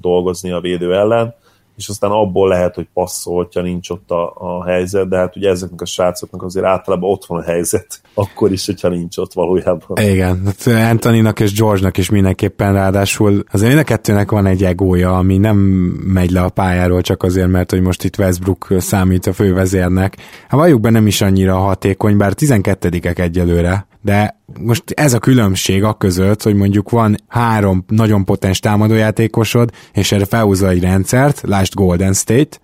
dolgozni 0.00 0.50
a 0.50 0.60
védő 0.60 0.94
ellen, 0.94 1.34
és 1.80 1.88
aztán 1.88 2.10
abból 2.10 2.48
lehet, 2.48 2.74
hogy 2.74 2.88
passzol, 2.94 3.36
hogyha 3.36 3.60
nincs 3.60 3.90
ott 3.90 4.10
a, 4.10 4.32
a 4.36 4.64
helyzet, 4.64 5.08
de 5.08 5.16
hát 5.16 5.36
ugye 5.36 5.48
ezeknek 5.48 5.80
a 5.80 5.84
srácoknak 5.84 6.42
azért 6.42 6.66
általában 6.66 7.10
ott 7.10 7.24
van 7.26 7.40
a 7.40 7.42
helyzet, 7.42 8.00
akkor 8.14 8.52
is, 8.52 8.66
hogyha 8.66 8.88
nincs 8.88 9.16
ott 9.16 9.32
valójában. 9.32 9.96
Igen, 9.96 10.42
hát 10.44 10.90
Antoninak 10.90 11.40
és 11.40 11.52
George-nak 11.52 11.96
is 11.96 12.10
mindenképpen 12.10 12.72
ráadásul 12.72 13.44
azért 13.52 13.68
mind 13.68 13.80
a 13.80 13.84
kettőnek 13.84 14.30
van 14.30 14.46
egy 14.46 14.64
egója, 14.64 15.16
ami 15.16 15.38
nem 15.38 15.56
megy 16.04 16.30
le 16.30 16.42
a 16.42 16.48
pályáról 16.48 17.00
csak 17.00 17.22
azért, 17.22 17.48
mert 17.48 17.70
hogy 17.70 17.80
most 17.80 18.04
itt 18.04 18.18
Westbrook 18.18 18.66
számít 18.78 19.26
a 19.26 19.32
fővezérnek. 19.32 20.16
Hát 20.48 20.60
valljuk 20.60 20.80
be 20.80 20.90
nem 20.90 21.06
is 21.06 21.20
annyira 21.20 21.56
hatékony, 21.56 22.16
bár 22.16 22.32
12-ek 22.36 23.18
egyelőre, 23.18 23.88
de 24.02 24.40
most 24.60 24.82
ez 24.90 25.12
a 25.12 25.18
különbség 25.18 25.84
a 25.84 25.94
között, 25.94 26.42
hogy 26.42 26.54
mondjuk 26.54 26.90
van 26.90 27.16
három 27.28 27.84
nagyon 27.88 28.24
potens 28.24 28.60
támadójátékosod, 28.60 29.70
és 29.92 30.12
erre 30.12 30.24
felhúzza 30.24 30.68
egy 30.68 30.82
rendszert, 30.82 31.40
lásd 31.46 31.69
Golden 31.74 32.12
State, 32.12 32.58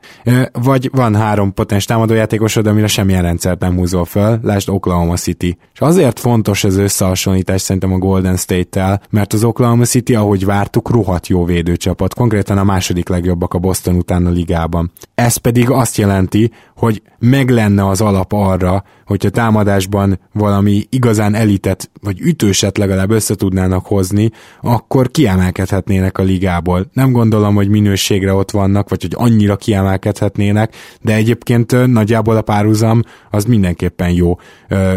vagy 0.53 0.91
van 0.93 1.15
három 1.15 1.55
potens 1.55 1.85
támadójátékosod, 1.85 2.67
amire 2.67 2.87
semmilyen 2.87 3.23
rendszert 3.23 3.61
nem 3.61 3.77
húzol 3.77 4.05
fel, 4.05 4.41
lásd 4.43 4.69
Oklahoma 4.69 5.17
City. 5.17 5.59
És 5.75 5.81
azért 5.81 6.19
fontos 6.19 6.65
ez 6.65 6.77
összehasonlítás 6.77 7.61
szerintem 7.61 7.93
a 7.93 7.99
Golden 7.99 8.37
State-tel, 8.37 9.03
mert 9.11 9.33
az 9.33 9.45
Oklahoma 9.45 9.85
City, 9.85 10.15
ahogy 10.15 10.45
vártuk, 10.45 10.91
rohadt 10.91 11.27
jó 11.27 11.45
védőcsapat, 11.45 12.15
konkrétan 12.15 12.59
a 12.59 12.65
második 12.65 13.09
legjobbak 13.09 13.55
a 13.55 13.59
Boston 13.59 13.95
után 13.95 14.27
a 14.27 14.31
ligában. 14.31 14.93
Ez 15.15 15.37
pedig 15.37 15.71
azt 15.71 15.97
jelenti, 15.97 16.51
hogy 16.77 17.03
meg 17.19 17.51
lenne 17.51 17.87
az 17.89 18.01
alap 18.01 18.33
arra, 18.33 18.85
hogyha 19.07 19.31
támadásban 19.31 20.21
valami 20.33 20.85
igazán 20.91 21.35
elitet, 21.35 21.91
vagy 22.03 22.21
ütőset 22.21 22.79
legalább 22.79 23.11
össze 23.11 23.35
tudnának 23.35 23.87
hozni, 23.87 24.31
akkor 24.61 25.11
kiemelkedhetnének 25.11 26.19
a 26.19 26.23
ligából. 26.23 26.87
Nem 26.93 27.13
gondolom, 27.13 27.55
hogy 27.55 27.69
minőségre 27.69 28.33
ott 28.33 28.51
vannak, 28.51 28.89
vagy 28.89 29.03
hogy 29.03 29.15
annyira 29.17 29.57
kiemelkedhetnének, 29.57 30.77
de 31.01 31.15
egyébként 31.15 31.87
nagyjából 31.87 32.37
a 32.37 32.43
párhuzam 32.43 33.03
az 33.31 33.45
mindenképpen 33.45 34.11
jó. 34.11 34.39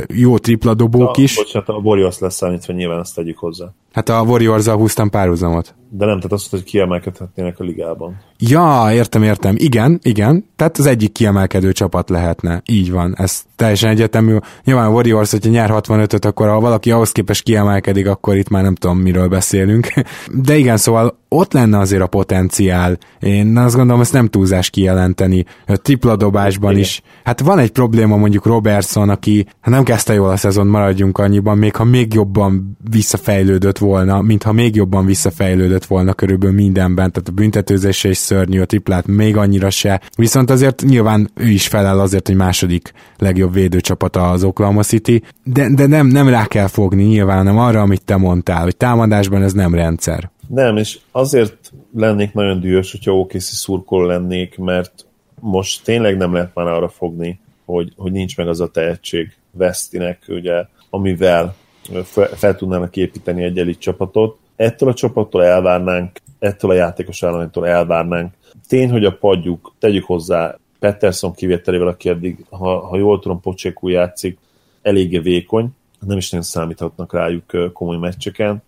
Jó 0.08 0.38
tripladobók 0.38 1.18
is. 1.18 1.36
Bocsánat, 1.36 1.70
a 1.70 1.74
Warriors 1.74 2.20
lesz 2.20 2.36
számítva, 2.36 2.74
nyilván 2.74 3.00
ezt 3.00 3.16
tegyük 3.16 3.38
hozzá. 3.38 3.74
Hát 3.92 4.10
a 4.10 4.22
warriors 4.22 4.68
húztam 4.68 5.10
párhuzamot. 5.10 5.76
De 5.92 6.06
nem, 6.06 6.16
tehát 6.16 6.32
azt 6.32 6.50
hogy 6.50 6.64
kiemelkedhetnének 6.64 7.60
a 7.60 7.64
ligában. 7.64 8.22
Ja, 8.38 8.88
értem, 8.92 9.24
értem. 9.24 9.56
Igen, 9.58 10.00
igen. 10.04 10.46
Tehát 10.56 10.78
az 10.78 10.86
egyik 10.86 11.12
kiemelkedő 11.12 11.72
csapat 11.72 12.10
lehetne. 12.10 12.62
Így 12.66 12.92
van. 12.92 13.14
Ez 13.18 13.44
teljesen 13.56 13.90
egyetemű. 13.90 14.38
Nyilván 14.64 14.86
a 14.86 14.92
Warriors, 14.92 15.32
hogyha 15.32 15.50
nyer 15.50 15.70
65-öt, 15.74 16.26
akkor 16.26 16.48
ha 16.48 16.60
valaki 16.60 16.92
ahhoz 16.92 17.12
képest 17.12 17.44
kiemelkedik, 17.44 18.08
akkor 18.08 18.36
itt 18.36 18.50
már 18.50 18.64
nem 18.64 18.76
tudom, 18.76 18.98
miről 18.98 19.28
beszélünk. 19.28 19.88
De 20.48 20.58
igen, 20.58 20.78
szóval 20.78 21.19
ott 21.30 21.54
lenne 21.54 21.78
azért 21.78 22.02
a 22.02 22.08
potenciál. 22.08 22.98
Én 23.20 23.58
azt 23.58 23.76
gondolom, 23.76 24.02
ezt 24.02 24.14
nem 24.14 24.28
túlzás 24.28 24.70
kijelenteni. 24.70 25.46
A 25.68 25.78
tripla 25.78 26.16
dobásban 26.16 26.72
igen. 26.72 26.84
is. 26.84 27.02
Hát 27.24 27.40
van 27.40 27.60
egy 27.60 27.72
probléma 27.72 28.18
mondjuk 28.18 28.46
Robertson, 28.46 29.10
aki 29.10 29.46
hát 29.62 29.74
nem 29.74 29.84
kezdte 29.84 30.14
jól 30.14 30.30
a 30.30 30.38
szezon, 30.38 30.68
maradjunk 30.68 31.18
annyiban, 31.18 31.58
még 31.58 31.76
ha 31.76 31.84
még 31.84 32.14
jobban 32.14 32.78
visszafejlődött 32.90 33.78
volna, 33.78 34.22
mintha 34.22 34.52
még 34.52 34.76
jobban 34.76 35.06
visszafejlődött 35.06 35.86
volna 35.86 36.14
körülbelül 36.14 36.56
mindenben, 36.56 37.12
tehát 37.12 37.30
a 37.30 37.32
büntetőzése 37.32 38.10
is 38.10 38.18
szörnyű, 38.18 38.62
a 38.62 38.66
triplát 38.66 39.08
még 39.08 39.38
annyira 39.38 39.70
se. 39.70 40.02
Viszont 40.16 40.50
azért 40.50 40.84
nyilván 40.86 41.32
ő 41.36 41.48
is 41.48 41.68
felel 41.68 42.00
azért, 42.00 42.28
hogy 42.28 42.36
második 42.36 42.92
legjobb 43.18 43.54
védőcsapata 43.54 44.30
az 44.30 44.44
Oklahoma 44.44 44.84
City, 44.84 45.24
de, 45.44 45.70
de 45.76 45.88
nem, 45.88 46.08
nem 46.08 46.28
rá 46.28 46.46
kell 46.46 46.68
fogni 46.68 47.04
nyilván, 47.04 47.38
hanem 47.38 47.58
arra, 47.58 47.82
amit 47.82 48.06
te 48.06 48.18
mondtál, 48.18 48.64
hogy 48.64 48.78
támadásban 48.78 49.44
ez 49.44 49.54
nem 49.54 49.74
rendszer. 49.74 50.32
Nem, 50.50 50.78
és 50.78 51.00
azért 51.12 51.72
lennék 51.96 52.34
nagyon 52.34 52.60
dühös, 52.60 52.92
hogyha 52.92 53.20
OKC 53.20 53.44
szurkoló 53.44 54.06
lennék, 54.06 54.58
mert 54.58 55.06
most 55.40 55.84
tényleg 55.84 56.18
nem 56.18 56.34
lehet 56.34 56.54
már 56.54 56.68
arra 56.68 56.90
fogni, 56.90 57.40
hogy, 57.66 57.94
hogy 57.98 58.12
nincs 58.12 58.38
meg 58.38 58.48
az 58.48 58.60
a 58.60 58.68
tehetség 58.68 59.34
Vesztinek, 59.52 60.24
ugye, 60.28 60.66
amivel 60.90 61.56
fel, 62.04 62.28
fel 62.28 62.56
tudnának 62.56 62.96
építeni 62.96 63.44
egy 63.44 63.58
elit 63.58 63.80
csapatot. 63.80 64.38
Ettől 64.56 64.90
a 64.90 64.94
csapattól 64.94 65.44
elvárnánk, 65.44 66.20
ettől 66.40 66.72
a 66.72 66.74
játékos 66.74 67.24
állománytól 67.24 67.68
elvárnánk. 67.68 68.34
Tény, 68.68 68.90
hogy 68.90 69.06
a 69.06 69.18
padjuk, 69.18 69.74
tegyük 69.80 70.06
hozzá, 70.06 70.58
Peterson 70.80 71.34
kivételével, 71.34 71.88
aki 71.88 72.10
eddig, 72.10 72.46
ha, 72.50 72.88
ha 72.88 72.98
jól 72.98 73.20
tudom, 73.20 73.40
Pocsékú 73.40 73.88
játszik, 73.88 74.38
eléggé 74.82 75.18
vékony, 75.18 75.70
nem 76.08 76.18
is 76.18 76.30
nagyon 76.30 76.46
számíthatnak 76.46 77.14
rájuk 77.14 77.74
komoly 77.74 77.98
meccseken, 77.98 78.64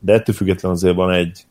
de 0.00 0.12
ettől 0.12 0.34
függetlenül 0.34 0.76
azért 0.76 0.94
van 0.94 1.10
egy 1.10 1.44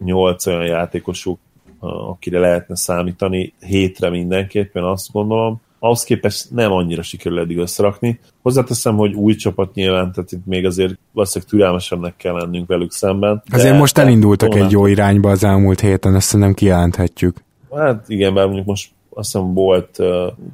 7-8 0.00 0.46
olyan 0.46 0.64
játékosuk, 0.64 1.38
akire 1.80 2.38
lehetne 2.38 2.76
számítani, 2.76 3.52
hétre 3.60 4.10
mindenképpen 4.10 4.84
azt 4.84 5.12
gondolom, 5.12 5.60
ahhoz 5.78 6.02
képest 6.04 6.50
nem 6.50 6.72
annyira 6.72 7.02
sikerül 7.02 7.38
eddig 7.38 7.58
összerakni. 7.58 8.20
Hozzáteszem, 8.42 8.96
hogy 8.96 9.14
új 9.14 9.34
csapat 9.34 9.74
nyilván, 9.74 10.12
tehát 10.12 10.32
itt 10.32 10.46
még 10.46 10.66
azért 10.66 10.98
valószínűleg 11.12 11.50
türelmesebbnek 11.52 12.16
kell 12.16 12.32
lennünk 12.32 12.68
velük 12.68 12.92
szemben. 12.92 13.42
Azért 13.50 13.78
most 13.78 13.98
elindultak 13.98 14.54
egy 14.54 14.70
jó 14.70 14.86
irányba 14.86 15.30
az 15.30 15.44
elmúlt 15.44 15.80
héten, 15.80 16.14
ezt 16.14 16.36
nem 16.36 16.54
kijelenthetjük. 16.54 17.36
Hát 17.74 18.08
igen, 18.08 18.34
bár 18.34 18.44
mondjuk 18.44 18.66
most 18.66 18.90
azt 19.10 19.32
hiszem 19.32 19.54
volt 19.54 19.98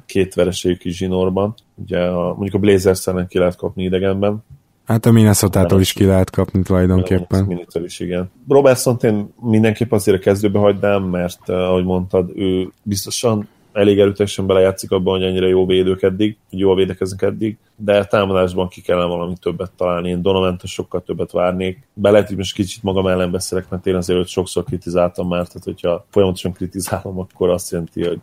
két 0.05 0.33
vereségük 0.33 0.85
is 0.85 0.97
zsinórban. 0.97 1.53
Ugye 1.75 1.99
a, 1.99 2.27
mondjuk 2.27 2.53
a 2.53 2.57
blazers 2.57 3.07
ki 3.27 3.37
lehet 3.37 3.55
kapni 3.55 3.83
idegenben. 3.83 4.43
Hát 4.85 5.05
a 5.05 5.11
minnesota 5.11 5.79
is 5.79 5.93
ki 5.93 6.05
lehet 6.05 6.29
kapni 6.29 6.61
tulajdonképpen. 6.61 7.45
Minitől 7.45 7.83
is, 7.83 7.99
igen. 7.99 8.31
robertson 8.47 8.97
én 9.01 9.33
mindenképp 9.41 9.91
azért 9.91 10.17
a 10.17 10.19
kezdőbe 10.19 10.59
hagynám, 10.59 11.03
mert 11.03 11.39
uh, 11.49 11.55
ahogy 11.55 11.83
mondtad, 11.83 12.31
ő 12.35 12.69
biztosan 12.83 13.47
elég 13.73 13.99
erőteljesen 13.99 14.45
belejátszik 14.45 14.91
abban, 14.91 15.17
hogy 15.17 15.27
ennyire 15.27 15.47
jó 15.47 15.65
védők 15.65 16.01
eddig, 16.01 16.37
hogy 16.49 16.59
jól 16.59 16.75
védekeznek 16.75 17.21
eddig, 17.21 17.57
de 17.75 18.05
támadásban 18.05 18.67
ki 18.67 18.81
kellene 18.81 19.07
valami 19.07 19.33
többet 19.41 19.71
találni. 19.77 20.09
Én 20.09 20.21
donovan 20.21 20.59
sokkal 20.63 21.01
többet 21.01 21.31
várnék. 21.31 21.87
Be 21.93 22.11
lehet, 22.11 22.27
hogy 22.27 22.37
most 22.37 22.53
kicsit 22.53 22.83
magam 22.83 23.07
ellen 23.07 23.31
beszélek, 23.31 23.69
mert 23.69 23.87
én 23.87 23.95
azért 23.95 24.27
sokszor 24.27 24.63
kritizáltam 24.63 25.27
már, 25.27 25.47
tehát 25.47 25.63
hogyha 25.63 26.05
folyamatosan 26.09 26.51
kritizálom, 26.51 27.19
akkor 27.19 27.49
azt 27.49 27.71
jelenti, 27.71 28.05
hogy 28.07 28.19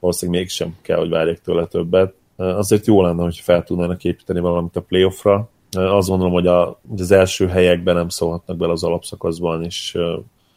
valószínűleg 0.00 0.40
mégsem 0.40 0.74
kell, 0.82 0.98
hogy 0.98 1.08
várjék 1.08 1.38
tőle 1.38 1.66
többet. 1.66 2.14
Azért 2.36 2.86
jó 2.86 3.02
lenne, 3.02 3.22
hogy 3.22 3.38
fel 3.38 3.62
tudnának 3.62 4.04
építeni 4.04 4.40
valamit 4.40 4.76
a 4.76 4.80
playoffra. 4.80 5.48
Azt 5.72 6.08
gondolom, 6.08 6.32
hogy, 6.32 6.46
a, 6.46 6.80
az 6.98 7.10
első 7.10 7.46
helyekben 7.46 7.94
nem 7.94 8.08
szólhatnak 8.08 8.56
bele 8.56 8.72
az 8.72 8.84
alapszakaszban, 8.84 9.64
és 9.64 9.98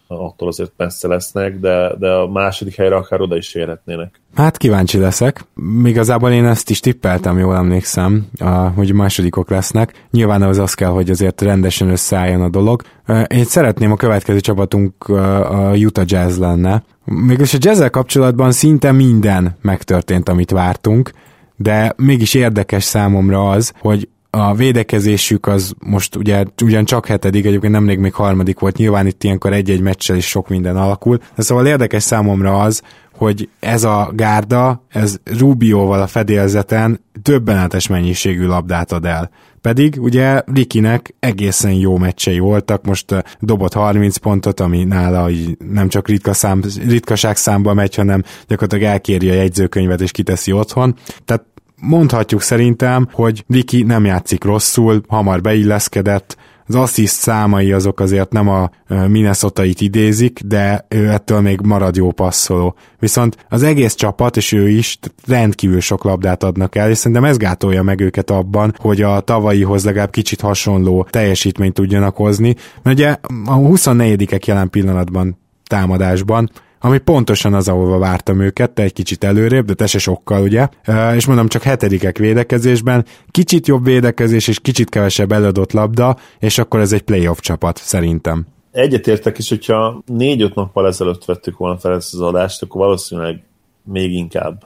attól 0.07 0.47
azért 0.47 0.71
messze 0.77 1.07
lesznek, 1.07 1.59
de, 1.59 1.95
de 1.99 2.09
a 2.11 2.27
második 2.27 2.75
helyre 2.75 2.95
akár 2.95 3.21
oda 3.21 3.37
is 3.37 3.53
érhetnének. 3.53 4.21
Hát 4.35 4.57
kíváncsi 4.57 4.97
leszek. 4.97 5.45
Igazából 5.83 6.31
én 6.31 6.45
ezt 6.45 6.69
is 6.69 6.79
tippeltem, 6.79 7.37
jól 7.37 7.55
emlékszem, 7.55 8.27
hogy 8.75 8.93
másodikok 8.93 9.49
lesznek. 9.49 10.07
Nyilván 10.11 10.41
az 10.41 10.57
az 10.57 10.73
kell, 10.73 10.89
hogy 10.89 11.09
azért 11.09 11.41
rendesen 11.41 11.89
összeálljon 11.89 12.41
a 12.41 12.49
dolog. 12.49 12.81
Én 13.27 13.43
szeretném 13.43 13.91
a 13.91 13.95
következő 13.95 14.39
csapatunk 14.39 15.07
a 15.07 15.73
Utah 15.75 16.05
Jazz 16.07 16.37
lenne. 16.37 16.83
Mégis 17.05 17.53
a 17.53 17.57
jazz 17.61 17.83
kapcsolatban 17.91 18.51
szinte 18.51 18.91
minden 18.91 19.57
megtörtént, 19.61 20.29
amit 20.29 20.51
vártunk, 20.51 21.11
de 21.55 21.93
mégis 21.97 22.33
érdekes 22.33 22.83
számomra 22.83 23.49
az, 23.49 23.73
hogy 23.79 24.09
a 24.35 24.53
védekezésük 24.53 25.47
az 25.47 25.73
most 25.79 26.15
ugye 26.15 26.43
ugyan 26.63 26.85
csak 26.85 27.05
hetedik, 27.05 27.45
egyébként 27.45 27.73
nemrég 27.73 27.99
még 27.99 28.13
harmadik 28.13 28.59
volt, 28.59 28.77
nyilván 28.77 29.07
itt 29.07 29.23
ilyenkor 29.23 29.53
egy-egy 29.53 29.81
meccsel 29.81 30.15
is 30.15 30.27
sok 30.27 30.49
minden 30.49 30.77
alakul, 30.77 31.19
de 31.35 31.41
szóval 31.41 31.67
érdekes 31.67 32.03
számomra 32.03 32.61
az, 32.61 32.81
hogy 33.15 33.49
ez 33.59 33.83
a 33.83 34.11
gárda, 34.13 34.83
ez 34.89 35.17
Rubioval 35.39 36.01
a 36.01 36.07
fedélzeten 36.07 36.99
többenetes 37.21 37.87
mennyiségű 37.87 38.45
labdát 38.45 38.91
ad 38.91 39.05
el. 39.05 39.29
Pedig 39.61 40.01
ugye 40.01 40.41
Rikinek 40.53 41.15
egészen 41.19 41.73
jó 41.73 41.97
meccsei 41.97 42.39
voltak, 42.39 42.85
most 42.85 43.23
dobott 43.39 43.73
30 43.73 44.17
pontot, 44.17 44.59
ami 44.59 44.83
nála 44.83 45.29
nem 45.71 45.87
csak 45.87 46.07
ritka 46.07 46.33
szám, 46.33 46.61
ritkaság 46.87 47.37
számba 47.37 47.73
megy, 47.73 47.95
hanem 47.95 48.23
gyakorlatilag 48.47 48.93
elkéri 48.93 49.29
a 49.29 49.33
jegyzőkönyvet 49.33 50.01
és 50.01 50.11
kiteszi 50.11 50.51
otthon. 50.51 50.95
Tehát 51.25 51.45
mondhatjuk 51.83 52.41
szerintem, 52.41 53.07
hogy 53.11 53.45
Ricky 53.47 53.83
nem 53.83 54.05
játszik 54.05 54.43
rosszul, 54.43 55.01
hamar 55.07 55.41
beilleszkedett, 55.41 56.37
az 56.67 56.75
assziszt 56.75 57.19
számai 57.19 57.71
azok 57.71 57.99
azért 57.99 58.31
nem 58.31 58.47
a 58.47 58.69
minnesota 59.07 59.63
idézik, 59.63 60.39
de 60.45 60.85
ő 60.89 61.09
ettől 61.09 61.41
még 61.41 61.59
marad 61.61 61.95
jó 61.95 62.11
passzoló. 62.11 62.75
Viszont 62.99 63.45
az 63.49 63.63
egész 63.63 63.93
csapat, 63.93 64.37
és 64.37 64.51
ő 64.51 64.69
is 64.69 64.99
rendkívül 65.27 65.79
sok 65.79 66.03
labdát 66.03 66.43
adnak 66.43 66.75
el, 66.75 66.89
és 66.89 66.97
szerintem 66.97 67.25
ez 67.25 67.37
gátolja 67.37 67.83
meg 67.83 67.99
őket 67.99 68.29
abban, 68.29 68.73
hogy 68.77 69.01
a 69.01 69.19
tavalyihoz 69.19 69.85
legalább 69.85 70.11
kicsit 70.11 70.41
hasonló 70.41 71.07
teljesítményt 71.09 71.73
tudjanak 71.73 72.15
hozni. 72.15 72.55
Mert 72.83 72.97
ugye 72.97 73.09
a 73.45 73.57
24-ek 73.57 74.45
jelen 74.45 74.69
pillanatban 74.69 75.37
támadásban, 75.67 76.49
ami 76.85 76.97
pontosan 76.97 77.53
az, 77.53 77.67
ahova 77.67 77.97
vártam 77.97 78.39
őket, 78.39 78.71
te 78.71 78.83
egy 78.83 78.93
kicsit 78.93 79.23
előrébb, 79.23 79.65
de 79.65 79.73
te 79.73 79.85
se 79.85 79.97
sokkal, 79.97 80.41
ugye? 80.41 80.67
És 81.15 81.25
mondom, 81.25 81.47
csak 81.47 81.61
hetedikek 81.61 82.17
védekezésben, 82.17 83.05
kicsit 83.31 83.67
jobb 83.67 83.83
védekezés 83.83 84.47
és 84.47 84.59
kicsit 84.59 84.89
kevesebb 84.89 85.31
eladott 85.31 85.71
labda, 85.71 86.17
és 86.39 86.57
akkor 86.57 86.79
ez 86.79 86.93
egy 86.93 87.01
playoff 87.01 87.39
csapat, 87.39 87.77
szerintem. 87.77 88.47
Egyetértek 88.71 89.37
is, 89.37 89.49
hogyha 89.49 90.01
négy-öt 90.05 90.55
nappal 90.55 90.87
ezelőtt 90.87 91.25
vettük 91.25 91.57
volna 91.57 91.77
fel 91.77 91.93
ezt 91.93 92.13
az 92.13 92.21
adást, 92.21 92.61
akkor 92.63 92.81
valószínűleg 92.81 93.43
még 93.83 94.13
inkább 94.13 94.63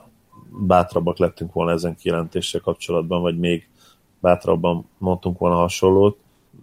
bátrabbak 0.67 1.17
lettünk 1.17 1.53
volna 1.53 1.71
ezen 1.71 1.95
kijelentéssel 1.95 2.61
kapcsolatban, 2.61 3.21
vagy 3.21 3.37
még 3.37 3.67
bátrabban 4.19 4.85
mondtunk 4.97 5.39
volna 5.39 5.55
hasonlót, 5.55 6.17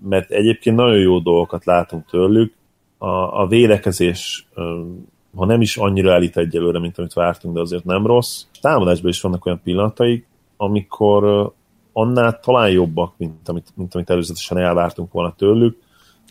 mert 0.08 0.30
egyébként 0.30 0.76
nagyon 0.76 0.98
jó 0.98 1.18
dolgokat 1.18 1.64
látunk 1.64 2.06
tőlük. 2.10 2.52
A, 2.98 3.40
a 3.40 3.46
védekezés 3.46 4.48
ha 5.34 5.44
nem 5.44 5.60
is 5.60 5.76
annyira 5.76 6.12
elit 6.12 6.36
egyelőre, 6.36 6.78
mint 6.78 6.98
amit 6.98 7.12
vártunk, 7.12 7.54
de 7.54 7.60
azért 7.60 7.84
nem 7.84 8.06
rossz. 8.06 8.42
Támadásban 8.60 9.10
is 9.10 9.20
vannak 9.20 9.46
olyan 9.46 9.60
pillanatai, 9.64 10.24
amikor 10.56 11.52
annál 11.92 12.40
talán 12.40 12.70
jobbak, 12.70 13.14
mint 13.16 13.48
amit, 13.48 13.68
mint 13.74 13.94
amit 13.94 14.10
előzetesen 14.10 14.58
elvártunk 14.58 15.12
volna 15.12 15.34
tőlük. 15.38 15.78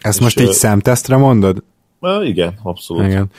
Ezt 0.02 0.18
és 0.18 0.24
most 0.24 0.40
így 0.40 0.52
szemtesztre 0.52 1.18
mondod? 1.18 1.64
Igen, 2.24 2.60
abszolút. 2.64 3.06
Igen. 3.06 3.30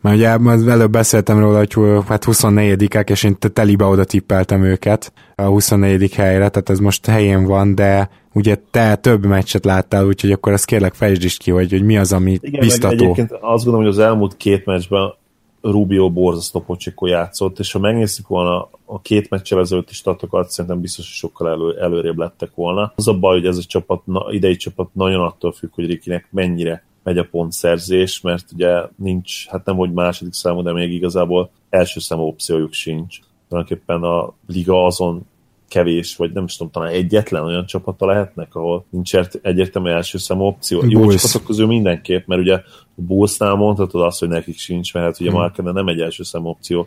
Mert 0.00 0.16
ugye 0.16 0.28
előbb 0.70 0.90
beszéltem 0.90 1.38
róla, 1.38 1.58
hogy 1.58 1.74
hát 2.08 2.24
24-ek, 2.26 3.10
és 3.10 3.22
én 3.22 3.36
telibe 3.52 3.84
oda 3.84 4.04
tippeltem 4.04 4.62
őket 4.62 5.12
a 5.34 5.42
24. 5.42 6.14
helyre, 6.14 6.48
tehát 6.48 6.70
ez 6.70 6.78
most 6.78 7.06
helyén 7.06 7.44
van, 7.44 7.74
de 7.74 8.10
ugye 8.32 8.56
te 8.70 8.96
több 8.96 9.26
meccset 9.26 9.64
láttál, 9.64 10.06
úgyhogy 10.06 10.32
akkor 10.32 10.52
ezt 10.52 10.64
kérlek 10.64 10.94
fejtsd 10.94 11.24
is 11.24 11.36
ki, 11.36 11.50
hogy, 11.50 11.70
hogy 11.70 11.82
mi 11.82 11.96
az, 11.96 12.12
ami 12.12 12.38
Igen, 12.40 12.60
biztató. 12.60 12.94
egyébként 12.94 13.32
azt 13.32 13.64
gondolom, 13.64 13.80
hogy 13.80 13.96
az 13.96 13.98
elmúlt 13.98 14.36
két 14.36 14.64
meccsben 14.64 15.14
Rubio 15.62 16.10
borzasztó 16.10 16.60
pocsikó 16.60 17.06
játszott, 17.06 17.58
és 17.58 17.72
ha 17.72 17.78
megnézzük 17.78 18.28
volna 18.28 18.68
a 18.84 19.00
két 19.00 19.30
meccsel 19.30 19.58
ezelőtti 19.58 19.94
statokat, 19.94 20.50
szerintem 20.50 20.80
biztos, 20.80 21.04
hogy 21.04 21.14
sokkal 21.14 21.48
elő, 21.48 21.78
előrébb 21.80 22.18
lettek 22.18 22.50
volna. 22.54 22.92
Az 22.96 23.08
a 23.08 23.18
baj, 23.18 23.36
hogy 23.38 23.46
ez 23.46 23.56
a 23.56 23.62
csapat, 23.62 24.06
na, 24.06 24.26
idei 24.30 24.56
csapat 24.56 24.88
nagyon 24.92 25.20
attól 25.20 25.52
függ, 25.52 25.70
hogy 25.74 25.86
Rikinek 25.86 26.28
mennyire 26.30 26.84
megy 27.02 27.18
a 27.18 27.28
pontszerzés, 27.30 28.20
mert 28.20 28.44
ugye 28.52 28.82
nincs, 28.96 29.46
hát 29.48 29.64
nem 29.64 29.76
hogy 29.76 29.92
második 29.92 30.32
számú, 30.32 30.62
de 30.62 30.72
még 30.72 30.92
igazából 30.92 31.50
első 31.70 32.00
számú 32.00 32.22
opciójuk 32.22 32.72
sincs. 32.72 33.18
Tulajdonképpen 33.48 34.02
a 34.02 34.32
liga 34.46 34.84
azon 34.84 35.26
kevés, 35.68 36.16
vagy 36.16 36.32
nem 36.32 36.44
is 36.44 36.56
tudom, 36.56 36.72
talán 36.72 36.92
egyetlen 36.92 37.44
olyan 37.44 37.66
csapata 37.66 38.06
lehetnek, 38.06 38.54
ahol 38.54 38.84
nincs 38.90 39.14
egyértelmű 39.42 39.90
első 39.90 40.18
számú 40.18 40.44
opció. 40.44 40.78
Bulls. 40.78 40.92
Jó 40.92 41.10
csapatok 41.10 41.44
közül 41.44 41.66
mindenképp, 41.66 42.26
mert 42.26 42.40
ugye 42.40 42.54
a 42.54 42.62
Bullsnál 42.94 43.54
mondhatod 43.54 44.02
azt, 44.02 44.18
hogy 44.18 44.28
nekik 44.28 44.58
sincs, 44.58 44.94
mert 44.94 45.06
hát 45.06 45.20
ugye 45.20 45.30
hmm. 45.30 45.38
Markenen 45.38 45.72
nem 45.72 45.88
egy 45.88 46.00
első 46.00 46.22
számú 46.22 46.48
opció, 46.48 46.86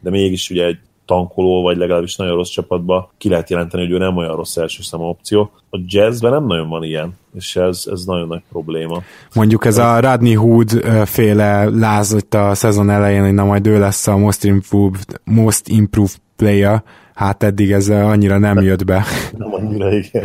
de 0.00 0.10
mégis 0.10 0.50
ugye 0.50 0.64
egy 0.64 0.78
tankoló, 1.06 1.62
vagy 1.62 1.76
legalábbis 1.76 2.16
nagyon 2.16 2.36
rossz 2.36 2.50
csapatba 2.50 3.10
ki 3.18 3.28
lehet 3.28 3.50
jelenteni, 3.50 3.82
hogy 3.82 3.92
ő 3.92 3.98
nem 3.98 4.16
olyan 4.16 4.36
rossz 4.36 4.56
első 4.56 4.82
számú 4.82 5.04
opció. 5.04 5.50
A 5.70 5.78
jazzben 5.86 6.32
nem 6.32 6.46
nagyon 6.46 6.68
van 6.68 6.82
ilyen, 6.82 7.18
és 7.34 7.56
ez, 7.56 7.84
ez 7.90 8.04
nagyon 8.04 8.28
nagy 8.28 8.42
probléma. 8.50 9.02
Mondjuk 9.34 9.64
ez 9.64 9.78
a 9.78 10.00
Radney 10.00 10.34
Hood 10.34 10.70
féle 11.04 11.68
láz 11.70 12.12
itt 12.12 12.34
a 12.34 12.54
szezon 12.54 12.90
elején, 12.90 13.22
hogy 13.22 13.34
na 13.34 13.44
majd 13.44 13.66
ő 13.66 13.78
lesz 13.78 14.06
a 14.06 14.16
most 14.16 14.44
improved, 14.44 15.20
most 15.24 15.68
improved 15.68 16.16
player, 16.36 16.82
hát 17.14 17.42
eddig 17.42 17.70
ez 17.72 17.88
annyira 17.88 18.38
nem 18.38 18.62
jött 18.62 18.84
be. 18.84 19.04
Nem 19.36 19.54
annyira, 19.54 19.94
igen. 19.94 20.24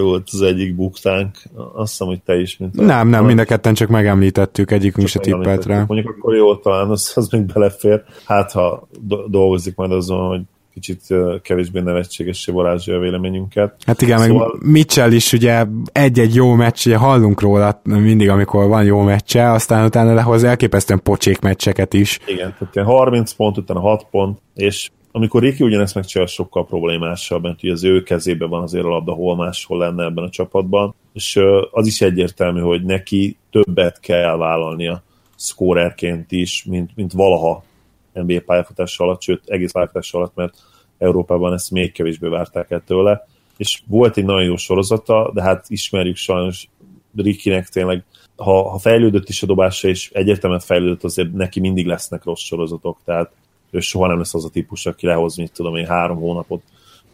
Volt 0.00 0.28
az 0.32 0.42
egyik 0.42 0.74
buktánk. 0.74 1.36
Azt 1.74 1.90
hiszem, 1.90 2.06
hogy 2.06 2.20
te 2.22 2.40
is, 2.40 2.56
mint 2.56 2.78
a... 2.78 2.82
Nem, 2.82 3.08
nem, 3.08 3.24
mind 3.24 3.38
a 3.38 3.44
ketten 3.44 3.74
csak 3.74 3.88
megemlítettük, 3.88 4.70
egyikünk 4.70 5.06
se 5.08 5.18
tippelt 5.18 5.64
rá. 5.64 5.84
Mondjuk 5.86 6.14
akkor 6.18 6.34
jó, 6.34 6.56
talán 6.56 6.90
az, 6.90 7.12
az 7.14 7.28
még 7.28 7.40
belefér. 7.40 8.02
Hát, 8.24 8.52
ha 8.52 8.88
do- 9.00 9.30
dolgozik 9.30 9.76
majd 9.76 9.92
azon, 9.92 10.28
hogy 10.28 10.40
kicsit 10.74 11.02
kevésbé 11.42 11.80
nevetségessé 11.80 12.52
varázsolja 12.52 13.00
a 13.00 13.02
véleményünket. 13.02 13.74
Hát 13.86 14.02
igen, 14.02 14.18
szóval... 14.18 14.58
meg 14.60 14.70
Mitchell 14.70 15.12
is 15.12 15.32
ugye 15.32 15.66
egy-egy 15.92 16.34
jó 16.34 16.54
meccs, 16.54 16.86
ugye 16.86 16.96
hallunk 16.96 17.40
róla 17.40 17.80
mindig, 17.84 18.28
amikor 18.28 18.68
van 18.68 18.84
jó 18.84 19.00
meccse, 19.00 19.50
aztán 19.50 19.84
utána 19.84 20.14
lehoz 20.14 20.44
elképesztően 20.44 21.02
pocsék 21.02 21.40
meccseket 21.40 21.94
is. 21.94 22.18
Igen, 22.26 22.56
tehát 22.72 22.88
30 22.88 23.32
pont, 23.32 23.58
utána 23.58 23.80
6 23.80 24.06
pont, 24.10 24.38
és 24.54 24.90
amikor 25.12 25.42
Riki 25.42 25.64
ugyanezt 25.64 25.94
megcsinál, 25.94 26.26
sokkal 26.26 26.66
problémásabb, 26.66 27.42
mert 27.42 27.62
ugye 27.62 27.72
az 27.72 27.84
ő 27.84 28.02
kezében 28.02 28.48
van 28.48 28.62
azért 28.62 28.84
a 28.84 28.88
labda, 28.88 29.12
hol 29.12 29.36
máshol 29.36 29.78
lenne 29.78 30.04
ebben 30.04 30.24
a 30.24 30.30
csapatban, 30.30 30.94
és 31.12 31.40
az 31.70 31.86
is 31.86 32.00
egyértelmű, 32.00 32.60
hogy 32.60 32.84
neki 32.84 33.36
többet 33.50 34.00
kell 34.00 34.36
vállalnia 34.36 35.02
szkórerként 35.36 36.32
is, 36.32 36.64
mint, 36.64 36.90
mint 36.94 37.12
valaha 37.12 37.64
NBA 38.12 38.40
pályafutás 38.46 38.98
alatt, 38.98 39.22
sőt 39.22 39.42
egész 39.46 39.72
pályafutás 39.72 40.14
alatt, 40.14 40.34
mert 40.34 40.54
Európában 40.98 41.52
ezt 41.52 41.70
még 41.70 41.92
kevésbé 41.92 42.28
várták 42.28 42.70
el 42.70 42.82
tőle, 42.86 43.26
és 43.56 43.82
volt 43.86 44.16
egy 44.16 44.24
nagyon 44.24 44.44
jó 44.44 44.56
sorozata, 44.56 45.30
de 45.34 45.42
hát 45.42 45.64
ismerjük 45.68 46.16
sajnos 46.16 46.68
Rikinek 47.16 47.68
tényleg, 47.68 48.04
ha, 48.36 48.68
ha 48.68 48.78
fejlődött 48.78 49.28
is 49.28 49.42
a 49.42 49.46
dobása, 49.46 49.88
és 49.88 50.10
egyértelműen 50.12 50.60
fejlődött, 50.60 51.04
azért 51.04 51.32
neki 51.32 51.60
mindig 51.60 51.86
lesznek 51.86 52.24
rossz 52.24 52.42
sorozatok, 52.42 52.98
tehát 53.04 53.30
ő 53.70 53.80
soha 53.80 54.06
nem 54.06 54.18
lesz 54.18 54.34
az 54.34 54.44
a 54.44 54.50
típus, 54.50 54.86
aki 54.86 55.06
lehoz, 55.06 55.36
mit 55.36 55.52
tudom 55.52 55.76
én, 55.76 55.86
három 55.86 56.18
hónapot 56.18 56.62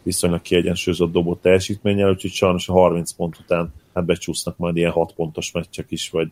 viszonylag 0.03 0.41
kiegyensúlyozott 0.41 1.11
dobó 1.11 1.35
teljesítménnyel, 1.35 2.09
úgyhogy 2.09 2.31
sajnos 2.31 2.69
a 2.69 2.73
30 2.73 3.11
pont 3.11 3.37
után 3.39 3.73
hát 3.93 4.05
becsúsznak 4.05 4.57
majd 4.57 4.77
ilyen 4.77 4.91
6 4.91 5.13
pontos 5.13 5.51
meccsek 5.51 5.85
is, 5.89 6.09
vagy, 6.09 6.31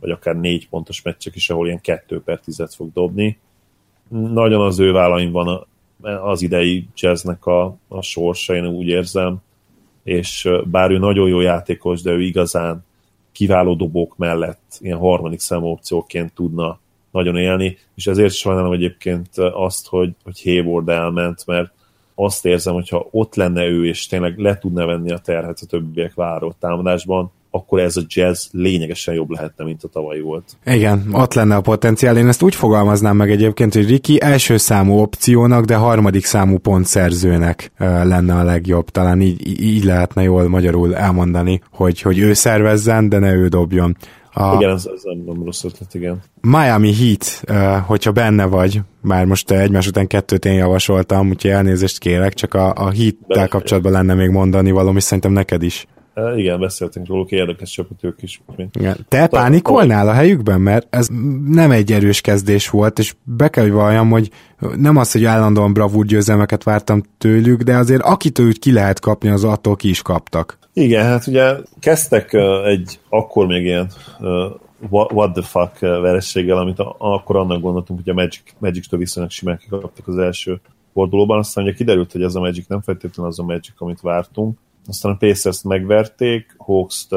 vagy 0.00 0.10
akár 0.10 0.36
4 0.36 0.68
pontos 0.68 1.02
meccsek 1.02 1.34
is, 1.34 1.50
ahol 1.50 1.66
ilyen 1.66 1.80
2 1.80 2.20
per 2.20 2.40
10 2.40 2.74
fog 2.74 2.92
dobni. 2.92 3.38
Nagyon 4.08 4.60
az 4.60 4.78
ő 4.78 4.92
vállain 4.92 5.32
van 5.32 5.66
az 6.22 6.42
idei 6.42 6.86
jazznek 6.96 7.46
a, 7.46 7.76
a 7.88 8.02
sorsa, 8.02 8.54
én 8.54 8.66
úgy 8.66 8.86
érzem, 8.86 9.36
és 10.02 10.48
bár 10.64 10.90
ő 10.90 10.98
nagyon 10.98 11.28
jó 11.28 11.40
játékos, 11.40 12.02
de 12.02 12.10
ő 12.10 12.22
igazán 12.22 12.84
kiváló 13.32 13.74
dobók 13.74 14.16
mellett 14.16 14.78
ilyen 14.78 14.98
harmadik 14.98 15.40
számú 15.40 15.66
opcióként 15.66 16.32
tudna 16.34 16.78
nagyon 17.12 17.36
élni, 17.36 17.78
és 17.94 18.06
ezért 18.06 18.32
sajnálom 18.32 18.72
egyébként 18.72 19.28
azt, 19.36 19.88
hogy, 19.88 20.10
hogy 20.24 20.42
Hayward 20.42 20.88
elment, 20.88 21.46
mert 21.46 21.72
azt 22.14 22.46
érzem, 22.46 22.74
hogyha 22.74 23.08
ott 23.10 23.34
lenne 23.34 23.64
ő, 23.64 23.86
és 23.86 24.06
tényleg 24.06 24.38
le 24.38 24.58
tudna 24.58 24.86
venni 24.86 25.10
a 25.10 25.18
terhet 25.18 25.58
a 25.62 25.66
többiek 25.66 26.14
váró 26.14 26.54
támadásban, 26.60 27.30
akkor 27.54 27.80
ez 27.80 27.96
a 27.96 28.02
jazz 28.06 28.46
lényegesen 28.50 29.14
jobb 29.14 29.30
lehetne, 29.30 29.64
mint 29.64 29.84
a 29.84 29.88
tavaly 29.88 30.20
volt. 30.20 30.56
Igen, 30.64 31.08
ott 31.12 31.34
lenne 31.34 31.56
a 31.56 31.60
potenciál. 31.60 32.16
Én 32.16 32.28
ezt 32.28 32.42
úgy 32.42 32.54
fogalmaznám 32.54 33.16
meg 33.16 33.30
egyébként, 33.30 33.74
hogy 33.74 33.88
Riki 33.88 34.20
első 34.20 34.56
számú 34.56 34.98
opciónak, 34.98 35.64
de 35.64 35.74
harmadik 35.74 36.24
számú 36.24 36.58
pontszerzőnek 36.58 37.72
lenne 37.78 38.34
a 38.34 38.42
legjobb. 38.42 38.88
Talán 38.88 39.20
így, 39.20 39.62
így 39.62 39.84
lehetne 39.84 40.22
jól 40.22 40.48
magyarul 40.48 40.96
elmondani, 40.96 41.62
hogy, 41.70 42.00
hogy 42.00 42.18
ő 42.18 42.32
szervezzen, 42.32 43.08
de 43.08 43.18
ne 43.18 43.32
ő 43.32 43.48
dobjon. 43.48 43.96
A 44.34 44.54
igen, 44.54 44.70
ez, 44.70 44.88
ez 44.94 45.02
nem 45.24 45.44
rossz 45.44 45.64
ötlet, 45.64 45.94
igen. 45.94 46.22
Miami 46.40 46.94
Heat, 46.94 47.44
hogyha 47.86 48.12
benne 48.12 48.44
vagy, 48.44 48.80
már 49.00 49.24
most 49.24 49.50
egymás 49.50 49.86
után 49.86 50.06
kettőt 50.06 50.44
én 50.44 50.52
javasoltam, 50.54 51.28
úgyhogy 51.28 51.50
elnézést 51.50 51.98
kérek, 51.98 52.34
csak 52.34 52.54
a, 52.54 52.72
a 52.74 52.90
Heat-tel 52.90 53.48
kapcsolatban 53.48 53.92
lenne 53.92 54.14
még 54.14 54.28
mondani 54.28 54.70
valami, 54.70 55.00
szerintem 55.00 55.32
neked 55.32 55.62
is. 55.62 55.86
Igen, 56.36 56.60
beszéltünk 56.60 57.06
róluk, 57.06 57.30
érdekes 57.30 57.70
csapat 57.70 58.04
ők 58.04 58.22
is. 58.22 58.42
Igen. 58.72 59.06
Te 59.08 59.26
pánikolnál 59.26 60.08
a 60.08 60.12
helyükben? 60.12 60.60
Mert 60.60 60.86
ez 60.90 61.08
nem 61.46 61.70
egy 61.70 61.92
erős 61.92 62.20
kezdés 62.20 62.70
volt, 62.70 62.98
és 62.98 63.14
be 63.22 63.48
kell, 63.48 63.64
hogy 63.64 63.72
valljam, 63.72 64.10
hogy 64.10 64.30
nem 64.76 64.96
az, 64.96 65.12
hogy 65.12 65.24
állandóan 65.24 65.72
bravúr 65.72 66.06
győzelmeket 66.06 66.62
vártam 66.62 67.02
tőlük, 67.18 67.62
de 67.62 67.76
azért 67.76 68.02
akitől 68.02 68.46
úgy 68.46 68.58
ki 68.58 68.72
lehet 68.72 69.00
kapni, 69.00 69.28
az 69.28 69.44
attól 69.44 69.76
ki 69.76 69.88
is 69.88 70.02
kaptak. 70.02 70.58
Igen, 70.72 71.04
hát 71.04 71.26
ugye 71.26 71.56
kezdtek 71.80 72.32
egy 72.64 73.00
akkor 73.08 73.46
még 73.46 73.64
ilyen 73.64 73.90
what 74.90 75.32
the 75.32 75.42
fuck 75.42 75.78
verességgel, 75.78 76.58
amit 76.58 76.78
akkor 76.98 77.36
annak 77.36 77.60
gondoltunk, 77.60 78.00
hogy 78.04 78.08
a 78.08 78.14
Magic, 78.14 78.42
Magic-től 78.58 78.98
viszonylag 78.98 79.32
simán 79.32 79.58
kikaptak 79.58 80.08
az 80.08 80.18
első 80.18 80.60
fordulóban, 80.92 81.38
aztán 81.38 81.64
ugye 81.64 81.72
kiderült, 81.72 82.12
hogy 82.12 82.22
ez 82.22 82.34
a 82.34 82.40
Magic 82.40 82.66
nem 82.66 82.80
feltétlenül 82.80 83.32
az 83.32 83.38
a 83.38 83.42
Magic, 83.42 83.74
amit 83.78 84.00
vártunk, 84.00 84.58
aztán 84.86 85.12
a 85.12 85.16
Pacers-t 85.16 85.64
megverték, 85.64 86.54
Hawks-t 86.58 87.14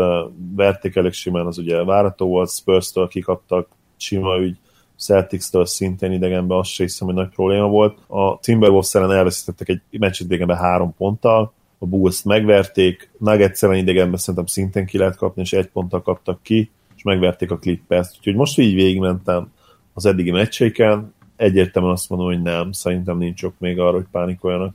verték 0.55 0.95
elég 0.95 1.11
simán, 1.11 1.45
az 1.45 1.57
ugye 1.57 1.83
várható 1.83 2.27
volt, 2.27 2.51
Spurs-től 2.51 3.07
kikaptak, 3.07 3.67
sima 3.97 4.37
ügy, 4.37 4.57
Celtics-től 4.97 5.65
szintén 5.65 6.11
idegenben 6.11 6.57
azt 6.57 6.69
sem 6.69 6.85
hiszem, 6.85 7.07
hogy 7.07 7.15
nagy 7.15 7.29
probléma 7.29 7.67
volt. 7.67 7.97
A 8.07 8.39
Timberwolves 8.39 8.95
ellen 8.95 9.11
elveszítettek 9.11 9.69
egy 9.69 9.99
meccset 9.99 10.27
idegenben 10.27 10.57
három 10.57 10.93
ponttal, 10.97 11.53
a 11.79 11.85
bulls 11.85 12.23
megverték, 12.23 13.09
Nuggets 13.17 13.61
idegenben 13.61 14.17
szerintem 14.19 14.45
szintén 14.45 14.85
ki 14.85 14.97
lehet 14.97 15.15
kapni, 15.15 15.41
és 15.41 15.53
egy 15.53 15.67
ponttal 15.67 16.01
kaptak 16.01 16.39
ki, 16.43 16.71
és 16.95 17.03
megverték 17.03 17.51
a 17.51 17.57
Clippers-t. 17.57 18.15
Úgyhogy 18.17 18.35
most 18.35 18.59
így 18.59 18.73
végigmentem 18.73 19.51
az 19.93 20.05
eddigi 20.05 20.31
meccseiken, 20.31 21.13
egyértelműen 21.35 21.93
azt 21.93 22.09
mondom, 22.09 22.27
hogy 22.27 22.41
nem, 22.41 22.71
szerintem 22.71 23.17
nincs 23.17 23.43
ok 23.43 23.53
még 23.57 23.79
arra, 23.79 23.95
hogy 23.95 24.05
pánikoljanak. 24.11 24.73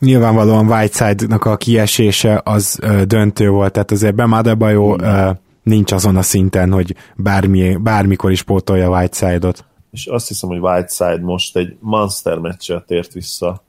Nyilvánvalóan 0.00 0.66
Whiteside-nak 0.66 1.44
a 1.44 1.56
kiesése 1.56 2.40
az 2.44 2.78
ö, 2.82 3.04
döntő 3.04 3.50
volt, 3.50 3.72
tehát 3.72 3.90
azért 3.90 4.14
Bem 4.14 4.42
jó 4.58 5.00
ö, 5.00 5.30
nincs 5.62 5.92
azon 5.92 6.16
a 6.16 6.22
szinten, 6.22 6.72
hogy 6.72 6.94
bármi, 7.16 7.76
bármikor 7.76 8.30
is 8.30 8.42
pótolja 8.42 8.90
Whiteside-ot. 8.90 9.64
És 9.90 10.06
azt 10.06 10.28
hiszem, 10.28 10.48
hogy 10.48 10.58
Whiteside 10.58 11.20
most 11.20 11.56
egy 11.56 11.76
monster 11.80 12.38
meccsel 12.38 12.84
tért 12.86 13.12
vissza, 13.12 13.64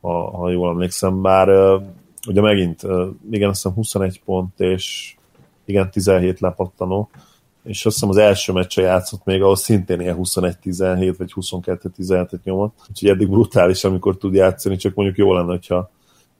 ha, 0.00 0.36
ha 0.36 0.50
jól 0.50 0.70
emlékszem, 0.70 1.22
bár 1.22 1.48
ugye 2.28 2.40
megint, 2.40 2.82
igen, 3.30 3.48
azt 3.48 3.62
hiszem 3.62 3.72
21 3.72 4.20
pont, 4.24 4.60
és 4.60 5.14
igen, 5.64 5.90
17 5.90 6.40
lepattanó, 6.40 7.10
és 7.64 7.86
azt 7.86 7.94
hiszem 7.94 8.08
az 8.08 8.16
első 8.16 8.52
meccse 8.52 8.82
játszott 8.82 9.24
még, 9.24 9.42
ahol 9.42 9.56
szintén 9.56 10.00
ilyen 10.00 10.16
21-17 10.22 11.14
vagy 11.18 11.32
22-17-et 11.34 12.42
nyomott, 12.42 12.78
úgyhogy 12.88 13.08
eddig 13.08 13.28
brutális, 13.28 13.84
amikor 13.84 14.16
tud 14.16 14.34
játszani, 14.34 14.76
csak 14.76 14.94
mondjuk 14.94 15.18
jó 15.18 15.32
lenne, 15.32 15.50
hogyha 15.50 15.90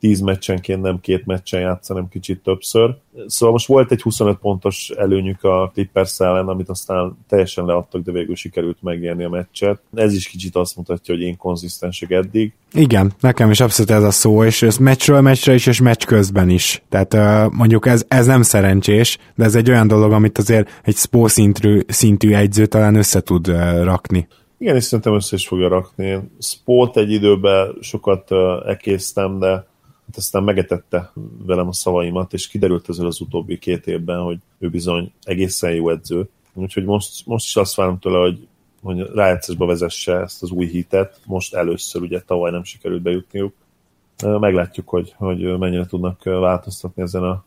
tíz 0.00 0.20
meccsenként 0.20 0.82
nem 0.82 1.00
két 1.00 1.26
meccsen 1.26 1.60
játsz, 1.60 1.88
hanem 1.88 2.08
kicsit 2.08 2.42
többször. 2.42 2.96
Szóval 3.26 3.52
most 3.52 3.66
volt 3.66 3.92
egy 3.92 4.02
25 4.02 4.36
pontos 4.36 4.90
előnyük 4.96 5.44
a 5.44 5.70
Clippers 5.74 6.20
ellen, 6.20 6.48
amit 6.48 6.68
aztán 6.68 7.18
teljesen 7.28 7.64
leadtak, 7.64 8.02
de 8.02 8.12
végül 8.12 8.34
sikerült 8.34 8.78
megnyerni 8.80 9.24
a 9.24 9.28
meccset. 9.28 9.80
Ez 9.94 10.14
is 10.14 10.28
kicsit 10.28 10.56
azt 10.56 10.76
mutatja, 10.76 11.14
hogy 11.14 11.22
én 11.22 11.36
konzisztensek 11.36 12.10
eddig. 12.10 12.52
Igen, 12.72 13.12
nekem 13.20 13.50
is 13.50 13.60
abszolút 13.60 13.90
ez 13.90 14.02
a 14.02 14.10
szó, 14.10 14.44
és 14.44 14.62
ez 14.62 14.76
meccsről 14.76 15.20
meccsre 15.20 15.54
is, 15.54 15.66
és 15.66 15.80
meccs 15.80 16.04
közben 16.04 16.48
is. 16.48 16.82
Tehát 16.88 17.50
mondjuk 17.52 17.86
ez, 17.86 18.04
ez 18.08 18.26
nem 18.26 18.42
szerencsés, 18.42 19.18
de 19.34 19.44
ez 19.44 19.54
egy 19.54 19.70
olyan 19.70 19.88
dolog, 19.88 20.12
amit 20.12 20.38
azért 20.38 20.80
egy 20.82 20.96
spó 20.96 21.26
szintű, 21.26 21.80
szintű 21.86 22.34
egyző 22.34 22.66
talán 22.66 22.94
össze 22.94 23.20
tud 23.20 23.46
rakni. 23.82 24.28
Igen, 24.58 24.76
és 24.76 24.84
szerintem 24.84 25.14
össze 25.14 25.36
is 25.36 25.46
fogja 25.46 25.68
rakni. 25.68 26.18
Sport 26.38 26.96
egy 26.96 27.12
időben 27.12 27.76
sokat 27.80 28.30
ekésztem, 28.66 29.38
de 29.38 29.66
hát 30.08 30.16
aztán 30.16 30.42
megetette 30.42 31.12
velem 31.46 31.68
a 31.68 31.72
szavaimat, 31.72 32.32
és 32.32 32.48
kiderült 32.48 32.88
ezzel 32.88 33.06
az 33.06 33.20
utóbbi 33.20 33.58
két 33.58 33.86
évben, 33.86 34.20
hogy 34.20 34.38
ő 34.58 34.68
bizony 34.70 35.12
egészen 35.22 35.74
jó 35.74 35.90
edző. 35.90 36.28
Úgyhogy 36.54 36.84
most, 36.84 37.26
most 37.26 37.46
is 37.46 37.56
azt 37.56 37.74
várom 37.74 37.98
tőle, 37.98 38.18
hogy, 38.18 38.48
hogy 38.82 39.10
rájátszásba 39.14 39.66
vezesse 39.66 40.20
ezt 40.20 40.42
az 40.42 40.50
új 40.50 40.66
hitet. 40.66 41.20
Most 41.26 41.54
először, 41.54 42.02
ugye 42.02 42.20
tavaly 42.20 42.50
nem 42.50 42.64
sikerült 42.64 43.02
bejutniuk. 43.02 43.54
Meglátjuk, 44.22 44.88
hogy, 44.88 45.14
hogy 45.16 45.58
mennyire 45.58 45.86
tudnak 45.86 46.22
változtatni 46.22 47.02
ezen, 47.02 47.22
a, 47.22 47.44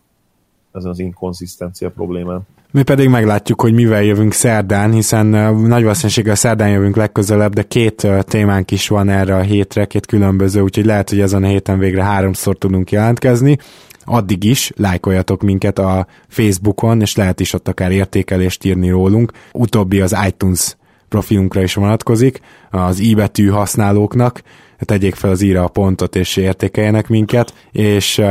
ezen 0.72 0.90
az 0.90 1.00
inkonzisztencia 1.00 1.92
problémán. 1.92 2.42
Mi 2.74 2.84
pedig 2.84 3.10
meglátjuk, 3.10 3.62
hogy 3.62 3.74
mivel 3.74 4.04
jövünk 4.04 4.34
szerdán, 4.34 4.92
hiszen 4.92 5.26
nagy 5.56 5.82
valószínűséggel 5.82 6.36
szerdán 6.36 6.70
jövünk 6.70 6.96
legközelebb, 6.96 7.54
de 7.54 7.64
két 7.64 8.08
témánk 8.22 8.72
is 8.72 8.88
van 8.88 9.10
erre 9.10 9.36
a 9.36 9.42
hétre, 9.42 9.86
két 9.86 10.06
különböző, 10.06 10.62
úgyhogy 10.62 10.86
lehet, 10.86 11.10
hogy 11.10 11.20
ezen 11.20 11.44
a 11.44 11.48
héten 11.48 11.80
végre 11.80 12.04
háromszor 12.04 12.58
tudunk 12.58 12.92
jelentkezni. 12.92 13.58
Addig 14.06 14.44
is 14.44 14.72
lájkoljatok 14.76 15.42
minket 15.42 15.80
a 15.80 16.08
Facebookon, 16.28 17.02
és 17.02 17.16
lehet 17.16 17.40
is 17.40 17.54
ott 17.54 17.68
akár 17.68 17.92
értékelést 17.92 18.66
írni 18.66 18.90
rólunk. 18.90 19.32
Utóbbi 19.52 20.02
az 20.02 20.16
iTunes 20.28 20.76
profilunkra 21.10 21.62
is 21.62 21.74
vonatkozik, 21.74 22.40
az 22.70 23.00
i 23.00 23.08
íbetű 23.08 23.48
használóknak, 23.48 24.42
tegyék 24.80 25.16
fel 25.16 25.30
az 25.30 25.42
íra 25.42 25.64
a 25.64 25.68
pontot 25.68 26.16
és 26.16 26.38
értékeljenek 26.38 27.08
minket, 27.08 27.54
és 27.72 28.22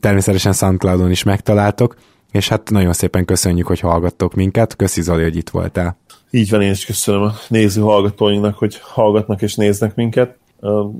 természetesen 0.00 0.52
SoundCloudon 0.52 1.10
is 1.10 1.22
megtaláltok 1.22 1.96
és 2.34 2.48
hát 2.48 2.70
nagyon 2.70 2.92
szépen 2.92 3.24
köszönjük, 3.24 3.66
hogy 3.66 3.80
hallgattok 3.80 4.34
minket. 4.34 4.76
Köszi 4.76 5.02
Zoli, 5.02 5.22
hogy 5.22 5.36
itt 5.36 5.50
voltál. 5.50 5.96
Így 6.30 6.50
van, 6.50 6.62
én 6.62 6.70
is 6.70 6.84
köszönöm 6.84 7.22
a 7.22 7.32
néző 7.48 7.80
hallgatóinknak, 7.80 8.54
hogy 8.54 8.78
hallgatnak 8.82 9.42
és 9.42 9.54
néznek 9.54 9.94
minket. 9.94 10.38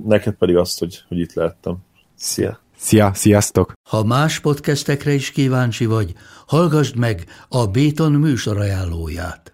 Neked 0.05 0.35
pedig 0.35 0.57
azt, 0.57 0.79
hogy, 0.79 1.03
hogy 1.09 1.19
itt 1.19 1.33
lehettem. 1.33 1.77
Szia! 2.17 2.61
Szia, 2.77 3.11
sziasztok! 3.15 3.73
Ha 3.89 4.05
más 4.05 4.41
podcastekre 4.41 5.13
is 5.13 5.31
kíváncsi 5.31 5.87
vagy, 5.87 6.13
hallgassd 6.47 6.97
meg 6.97 7.25
a 7.49 7.67
Béton 7.67 8.13
műsor 8.13 8.59
ajánlóját. 8.59 9.54